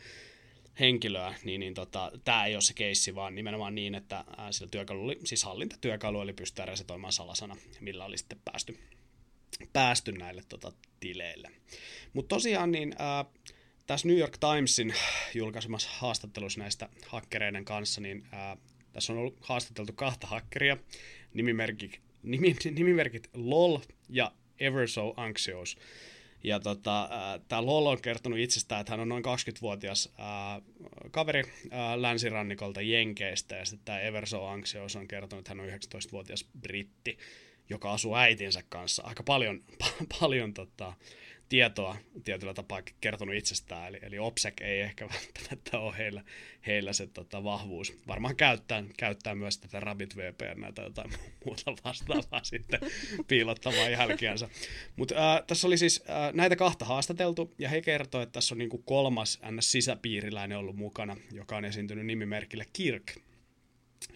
henkilöä, 0.80 1.34
niin, 1.44 1.60
niin 1.60 1.74
tota, 1.74 2.12
tämä 2.24 2.46
ei 2.46 2.54
ole 2.54 2.62
se 2.62 2.74
keissi, 2.74 3.14
vaan 3.14 3.34
nimenomaan 3.34 3.74
niin, 3.74 3.94
että 3.94 4.24
ää, 4.36 4.52
sillä 4.52 4.68
työkalulla 4.70 5.12
siis 5.24 5.44
hallintatyökalu, 5.44 6.20
eli 6.20 6.32
pystytään 6.32 6.68
resetoimaan 6.68 7.12
salasana, 7.12 7.56
millä 7.80 8.04
oli 8.04 8.18
sitten 8.18 8.40
päästy 8.44 8.78
päästy 9.72 10.12
näille 10.12 10.42
tota, 10.48 10.72
tileille. 11.00 11.50
Mutta 12.12 12.34
tosiaan 12.34 12.72
niin, 12.72 12.94
ää, 12.98 13.24
tässä 13.86 14.08
New 14.08 14.18
York 14.18 14.38
Timesin 14.38 14.94
julkaisemassa 15.34 15.88
haastattelussa 15.92 16.60
näistä 16.60 16.88
hakkereiden 17.06 17.64
kanssa, 17.64 18.00
niin 18.00 18.26
ää, 18.32 18.56
tässä 18.92 19.12
on 19.12 19.18
ollut 19.18 19.36
haastateltu 19.40 19.92
kahta 19.92 20.26
hakkeria, 20.26 20.76
nimimerkit, 21.34 22.00
nimi, 22.22 22.56
nimimerkit 22.70 23.30
LOL 23.34 23.78
ja 24.08 24.32
Ever 24.60 24.88
So 24.88 25.14
Anxious. 25.16 25.76
Ja 26.44 26.60
tota, 26.60 27.08
tämä 27.48 27.66
Lol 27.66 27.86
on 27.86 28.00
kertonut 28.00 28.38
itsestään, 28.38 28.80
että 28.80 28.92
hän 28.92 29.00
on 29.00 29.08
noin 29.08 29.24
20-vuotias 29.24 30.12
ää, 30.18 30.60
kaveri 31.10 31.42
ää, 31.70 32.02
länsirannikolta 32.02 32.80
Jenkeistä, 32.80 33.56
ja 33.56 33.64
sitten 33.64 33.84
tämä 33.84 34.00
Ever 34.00 34.26
So 34.26 34.46
Anxious 34.46 34.96
on 34.96 35.08
kertonut, 35.08 35.40
että 35.40 35.50
hän 35.50 35.60
on 35.60 35.68
19-vuotias 35.68 36.44
britti 36.60 37.18
joka 37.68 37.92
asuu 37.92 38.16
äitinsä 38.16 38.62
kanssa. 38.68 39.02
Aika 39.02 39.22
paljon, 39.22 39.64
pa- 39.82 40.06
paljon 40.20 40.54
tota, 40.54 40.92
tietoa 41.48 41.96
tietyllä 42.24 42.54
tapaa 42.54 42.82
kertonut 43.00 43.34
itsestään, 43.34 43.88
eli, 43.88 43.98
eli 44.02 44.18
OPSEC 44.18 44.60
ei 44.60 44.80
ehkä 44.80 45.08
välttämättä 45.14 45.78
ole 45.78 45.98
heillä, 45.98 46.24
heillä 46.66 46.92
se 46.92 47.06
tota, 47.06 47.44
vahvuus. 47.44 47.98
Varmaan 48.06 48.36
käyttää, 48.36 48.84
käyttää 48.96 49.34
myös 49.34 49.58
tätä 49.58 49.80
Rabbit 49.80 50.16
VPN 50.16 50.74
tai 50.74 50.84
jotain 50.84 51.10
muuta 51.44 51.72
vastaavaa 51.84 52.44
sitten 52.44 52.80
piilottamaan 53.26 53.92
jälkeänsä. 53.92 54.48
Mutta 54.96 55.14
tässä 55.46 55.66
oli 55.66 55.78
siis 55.78 56.04
ää, 56.08 56.32
näitä 56.32 56.56
kahta 56.56 56.84
haastateltu, 56.84 57.54
ja 57.58 57.68
he 57.68 57.80
kertoi, 57.80 58.22
että 58.22 58.32
tässä 58.32 58.54
on 58.54 58.58
niinku 58.58 58.78
kolmas 58.78 59.40
NS-sisäpiiriläinen 59.42 60.58
ollut 60.58 60.76
mukana, 60.76 61.16
joka 61.32 61.56
on 61.56 61.64
esiintynyt 61.64 62.06
nimimerkillä 62.06 62.64
Kirk, 62.72 63.12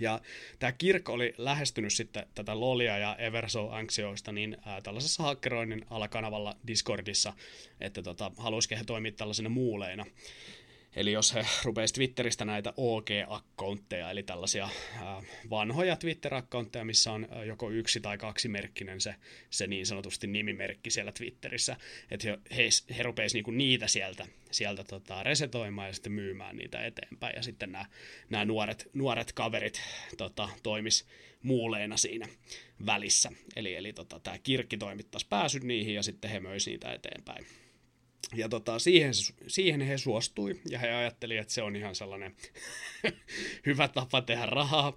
ja 0.01 0.21
tämä 0.59 0.73
Kirk 0.73 1.09
oli 1.09 1.35
lähestynyt 1.39 1.93
sitten 1.93 2.27
tätä 2.35 2.61
Lolia 2.61 2.99
ja 2.99 3.17
Everso 3.17 3.71
Anxioista 3.71 4.33
niin 4.33 4.57
ää, 4.67 4.81
tällaisessa 4.81 5.23
hakkeroinnin 5.23 5.87
alakanavalla 5.91 6.57
Discordissa, 6.67 7.33
että 7.81 8.03
tota, 8.03 8.31
haluaisikin 8.37 8.79
he 8.79 8.85
toimia 8.85 9.13
tällaisena 9.13 9.49
muuleina. 9.49 10.07
Eli 10.97 11.13
jos 11.13 11.35
he 11.35 11.47
rupeisivat 11.65 11.95
Twitteristä 11.95 12.45
näitä 12.45 12.73
OG-akkountteja, 12.77 14.11
eli 14.11 14.23
tällaisia 14.23 14.69
vanhoja 15.51 15.97
Twitter-akkountteja, 15.97 16.85
missä 16.85 17.13
on 17.13 17.29
joko 17.47 17.71
yksi 17.71 18.01
tai 18.01 18.19
kaksi 18.19 18.49
merkkinen 18.49 19.01
se, 19.01 19.15
se 19.51 19.67
niin 19.67 19.87
sanotusti 19.87 20.27
nimimerkki 20.27 20.91
siellä 20.91 21.13
Twitterissä, 21.13 21.77
että 22.11 22.29
he, 22.29 22.39
he, 22.57 22.69
he 22.97 23.03
rupeisivat 23.03 23.37
niinku 23.37 23.51
niitä 23.51 23.89
sieltä, 23.89 24.27
sieltä 24.51 24.85
tota, 24.85 25.23
resetoimaan 25.23 25.89
ja 25.89 25.93
sitten 25.93 26.13
myymään 26.13 26.57
niitä 26.57 26.85
eteenpäin. 26.85 27.37
Ja 27.37 27.43
sitten 27.43 27.73
nämä, 27.73 27.87
nämä 28.31 28.45
nuoret, 28.45 28.91
nuoret 28.95 29.33
kaverit 29.33 29.83
tota, 30.17 30.49
toimis 30.63 31.07
muuleina 31.43 31.97
siinä 31.97 32.29
välissä. 32.87 33.31
Eli, 33.57 33.75
eli 33.75 33.93
tota, 33.93 34.21
tämä 34.21 34.39
kirkki 34.39 34.77
toimittaisi 34.79 35.27
pääsyn 35.31 35.69
niihin 35.69 35.95
ja 35.95 36.03
sitten 36.03 36.31
he 36.31 36.41
möisivät 36.41 36.73
niitä 36.73 36.93
eteenpäin. 36.93 37.47
Ja 38.35 38.49
tota, 38.49 38.79
siihen, 38.79 39.13
siihen 39.47 39.81
he 39.81 39.99
suostui 39.99 40.61
ja 40.71 40.79
he 40.79 40.89
ajatteli, 40.89 41.37
että 41.37 41.55
se 41.55 41.63
on 41.63 41.77
ihan 41.77 41.95
sellainen 41.95 42.37
hyvä 43.67 43.89
tapa 43.89 44.23
tehdä 44.23 44.47
rahaa. 44.47 44.97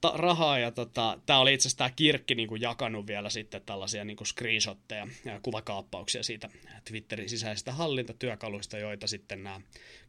Ta- 0.00 0.12
rahaa 0.16 0.58
ja 0.58 0.70
tota, 0.70 1.18
tämä 1.26 1.38
oli 1.38 1.54
itse 1.54 1.62
asiassa 1.62 1.78
tämä 1.78 1.90
Kirkki 1.90 2.34
niin 2.34 2.48
kuin 2.48 2.60
jakanut 2.60 3.06
vielä 3.06 3.30
sitten 3.30 3.62
tällaisia 3.66 4.04
niin 4.04 4.16
kuin 4.16 4.26
screenshotteja 4.26 5.08
ja 5.24 5.40
kuvakaappauksia 5.42 6.22
siitä 6.22 6.48
Twitterin 6.84 7.28
sisäisistä 7.28 7.72
hallintatyökaluista, 7.72 8.78
joita 8.78 9.06
sitten 9.06 9.42
nämä 9.42 9.60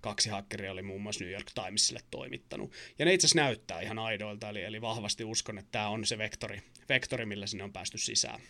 kaksi 0.02 0.30
hakkeria 0.30 0.72
oli 0.72 0.82
muun 0.82 1.02
muassa 1.02 1.24
New 1.24 1.34
York 1.34 1.52
Timesille 1.56 2.00
toimittanut. 2.12 2.72
Ja 3.00 3.06
ne 3.06 3.14
itse 3.14 3.28
asiassa 3.28 3.42
näyttää 3.42 3.82
ihan 3.82 4.00
aidoilta, 4.00 4.50
eli, 4.50 4.64
eli 4.64 4.82
vahvasti 4.82 5.24
uskon, 5.24 5.58
että 5.58 5.72
tämä 5.72 5.90
on 5.90 6.06
se 6.06 6.18
vektori, 6.18 6.62
vektori, 6.90 7.26
millä 7.26 7.48
sinne 7.48 7.64
on 7.64 7.74
päästy 7.74 7.98
sisään. 7.98 8.42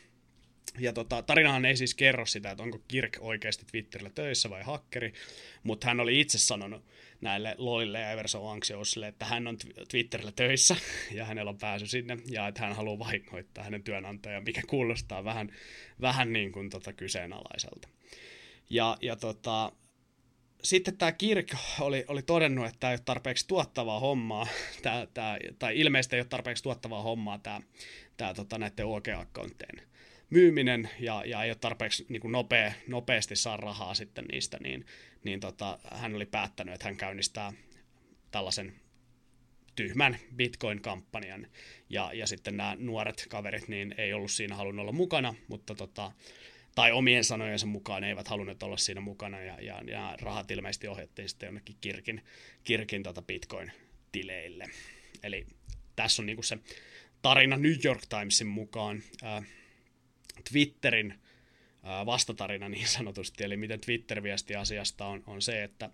Ja 0.80 0.93
tota, 0.93 1.22
tarinahan 1.22 1.65
ei 1.65 1.78
siis 1.78 1.95
kerro 1.95 2.26
sitä, 2.26 2.51
että 2.51 2.63
onko 2.63 2.80
Kirk 2.88 3.17
oikeasti 3.20 3.65
Twitterillä 3.72 4.09
töissä 4.09 4.49
vai 4.49 4.63
hakkeri, 4.63 5.13
mutta 5.63 5.88
hän 5.88 5.99
oli 5.99 6.20
itse 6.20 6.38
sanonut 6.38 6.86
näille 7.22 7.55
Lolille 7.57 7.99
ja 7.99 8.11
Everson 8.11 8.51
Anxiousille, 8.51 9.07
että 9.07 9.26
hän 9.26 9.47
on 9.47 9.57
Twitterillä 9.91 10.32
töissä 10.32 10.76
ja 11.17 11.26
hänellä 11.26 11.49
on 11.49 11.57
pääsy 11.57 11.88
sinne 11.88 12.17
ja 12.32 12.47
että 12.47 12.61
hän 12.61 12.76
haluaa 12.76 12.99
vahingoittaa 12.99 13.63
hänen 13.63 13.84
työnantajan, 13.84 14.43
mikä 14.43 14.61
kuulostaa 14.67 15.24
vähän, 15.24 15.51
vähän 16.01 16.34
niin 16.34 16.51
kuin 16.51 16.70
tota 16.70 16.93
kyseenalaiselta. 16.93 17.88
Ja, 18.70 18.97
ja 19.01 19.15
tota, 19.15 19.72
sitten 20.63 20.97
tämä 20.97 21.11
Kirk 21.11 21.55
oli, 21.80 22.05
oli 22.07 22.22
todennut, 22.22 22.65
että 22.65 22.80
tämä 22.80 22.91
ei 22.91 22.95
ole 22.95 23.01
tarpeeksi 23.05 23.47
tuottavaa 23.47 23.99
hommaa, 23.99 24.47
tää, 24.82 25.07
tää, 25.13 25.38
tai 25.59 25.80
ilmeisesti 25.80 26.15
ei 26.15 26.22
ole 26.22 26.28
tarpeeksi 26.28 26.63
tuottavaa 26.63 27.01
hommaa 27.01 27.38
tämä, 28.17 28.34
tota, 28.34 28.57
näiden 28.57 28.86
OK-akkonttien 28.86 29.88
myyminen 30.30 30.89
ja, 30.99 31.23
ja 31.25 31.43
ei 31.43 31.49
ole 31.49 31.57
tarpeeksi 31.61 32.05
niin 32.09 32.21
kuin 32.21 32.32
nopea, 32.32 32.73
nopeasti 32.88 33.36
saa 33.36 33.57
rahaa 33.57 33.93
sitten 33.93 34.25
niistä, 34.25 34.57
niin, 34.61 34.86
niin 35.23 35.39
tota, 35.39 35.80
hän 35.91 36.15
oli 36.15 36.25
päättänyt, 36.25 36.73
että 36.73 36.86
hän 36.86 36.97
käynnistää 36.97 37.53
tällaisen 38.32 38.73
tyhmän 39.75 40.17
Bitcoin-kampanjan. 40.36 41.47
Ja, 41.89 42.13
ja 42.13 42.27
sitten 42.27 42.57
nämä 42.57 42.75
nuoret 42.80 43.25
kaverit 43.30 43.67
niin 43.67 43.95
ei 43.97 44.13
ollut 44.13 44.32
siinä 44.32 44.55
halunnut 44.55 44.84
olla 44.84 44.91
mukana, 44.91 45.36
mutta 45.47 45.75
tota, 45.75 46.11
tai 46.75 46.91
omien 46.91 47.23
sanojensa 47.23 47.65
mukaan 47.65 48.03
eivät 48.03 48.27
halunneet 48.27 48.63
olla 48.63 48.77
siinä 48.77 49.01
mukana 49.01 49.41
ja, 49.41 49.61
ja, 49.61 49.82
ja 49.88 50.17
rahat 50.21 50.51
ilmeisesti 50.51 50.88
ohjattiin 50.88 51.30
sitten 51.30 51.47
jonnekin 51.47 51.75
Kirkin, 51.82 52.21
Kirkin 52.63 53.03
tota 53.03 53.21
Bitcoin-tileille. 53.21 54.69
Eli 55.23 55.45
tässä 55.95 56.21
on 56.21 56.25
niinku 56.25 56.43
se 56.43 56.57
tarina 57.21 57.57
New 57.57 57.75
York 57.86 58.01
Timesin 58.09 58.47
mukaan. 58.47 59.03
Ää, 59.23 59.43
Twitterin 60.51 61.19
vastatarina 62.05 62.69
niin 62.69 62.87
sanotusti, 62.87 63.43
eli 63.43 63.57
miten 63.57 63.81
Twitter 63.81 64.23
viesti 64.23 64.55
asiasta 64.55 65.05
on, 65.05 65.23
on 65.27 65.41
se, 65.41 65.63
että 65.63 65.89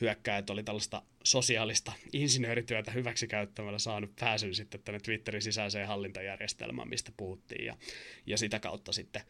hyökkäjät 0.00 0.50
oli 0.50 0.62
tällaista 0.62 1.02
sosiaalista 1.24 1.92
insinöörityötä 2.12 2.90
hyväksikäyttämällä 2.90 3.78
saanut 3.78 4.16
pääsyn 4.20 4.54
sitten 4.54 4.82
tänne 4.82 5.00
Twitterin 5.00 5.42
sisäiseen 5.42 5.88
hallintajärjestelmään, 5.88 6.88
mistä 6.88 7.12
puhuttiin, 7.16 7.64
ja, 7.64 7.76
ja 8.26 8.38
sitä 8.38 8.60
kautta 8.60 8.92
sitten 8.92 9.22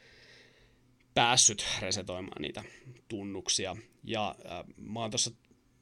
päässyt 1.14 1.66
resetoimaan 1.80 2.42
niitä 2.42 2.64
tunnuksia. 3.08 3.76
Ja 4.04 4.36
äh, 4.50 4.64
mä 4.76 5.00
oon 5.00 5.10
tuossa 5.10 5.30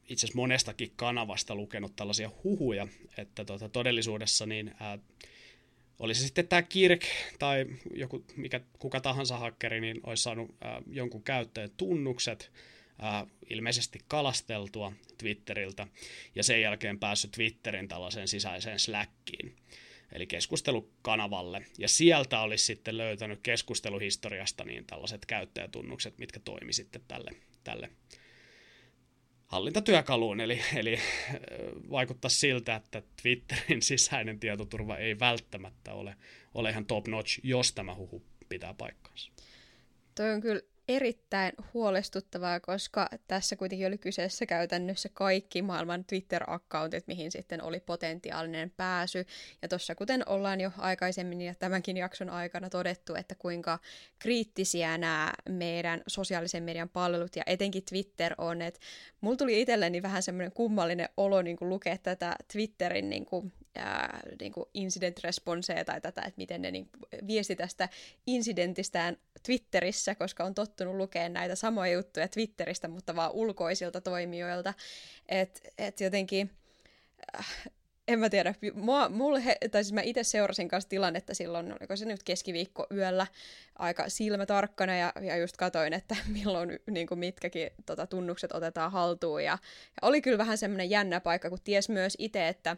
itse 0.08 0.26
asiassa 0.26 0.36
monestakin 0.36 0.92
kanavasta 0.96 1.54
lukenut 1.54 1.96
tällaisia 1.96 2.30
huhuja, 2.44 2.88
että 3.16 3.44
tota, 3.44 3.68
todellisuudessa 3.68 4.46
niin 4.46 4.68
äh, 4.68 5.00
oli 5.98 6.14
se 6.14 6.22
sitten 6.22 6.48
tämä 6.48 6.62
Kirk 6.62 7.04
tai 7.38 7.66
joku, 7.94 8.24
mikä, 8.36 8.60
kuka 8.78 9.00
tahansa 9.00 9.38
hakkeri, 9.38 9.80
niin 9.80 10.00
olisi 10.02 10.22
saanut 10.22 10.50
äh, 10.64 10.82
jonkun 10.90 11.22
käyttäjän 11.22 11.70
tunnukset, 11.76 12.52
äh, 13.04 13.26
ilmeisesti 13.50 13.98
kalasteltua 14.08 14.92
Twitteriltä, 15.18 15.86
ja 16.34 16.42
sen 16.42 16.60
jälkeen 16.60 16.98
päässyt 16.98 17.30
Twitterin 17.30 17.88
tällaiseen 17.88 18.28
sisäiseen 18.28 18.78
Slackiin, 18.78 19.56
eli 20.12 20.26
keskustelukanavalle. 20.26 21.64
Ja 21.78 21.88
sieltä 21.88 22.40
olisi 22.40 22.64
sitten 22.64 22.98
löytänyt 22.98 23.40
keskusteluhistoriasta 23.42 24.64
niin 24.64 24.84
tällaiset 24.84 25.26
käyttäjätunnukset, 25.26 26.18
mitkä 26.18 26.40
toimi 26.40 26.72
sitten 26.72 27.02
tälle, 27.08 27.30
tälle 27.64 27.90
hallintatyökaluun, 29.48 30.40
eli, 30.40 30.60
eli 30.76 30.98
vaikuttaa 31.90 32.28
siltä, 32.28 32.74
että 32.74 33.02
Twitterin 33.22 33.82
sisäinen 33.82 34.40
tietoturva 34.40 34.96
ei 34.96 35.18
välttämättä 35.18 35.94
ole, 35.94 36.16
ole 36.54 36.70
ihan 36.70 36.86
top 36.86 37.08
notch, 37.08 37.40
jos 37.42 37.72
tämä 37.72 37.94
huhu 37.94 38.22
pitää 38.48 38.74
paikkaansa. 38.74 39.32
Toi 40.14 40.32
on 40.32 40.40
kyllä 40.40 40.60
erittäin 40.88 41.52
huolestuttavaa, 41.74 42.60
koska 42.60 43.08
tässä 43.26 43.56
kuitenkin 43.56 43.86
oli 43.86 43.98
kyseessä 43.98 44.46
käytännössä 44.46 45.08
kaikki 45.12 45.62
maailman 45.62 46.04
Twitter-accountit, 46.04 47.04
mihin 47.06 47.32
sitten 47.32 47.62
oli 47.62 47.80
potentiaalinen 47.80 48.72
pääsy. 48.76 49.26
Ja 49.62 49.68
tuossa 49.68 49.94
kuten 49.94 50.28
ollaan 50.28 50.60
jo 50.60 50.70
aikaisemmin 50.78 51.40
ja 51.40 51.54
tämänkin 51.54 51.96
jakson 51.96 52.30
aikana 52.30 52.70
todettu, 52.70 53.14
että 53.14 53.34
kuinka 53.34 53.78
kriittisiä 54.18 54.98
nämä 54.98 55.32
meidän 55.48 56.02
sosiaalisen 56.06 56.62
median 56.62 56.88
palvelut 56.88 57.36
ja 57.36 57.42
etenkin 57.46 57.84
Twitter 57.84 58.34
on, 58.38 58.62
että 58.62 58.80
mulla 59.20 59.36
tuli 59.36 59.60
itselleni 59.60 60.02
vähän 60.02 60.22
semmoinen 60.22 60.52
kummallinen 60.52 61.08
olo 61.16 61.42
niin 61.42 61.56
kuin 61.56 61.68
lukea 61.68 61.98
tätä 61.98 62.36
Twitterin 62.52 63.10
niin 63.10 63.26
kuin 63.26 63.52
niin 64.40 64.52
incident 64.74 65.20
responseja 65.24 65.84
tai 65.84 66.00
tätä, 66.00 66.20
että 66.20 66.38
miten 66.38 66.62
ne 66.62 66.70
niin 66.70 66.88
viesti 67.26 67.56
tästä 67.56 67.88
incidentistään 68.26 69.16
Twitterissä, 69.42 70.14
koska 70.14 70.44
on 70.44 70.54
tottunut 70.54 70.96
lukemaan 70.96 71.32
näitä 71.32 71.54
samoja 71.54 71.92
juttuja 71.92 72.28
Twitteristä, 72.28 72.88
mutta 72.88 73.16
vaan 73.16 73.32
ulkoisilta 73.32 74.00
toimijoilta. 74.00 74.74
Että 75.28 75.60
et 75.78 76.00
jotenkin, 76.00 76.50
äh, 77.38 77.46
en 78.08 78.18
mä 78.18 78.30
tiedä, 78.30 78.54
mua, 78.74 79.08
mulle, 79.08 79.44
he, 79.44 79.56
tai 79.70 79.84
siis 79.84 79.92
mä 79.92 80.00
itse 80.00 80.24
seurasin 80.24 80.68
kanssa 80.68 80.88
tilannetta 80.88 81.34
silloin, 81.34 81.72
oliko 81.72 81.96
se 81.96 82.04
nyt 82.04 82.22
keskiviikko 82.22 82.86
yöllä, 82.94 83.26
aika 83.78 84.08
silmätarkkana 84.08 84.96
ja, 84.96 85.12
ja 85.20 85.36
just 85.36 85.56
katoin, 85.56 85.92
että 85.92 86.16
milloin 86.38 86.78
niin 86.90 87.06
kuin 87.06 87.18
mitkäkin 87.18 87.70
tota, 87.86 88.06
tunnukset 88.06 88.52
otetaan 88.52 88.92
haltuun. 88.92 89.44
Ja, 89.44 89.58
ja 90.02 90.08
oli 90.08 90.22
kyllä 90.22 90.38
vähän 90.38 90.58
semmoinen 90.58 90.90
jännä 90.90 91.20
paikka, 91.20 91.50
kun 91.50 91.58
ties 91.64 91.88
myös 91.88 92.14
itse, 92.18 92.48
että 92.48 92.76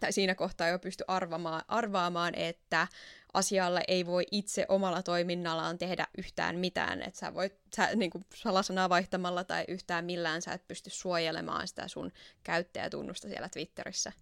tai 0.00 0.12
siinä 0.12 0.34
kohtaa 0.34 0.68
jo 0.68 0.78
pysty 0.78 1.04
arvaamaan, 1.08 1.62
arvaamaan, 1.68 2.34
että 2.34 2.86
asialle 3.34 3.82
ei 3.88 4.06
voi 4.06 4.26
itse 4.30 4.66
omalla 4.68 5.02
toiminnallaan 5.02 5.78
tehdä 5.78 6.06
yhtään 6.18 6.58
mitään, 6.58 7.02
että 7.02 7.20
sä 7.20 7.34
voit 7.34 7.54
sä, 7.76 7.88
niin 7.96 8.10
kuin 8.10 8.24
salasanaa 8.34 8.88
vaihtamalla 8.88 9.44
tai 9.44 9.64
yhtään 9.68 10.04
millään 10.04 10.42
sä 10.42 10.52
et 10.52 10.68
pysty 10.68 10.90
suojelemaan 10.90 11.68
sitä 11.68 11.88
sun 11.88 12.12
käyttäjätunnusta 12.44 13.28
siellä 13.28 13.48
Twitterissä. 13.48 14.12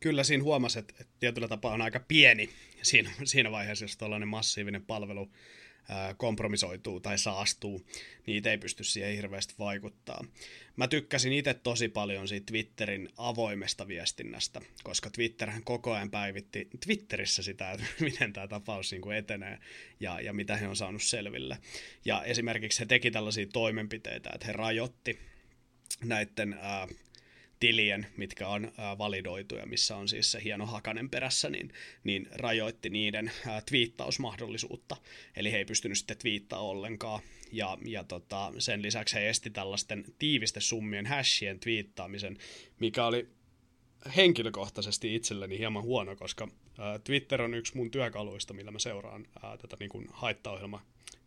Kyllä 0.00 0.24
siinä 0.24 0.44
huomasi, 0.44 0.78
että, 0.78 1.04
tietyllä 1.20 1.48
tapaa 1.48 1.72
on 1.74 1.82
aika 1.82 2.00
pieni 2.00 2.50
siinä, 2.82 3.10
siinä 3.24 3.50
vaiheessa, 3.50 3.84
jos 3.84 3.96
tällainen 3.96 4.28
massiivinen 4.28 4.86
palvelu 4.86 5.30
kompromisoituu 6.16 7.00
tai 7.00 7.18
saastuu, 7.18 7.86
niitä 8.26 8.50
ei 8.50 8.58
pysty 8.58 8.84
siihen 8.84 9.16
hirveästi 9.16 9.54
vaikuttaa. 9.58 10.24
Mä 10.76 10.88
tykkäsin 10.88 11.32
itse 11.32 11.54
tosi 11.54 11.88
paljon 11.88 12.28
siitä 12.28 12.46
Twitterin 12.46 13.08
avoimesta 13.16 13.88
viestinnästä, 13.88 14.60
koska 14.82 15.10
Twitterhän 15.10 15.64
koko 15.64 15.92
ajan 15.92 16.10
päivitti 16.10 16.68
Twitterissä 16.84 17.42
sitä, 17.42 17.70
että 17.70 17.84
miten 18.00 18.32
tämä 18.32 18.48
tapaus 18.48 18.92
niin 18.92 19.02
kuin 19.02 19.16
etenee 19.16 19.58
ja, 20.00 20.20
ja 20.20 20.32
mitä 20.32 20.56
he 20.56 20.68
on 20.68 20.76
saanut 20.76 21.02
selville. 21.02 21.58
Ja 22.04 22.24
esimerkiksi 22.24 22.80
he 22.80 22.86
teki 22.86 23.10
tällaisia 23.10 23.46
toimenpiteitä, 23.52 24.30
että 24.34 24.46
he 24.46 24.52
rajoitti 24.52 25.18
näiden 26.04 26.58
ää, 26.60 26.88
tilien, 27.62 28.06
mitkä 28.16 28.48
on 28.48 28.72
validoituja, 28.98 29.66
missä 29.66 29.96
on 29.96 30.08
siis 30.08 30.32
se 30.32 30.44
hieno 30.44 30.66
hakanen 30.66 31.10
perässä, 31.10 31.50
niin, 31.50 31.72
niin 32.04 32.28
rajoitti 32.32 32.90
niiden 32.90 33.32
twiittausmahdollisuutta. 33.66 34.96
Eli 35.36 35.52
he 35.52 35.58
ei 35.58 35.64
pystynyt 35.64 35.98
sitten 35.98 36.18
twiittaa 36.18 36.60
ollenkaan. 36.60 37.22
Ja, 37.52 37.78
ja 37.84 38.04
tota, 38.04 38.52
sen 38.58 38.82
lisäksi 38.82 39.14
he 39.14 39.28
esti 39.28 39.50
tällaisten 39.50 40.04
tiivistesummien 40.18 41.06
hashien 41.06 41.60
twiittaamisen, 41.60 42.38
mikä 42.80 43.06
oli 43.06 43.28
henkilökohtaisesti 44.16 45.14
itselleni 45.14 45.58
hieman 45.58 45.82
huono, 45.82 46.16
koska 46.16 46.48
Twitter 47.04 47.42
on 47.42 47.54
yksi 47.54 47.76
mun 47.76 47.90
työkaluista, 47.90 48.54
millä 48.54 48.70
mä 48.70 48.78
seuraan 48.78 49.26
tätä 49.60 49.76
niin 49.80 49.90
kuin 49.90 50.06
haittaohjelma 50.12 50.82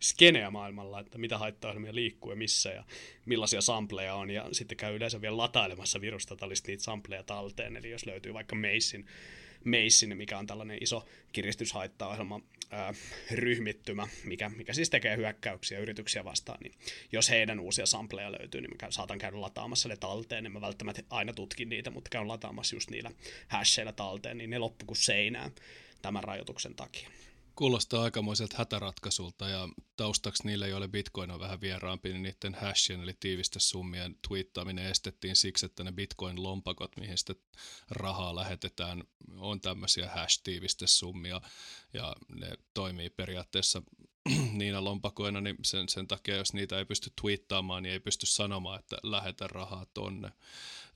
skeneä 0.06 0.52
maailmalla, 0.52 1.00
että 1.00 1.18
mitä 1.18 1.38
haittaohjelmia 1.38 1.96
liikkuu 1.96 2.32
ja 2.32 2.36
missä 2.36 2.70
ja 2.70 2.84
millaisia 3.26 3.62
sampleja 3.62 4.16
on. 4.16 4.30
Ja 4.30 4.48
sitten 4.52 4.78
käy 4.78 4.96
yleensä 4.96 5.22
vielä 5.22 5.38
latailemassa 5.38 6.02
virustatallisesti 6.02 6.72
niitä 6.72 6.84
sampleja 6.84 7.24
talteen. 7.24 7.78
Eli 7.78 7.90
jos 7.90 8.06
löytyy 8.06 8.34
vaikka 8.34 8.56
Meissin, 8.56 9.06
Meissin 9.64 10.18
mikä 10.18 10.38
on 10.38 10.48
tällainen 10.48 10.78
iso 10.82 11.06
kiristyshaittaohjelma, 11.32 12.42
ryhmittymä, 13.32 14.08
mikä, 14.24 14.50
mikä 14.50 14.74
siis 14.74 14.90
tekee 14.90 15.18
hyökkäyksiä 15.18 15.80
yrityksiä 15.80 16.24
vastaan, 16.24 16.60
niin 16.64 16.74
jos 17.12 17.30
heidän 17.30 17.60
uusia 17.60 17.86
sampleja 17.86 18.32
löytyy, 18.32 18.62
niin 18.62 18.72
mä 18.82 18.92
saatan 18.92 19.18
käydä 19.18 19.42
lataamassa 19.42 19.90
ne 19.90 19.98
talteen, 19.98 20.44
niin 20.44 20.52
mä 20.52 20.62
välttämättä 20.62 21.02
aina 21.10 21.34
tutkin 21.34 21.70
niitä, 21.70 21.92
mutta 21.92 22.10
käyn 22.10 22.28
lataamassa 22.28 22.76
just 22.76 22.90
niillä 22.90 23.12
hasheilla 23.48 23.92
talteen, 23.92 24.38
niin 24.38 24.50
ne 24.50 24.58
loppu 24.58 24.86
kuin 24.86 24.98
seinään 24.98 25.52
tämän 26.02 26.24
rajoituksen 26.24 26.76
takia. 26.76 27.10
Kuulostaa 27.56 28.04
aikamoiselta 28.04 28.58
hätäratkaisulta 28.58 29.50
ja 29.50 29.70
taustaksi 29.96 30.44
niille, 30.46 30.70
joille 30.70 30.88
Bitcoin 30.88 31.32
on 31.32 31.40
vähän 31.40 31.62
vieraampi, 31.62 32.10
niin 32.10 32.24
niiden 32.24 32.56
hashien 32.62 33.02
eli 33.02 33.14
tiivistesummien 33.20 34.16
twiittaaminen 34.28 34.86
estettiin 34.86 35.36
siksi, 35.36 35.66
että 35.66 35.84
ne 35.84 35.92
Bitcoin-lompakot, 35.92 36.92
mihin 37.00 37.18
sitten 37.18 37.36
rahaa 37.90 38.36
lähetetään, 38.36 39.04
on 39.38 39.62
tämmöisiä 39.62 40.10
hash-tiivistesummia 40.10 41.42
ja 41.94 42.16
ne 42.36 42.52
toimii 42.74 43.10
periaatteessa 43.10 43.82
niinä 44.54 44.84
lompakoina, 44.84 45.42
niin 45.42 45.56
sen, 45.64 45.90
sen 45.90 46.08
takia, 46.08 46.36
jos 46.36 46.54
niitä 46.54 46.78
ei 46.78 46.86
pysty 46.86 47.12
twiittaamaan, 47.22 47.84
niin 47.84 47.94
ei 47.94 48.00
pysty 48.00 48.26
sanomaan, 48.26 48.80
että 48.80 48.98
lähetä 49.04 49.48
rahaa 49.48 49.86
tonne. 49.94 50.32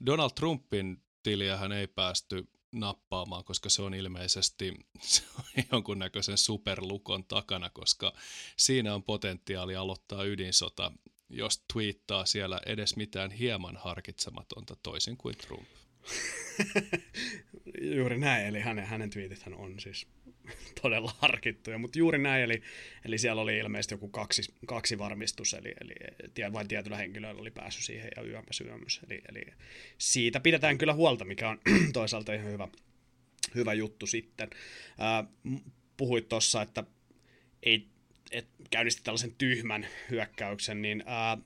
Donald 0.05 0.31
Trumpin 0.35 1.03
tiliähän 1.23 1.71
ei 1.71 1.87
päästy 1.87 2.47
nappaamaan, 2.71 3.43
koska 3.43 3.69
se 3.69 3.81
on 3.81 3.93
ilmeisesti 3.93 4.73
se 5.01 5.23
on 5.37 5.63
jonkunnäköisen 5.71 6.37
superlukon 6.37 7.25
takana, 7.25 7.69
koska 7.69 8.13
siinä 8.57 8.95
on 8.95 9.03
potentiaali 9.03 9.75
aloittaa 9.75 10.23
ydinsota, 10.23 10.91
jos 11.29 11.63
twiittaa 11.73 12.25
siellä 12.25 12.61
edes 12.65 12.95
mitään 12.95 13.31
hieman 13.31 13.77
harkitsematonta 13.77 14.75
toisin 14.83 15.17
kuin 15.17 15.37
Trump. 15.37 15.67
Juuri 17.95 18.17
näin, 18.17 18.45
eli 18.45 18.59
hänen, 18.59 18.85
hänen 18.85 19.09
twiitithän 19.09 19.53
on 19.53 19.79
siis 19.79 20.07
todella 20.81 21.15
harkittuja, 21.17 21.77
mutta 21.77 21.99
juuri 21.99 22.17
näin, 22.17 22.43
eli, 22.43 22.61
eli 23.05 23.17
siellä 23.17 23.41
oli 23.41 23.57
ilmeisesti 23.57 23.93
joku 23.93 24.07
kaksi, 24.07 24.53
kaksi 24.65 24.97
varmistus, 24.97 25.53
eli, 25.53 25.73
eli 25.81 26.53
vain 26.53 26.67
tietyllä 26.67 26.97
henkilöllä 26.97 27.41
oli 27.41 27.51
päässyt 27.51 27.85
siihen 27.85 28.11
ja 28.15 28.23
yömpäs 28.23 28.61
yömys, 28.61 29.01
eli, 29.07 29.21
eli 29.31 29.41
siitä 29.97 30.39
pidetään 30.39 30.77
kyllä 30.77 30.93
huolta, 30.93 31.25
mikä 31.25 31.49
on 31.49 31.59
toisaalta 31.93 32.33
ihan 32.33 32.51
hyvä, 32.51 32.67
hyvä 33.55 33.73
juttu 33.73 34.07
sitten. 34.07 34.49
Ää, 34.97 35.23
puhuit 35.97 36.29
tuossa, 36.29 36.61
että 36.61 36.83
ei 37.63 37.87
et 38.31 38.47
käynnisti 38.69 39.01
tällaisen 39.03 39.35
tyhmän 39.37 39.87
hyökkäyksen, 40.09 40.81
niin 40.81 41.03
ää, 41.05 41.37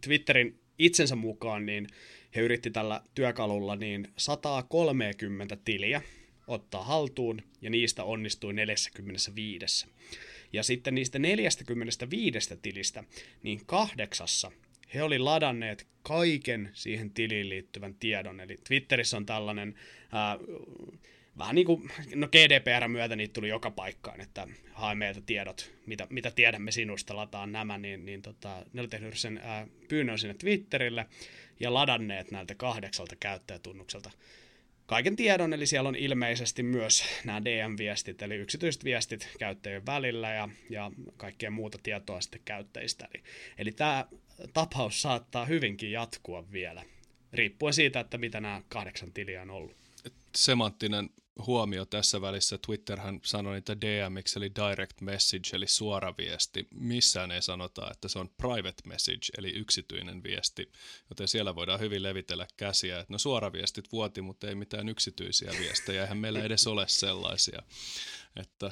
Twitterin 0.00 0.61
itsensä 0.84 1.16
mukaan 1.16 1.66
niin 1.66 1.86
he 2.36 2.40
yritti 2.40 2.70
tällä 2.70 3.02
työkalulla 3.14 3.76
niin 3.76 4.08
130 4.16 5.56
tiliä 5.64 6.02
ottaa 6.46 6.84
haltuun, 6.84 7.42
ja 7.60 7.70
niistä 7.70 8.04
onnistui 8.04 8.52
45. 8.52 9.86
Ja 10.52 10.62
sitten 10.62 10.94
niistä 10.94 11.18
45 11.18 12.56
tilistä, 12.62 13.04
niin 13.42 13.66
kahdeksassa 13.66 14.52
he 14.94 15.02
oli 15.02 15.18
ladanneet 15.18 15.86
kaiken 16.02 16.70
siihen 16.72 17.10
tiliin 17.10 17.48
liittyvän 17.48 17.94
tiedon. 17.94 18.40
Eli 18.40 18.56
Twitterissä 18.68 19.16
on 19.16 19.26
tällainen, 19.26 19.74
ää, 20.12 20.38
vähän 21.38 21.54
niin 21.54 21.66
kuin, 21.66 21.90
no 22.14 22.28
GDPR 22.28 22.88
myötä 22.88 23.16
niitä 23.16 23.32
tuli 23.32 23.48
joka 23.48 23.70
paikkaan, 23.70 24.20
että 24.20 24.48
hae 24.72 24.94
meiltä 24.94 25.20
tiedot, 25.20 25.72
mitä, 25.86 26.06
mitä 26.10 26.30
tiedämme 26.30 26.72
sinusta, 26.72 27.16
lataan 27.16 27.52
nämä, 27.52 27.78
niin, 27.78 28.04
niin 28.04 28.22
tota, 28.22 28.66
ne 28.72 28.80
oli 28.80 28.88
tehnyt 28.88 29.18
sen 29.18 29.40
ää, 29.42 29.66
pyynnön 29.88 30.18
sinne 30.18 30.34
Twitterille 30.34 31.06
ja 31.60 31.74
ladanneet 31.74 32.30
näiltä 32.30 32.54
kahdeksalta 32.54 33.16
käyttäjätunnukselta 33.16 34.10
kaiken 34.86 35.16
tiedon, 35.16 35.52
eli 35.52 35.66
siellä 35.66 35.88
on 35.88 35.96
ilmeisesti 35.96 36.62
myös 36.62 37.04
nämä 37.24 37.44
DM-viestit, 37.44 38.22
eli 38.22 38.34
yksityiset 38.34 38.84
viestit 38.84 39.28
käyttäjien 39.38 39.86
välillä 39.86 40.30
ja, 40.30 40.48
ja 40.70 40.90
kaikkea 41.16 41.50
muuta 41.50 41.78
tietoa 41.82 42.20
sitten 42.20 42.40
käyttäjistä. 42.44 43.08
Eli, 43.14 43.22
eli 43.58 43.72
tämä 43.72 44.06
tapaus 44.52 45.02
saattaa 45.02 45.44
hyvinkin 45.44 45.92
jatkua 45.92 46.52
vielä, 46.52 46.84
riippuen 47.32 47.74
siitä, 47.74 48.00
että 48.00 48.18
mitä 48.18 48.40
nämä 48.40 48.62
kahdeksan 48.68 49.12
tiliä 49.12 49.42
on 49.42 49.50
ollut. 49.50 49.76
Semanttinen 50.36 51.10
huomio 51.46 51.84
tässä 51.84 52.20
välissä. 52.20 52.58
Twitterhän 52.66 53.20
sanoi 53.24 53.54
niitä 53.54 53.80
DMX 53.80 54.36
eli 54.36 54.50
direct 54.54 55.00
message 55.00 55.56
eli 55.56 55.66
suora 55.66 56.14
viesti. 56.18 56.68
Missään 56.74 57.30
ei 57.30 57.42
sanota, 57.42 57.90
että 57.90 58.08
se 58.08 58.18
on 58.18 58.28
private 58.28 58.82
message 58.86 59.26
eli 59.38 59.50
yksityinen 59.50 60.22
viesti, 60.22 60.72
joten 61.10 61.28
siellä 61.28 61.54
voidaan 61.54 61.80
hyvin 61.80 62.02
levitellä 62.02 62.46
käsiä. 62.56 63.00
Että 63.00 63.12
no 63.12 63.18
suoraviestit 63.18 63.92
vuoti, 63.92 64.22
mutta 64.22 64.48
ei 64.48 64.54
mitään 64.54 64.88
yksityisiä 64.88 65.52
viestejä, 65.58 66.02
eihän 66.02 66.18
meillä 66.18 66.42
edes 66.42 66.66
ole 66.66 66.88
sellaisia. 66.88 67.62
Että 68.36 68.70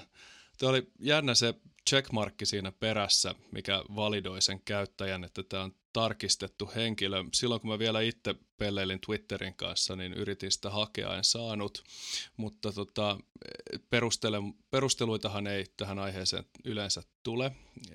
Tämä 0.60 0.70
oli 0.70 0.90
jännä 0.98 1.34
se 1.34 1.54
checkmarkki 1.90 2.46
siinä 2.46 2.72
perässä, 2.72 3.34
mikä 3.52 3.84
validoi 3.96 4.42
sen 4.42 4.60
käyttäjän, 4.60 5.24
että 5.24 5.42
tämä 5.42 5.62
on 5.62 5.74
tarkistettu 5.92 6.70
henkilö. 6.74 7.24
Silloin 7.32 7.60
kun 7.60 7.70
mä 7.70 7.78
vielä 7.78 8.00
itse 8.00 8.34
pelleilin 8.56 9.00
Twitterin 9.00 9.54
kanssa, 9.54 9.96
niin 9.96 10.12
yritin 10.12 10.52
sitä 10.52 10.70
hakea, 10.70 11.16
en 11.16 11.24
saanut, 11.24 11.84
mutta 12.36 12.72
tota, 12.72 13.18
perustele, 13.90 14.36
perusteluitahan 14.70 15.46
ei 15.46 15.64
tähän 15.76 15.98
aiheeseen 15.98 16.44
yleensä 16.64 17.02
tule, 17.22 17.52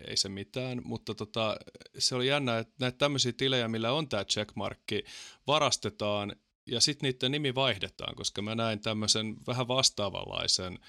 ei 0.07 0.17
se 0.17 0.29
mitään, 0.29 0.81
mutta 0.83 1.15
tota, 1.15 1.57
se 1.97 2.15
oli 2.15 2.27
jännä, 2.27 2.57
että 2.57 2.73
näitä 2.79 2.97
tämmöisiä 2.97 3.33
tilejä, 3.37 3.67
millä 3.67 3.91
on 3.91 4.09
tämä 4.09 4.25
checkmarkki, 4.25 5.03
varastetaan 5.47 6.35
ja 6.65 6.81
sitten 6.81 7.07
niiden 7.07 7.31
nimi 7.31 7.55
vaihdetaan, 7.55 8.15
koska 8.15 8.41
mä 8.41 8.55
näin 8.55 8.79
tämmöisen 8.79 9.35
vähän 9.47 9.67
vastaavanlaisen 9.67 10.79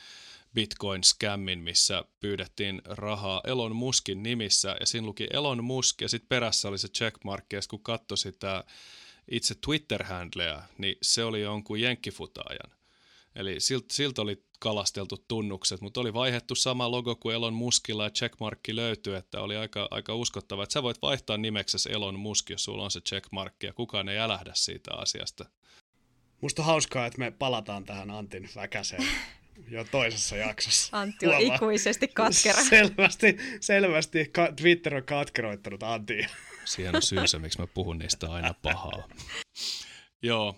Bitcoin-skämmin, 0.57 1.59
missä 1.59 2.05
pyydettiin 2.21 2.83
rahaa 2.85 3.41
Elon 3.47 3.77
Muskin 3.77 4.23
nimissä, 4.23 4.77
ja 4.81 4.87
siinä 4.87 5.07
luki 5.07 5.27
Elon 5.33 5.65
Musk, 5.65 6.01
ja 6.01 6.09
sitten 6.09 6.29
perässä 6.29 6.69
oli 6.69 6.79
se 6.79 6.89
checkmark, 6.89 7.53
ja 7.53 7.61
kun 7.71 7.83
katsoi 7.83 8.19
sitä 8.19 8.65
itse 9.31 9.55
Twitter-handleä, 9.55 10.63
niin 10.79 10.97
se 11.03 11.25
oli 11.25 11.41
jonkun 11.41 11.81
jenkkifutaajan. 11.81 12.77
Eli 13.35 13.61
siltä 13.61 13.95
silt 13.95 14.19
oli 14.19 14.45
kalasteltu 14.59 15.25
tunnukset, 15.29 15.81
mutta 15.81 16.01
oli 16.01 16.15
vaihdettu 16.15 16.55
sama 16.55 16.91
logo 16.91 17.17
kuin 17.17 17.35
Elon 17.35 17.55
Muskilla 17.55 18.05
ja 18.05 18.11
checkmarkki 18.11 18.77
löytyy, 18.77 19.17
että 19.17 19.41
oli 19.41 19.57
aika, 19.57 19.89
aika 19.91 20.15
uskottava, 20.15 20.63
että 20.63 20.73
sä 20.73 20.83
voit 20.83 21.03
vaihtaa 21.03 21.37
nimeksesi 21.37 21.93
Elon 21.93 22.19
Musk, 22.19 22.51
jos 22.51 22.65
sulla 22.65 22.85
on 22.85 22.91
se 22.91 23.01
checkmarkki 23.01 23.67
ja 23.67 23.73
kukaan 23.73 24.09
ei 24.09 24.19
älähdä 24.19 24.51
siitä 24.55 24.95
asiasta. 24.95 25.45
Musta 26.41 26.63
on 26.63 26.67
hauskaa, 26.67 27.07
että 27.07 27.19
me 27.19 27.31
palataan 27.31 27.85
tähän 27.85 28.11
Antin 28.11 28.49
väkäseen 28.57 29.07
jo 29.69 29.85
toisessa 29.85 30.37
jaksossa. 30.37 30.99
Antti 31.01 31.27
on 31.27 31.37
Huomaa. 31.37 31.55
ikuisesti 31.57 32.09
katkera. 32.09 32.65
Selvästi, 32.65 33.37
selvästi 33.61 34.25
ka- 34.33 34.53
Twitter 34.57 34.95
on 34.95 35.05
katkeroittanut 35.05 35.83
Antia. 35.83 36.29
Siihen 36.65 36.97
on 36.97 37.03
syynsä, 37.03 37.39
miksi 37.39 37.59
mä 37.61 37.67
puhun 37.67 37.99
niistä 37.99 38.33
aina 38.33 38.55
pahaa. 38.63 39.09
Joo, 40.23 40.57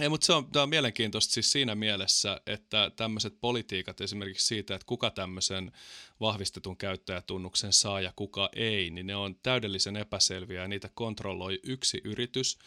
ei, 0.00 0.08
mutta 0.08 0.26
se 0.26 0.32
on, 0.32 0.50
tämä 0.52 0.62
on 0.62 0.68
mielenkiintoista 0.68 1.34
siis 1.34 1.52
siinä 1.52 1.74
mielessä, 1.74 2.40
että 2.46 2.90
tämmöiset 2.96 3.34
politiikat 3.40 4.00
esimerkiksi 4.00 4.46
siitä, 4.46 4.74
että 4.74 4.86
kuka 4.86 5.10
tämmöisen 5.10 5.72
vahvistetun 6.20 6.76
käyttäjätunnuksen 6.76 7.72
saa 7.72 8.00
ja 8.00 8.12
kuka 8.16 8.48
ei, 8.56 8.90
niin 8.90 9.06
ne 9.06 9.16
on 9.16 9.36
täydellisen 9.42 9.96
epäselviä 9.96 10.62
ja 10.62 10.68
niitä 10.68 10.90
kontrolloi 10.94 11.60
yksi 11.62 12.00
yritys, 12.04 12.58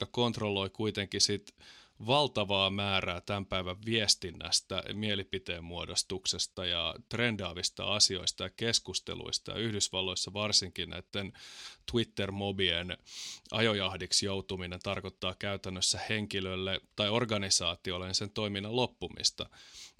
joka 0.00 0.12
kontrolloi 0.12 0.70
kuitenkin 0.70 1.20
sitten 1.20 1.56
valtavaa 2.06 2.70
määrää 2.70 3.20
tämän 3.20 3.46
päivän 3.46 3.76
viestinnästä, 3.84 4.82
mielipiteen 4.92 5.64
muodostuksesta 5.64 6.66
ja 6.66 6.94
trendaavista 7.08 7.84
asioista 7.84 8.44
ja 8.44 8.50
keskusteluista. 8.50 9.54
Yhdysvalloissa 9.54 10.32
varsinkin 10.32 10.90
näiden 10.90 11.32
Twitter-mobien 11.92 12.98
ajojahdiksi 13.50 14.26
joutuminen 14.26 14.80
tarkoittaa 14.82 15.34
käytännössä 15.38 16.00
henkilölle 16.08 16.80
tai 16.96 17.08
organisaatiolle 17.08 18.14
sen 18.14 18.30
toiminnan 18.30 18.76
loppumista. 18.76 19.48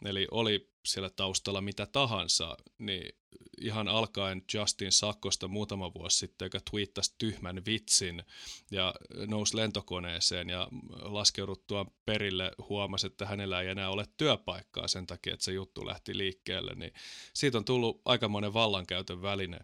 Eli 0.04 0.28
oli 0.30 0.75
siellä 0.86 1.10
taustalla 1.10 1.60
mitä 1.60 1.86
tahansa, 1.86 2.56
niin 2.78 3.16
ihan 3.60 3.88
alkaen 3.88 4.42
Justin 4.54 4.92
Sakkosta 4.92 5.48
muutama 5.48 5.94
vuosi 5.94 6.18
sitten, 6.18 6.46
joka 6.46 6.58
twiittasi 6.70 7.14
tyhmän 7.18 7.64
vitsin 7.66 8.22
ja 8.70 8.94
nousi 9.26 9.56
lentokoneeseen 9.56 10.48
ja 10.48 10.68
laskeuduttua 11.02 11.86
perille 12.04 12.52
huomasi, 12.68 13.06
että 13.06 13.26
hänellä 13.26 13.60
ei 13.60 13.68
enää 13.68 13.90
ole 13.90 14.06
työpaikkaa 14.16 14.88
sen 14.88 15.06
takia, 15.06 15.34
että 15.34 15.44
se 15.44 15.52
juttu 15.52 15.86
lähti 15.86 16.18
liikkeelle, 16.18 16.74
niin 16.74 16.92
siitä 17.32 17.58
on 17.58 17.64
tullut 17.64 18.02
aikamoinen 18.04 18.54
vallankäytön 18.54 19.22
väline. 19.22 19.58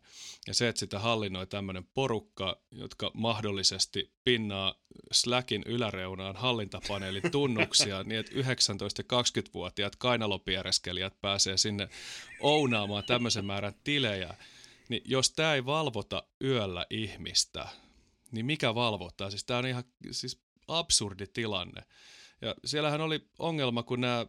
Ja 0.47 0.55
se, 0.55 0.69
että 0.69 0.81
sitä 0.81 0.99
hallinnoi 0.99 1.47
tämmöinen 1.47 1.85
porukka, 1.95 2.61
jotka 2.71 3.11
mahdollisesti 3.15 4.13
pinnaa 4.25 4.75
Slackin 5.13 5.63
yläreunaan 5.67 6.37
hallintapaneelin 6.37 7.31
tunnuksia 7.33 8.03
niin, 8.03 8.21
että 8.21 8.33
19- 8.33 8.37
ja 8.99 9.05
20-vuotiaat 9.23 9.97
kainalopiereskelijät 9.97 11.12
pääsee 11.21 11.57
sinne 11.57 11.89
ounaamaan 12.41 13.05
tämmöisen 13.05 13.45
määrän 13.45 13.75
tilejä, 13.85 14.35
niin 14.89 15.03
jos 15.05 15.31
tämä 15.31 15.55
ei 15.55 15.65
valvota 15.67 16.23
yöllä 16.45 16.87
ihmistä, 16.91 17.69
niin 18.33 18.47
mikä 18.47 18.75
valvottaa? 18.75 19.31
Siis 19.31 19.45
tämä 19.45 19.59
on 19.59 19.67
ihan 19.67 19.85
siis 20.11 20.43
absurdi 20.69 21.27
tilanne. 21.27 21.83
Ja 22.41 22.55
siellähän 22.65 23.01
oli 23.01 23.29
ongelma, 23.39 23.83
kun 23.83 24.01
nämä 24.01 24.27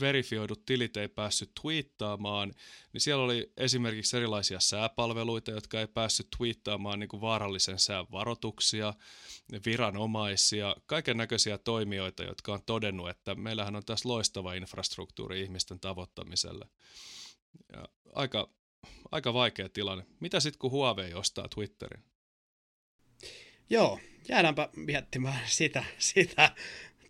verifioidut 0.00 0.64
tilit 0.64 0.96
ei 0.96 1.08
päässyt 1.08 1.50
twiittaamaan, 1.62 2.52
niin 2.92 3.00
siellä 3.00 3.24
oli 3.24 3.52
esimerkiksi 3.56 4.16
erilaisia 4.16 4.60
sääpalveluita, 4.60 5.50
jotka 5.50 5.80
ei 5.80 5.86
päässyt 5.86 6.28
twiittaamaan 6.36 7.00
niin 7.00 7.08
kuin 7.08 7.20
vaarallisen 7.20 7.78
sään 7.78 8.06
varoituksia, 8.12 8.94
viranomaisia, 9.66 10.76
kaiken 10.86 11.16
näköisiä 11.16 11.58
toimijoita, 11.58 12.22
jotka 12.22 12.52
on 12.52 12.62
todennut, 12.66 13.08
että 13.08 13.34
meillähän 13.34 13.76
on 13.76 13.84
tässä 13.84 14.08
loistava 14.08 14.54
infrastruktuuri 14.54 15.42
ihmisten 15.42 15.80
tavoittamiselle. 15.80 16.68
Ja 17.72 17.88
aika, 18.14 18.50
aika 19.10 19.34
vaikea 19.34 19.68
tilanne. 19.68 20.06
Mitä 20.20 20.40
sitten, 20.40 20.58
kun 20.58 20.70
Huawei 20.70 21.14
ostaa 21.14 21.48
Twitterin? 21.48 22.04
Joo, 23.70 24.00
jäädäänpä 24.28 24.68
miettimään 24.76 25.40
sitä, 25.46 25.84
sitä 25.98 26.54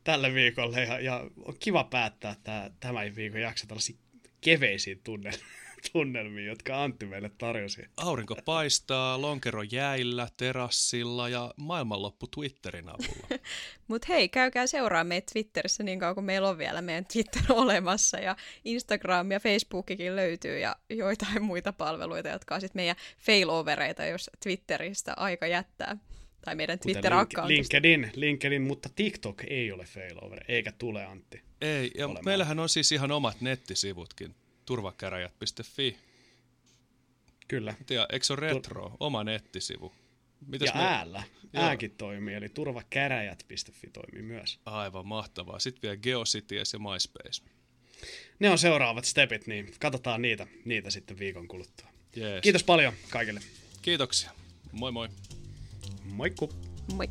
tälle 0.05 0.35
viikolle 0.35 0.81
ja, 0.81 1.01
ja 1.01 1.31
on 1.45 1.55
kiva 1.59 1.85
päättää 1.85 2.37
tämä, 2.43 2.71
tämän 2.81 3.17
viikon 3.17 3.41
jakso 3.41 3.67
tällaisiin 3.67 3.99
keveisiin 4.41 5.01
tunnelmiin 5.05 5.63
tunnelmiin, 5.93 6.47
jotka 6.47 6.83
Antti 6.83 7.07
meille 7.07 7.31
tarjosi. 7.39 7.83
Aurinko 7.97 8.37
paistaa, 8.45 9.21
lonkero 9.21 9.63
jäillä, 9.63 10.29
terassilla 10.37 11.29
ja 11.29 11.55
maailmanloppu 11.57 12.27
Twitterin 12.27 12.89
avulla. 12.89 13.27
Mutta 13.89 14.07
hei, 14.09 14.29
käykää 14.29 14.67
seuraa 14.67 15.05
meitä 15.05 15.33
Twitterissä 15.33 15.83
niin 15.83 15.99
kauan 15.99 16.15
kuin 16.15 16.25
meillä 16.25 16.49
on 16.49 16.59
vielä 16.59 16.83
meidän 16.83 17.07
Twitter 17.13 17.43
olemassa 17.63 18.19
ja 18.19 18.37
Instagram 18.65 19.31
ja 19.31 19.41
Facebookikin 19.41 20.17
löytyy 20.17 20.59
ja 20.59 20.77
joitain 20.91 21.43
muita 21.43 21.73
palveluita, 21.73 22.29
jotka 22.29 22.55
on 22.55 22.61
sitten 22.61 22.79
meidän 22.79 22.97
failovereita, 23.19 24.05
jos 24.05 24.31
Twitteristä 24.43 25.15
aika 25.17 25.47
jättää 25.47 25.97
tai 26.45 26.55
meidän 26.55 26.79
Twitter-accountista. 26.79 27.49
LinkedIn, 27.49 28.11
LinkedIn, 28.15 28.63
mutta 28.63 28.89
TikTok 28.95 29.43
ei 29.47 29.73
ole 29.73 29.85
failover, 29.85 30.45
eikä 30.49 30.73
tule 30.73 31.05
Antti. 31.05 31.43
Ei, 31.61 31.91
ja 31.95 32.07
olemaan. 32.07 32.25
meillähän 32.25 32.59
on 32.59 32.69
siis 32.69 32.93
ihan 32.93 33.11
omat 33.11 33.41
nettisivutkin 33.41 34.35
turvakäräjät.fi. 34.67 35.97
Kyllä. 37.49 37.75
Tiedä, 37.87 38.07
eikö 38.13 38.27
se 38.27 38.33
ole 38.33 38.41
retro, 38.41 38.87
Tur- 38.87 38.97
oma 39.01 39.25
nettisivu? 39.25 39.93
Mitäs 40.47 40.69
ja 40.69 40.75
me... 40.75 40.81
äällä. 40.81 41.23
Joo. 41.53 41.65
Ääkin 41.65 41.91
toimii, 41.91 42.35
eli 42.35 42.49
turvakäräjät.fi 42.49 43.91
toimii 43.93 44.23
myös. 44.23 44.61
Aivan 44.65 45.07
mahtavaa. 45.07 45.59
Sitten 45.59 45.83
vielä 45.83 45.97
GeoCities 45.97 46.73
ja 46.73 46.79
MySpace. 46.79 47.43
Ne 48.39 48.51
on 48.51 48.59
seuraavat 48.59 49.05
stepit, 49.05 49.47
niin 49.47 49.75
katsotaan 49.81 50.23
niitä, 50.23 50.47
niitä 50.65 50.91
sitten 50.91 51.19
viikon 51.19 51.49
kuluttua. 51.49 51.89
Jees. 52.17 52.43
Kiitos 52.43 52.65
paljon 52.65 52.93
kaikille. 53.11 53.41
Kiitoksia. 53.83 54.31
Moi 54.73 54.93
moi. 54.93 55.09
Moikku. 56.05 56.49
Moi. 56.95 57.07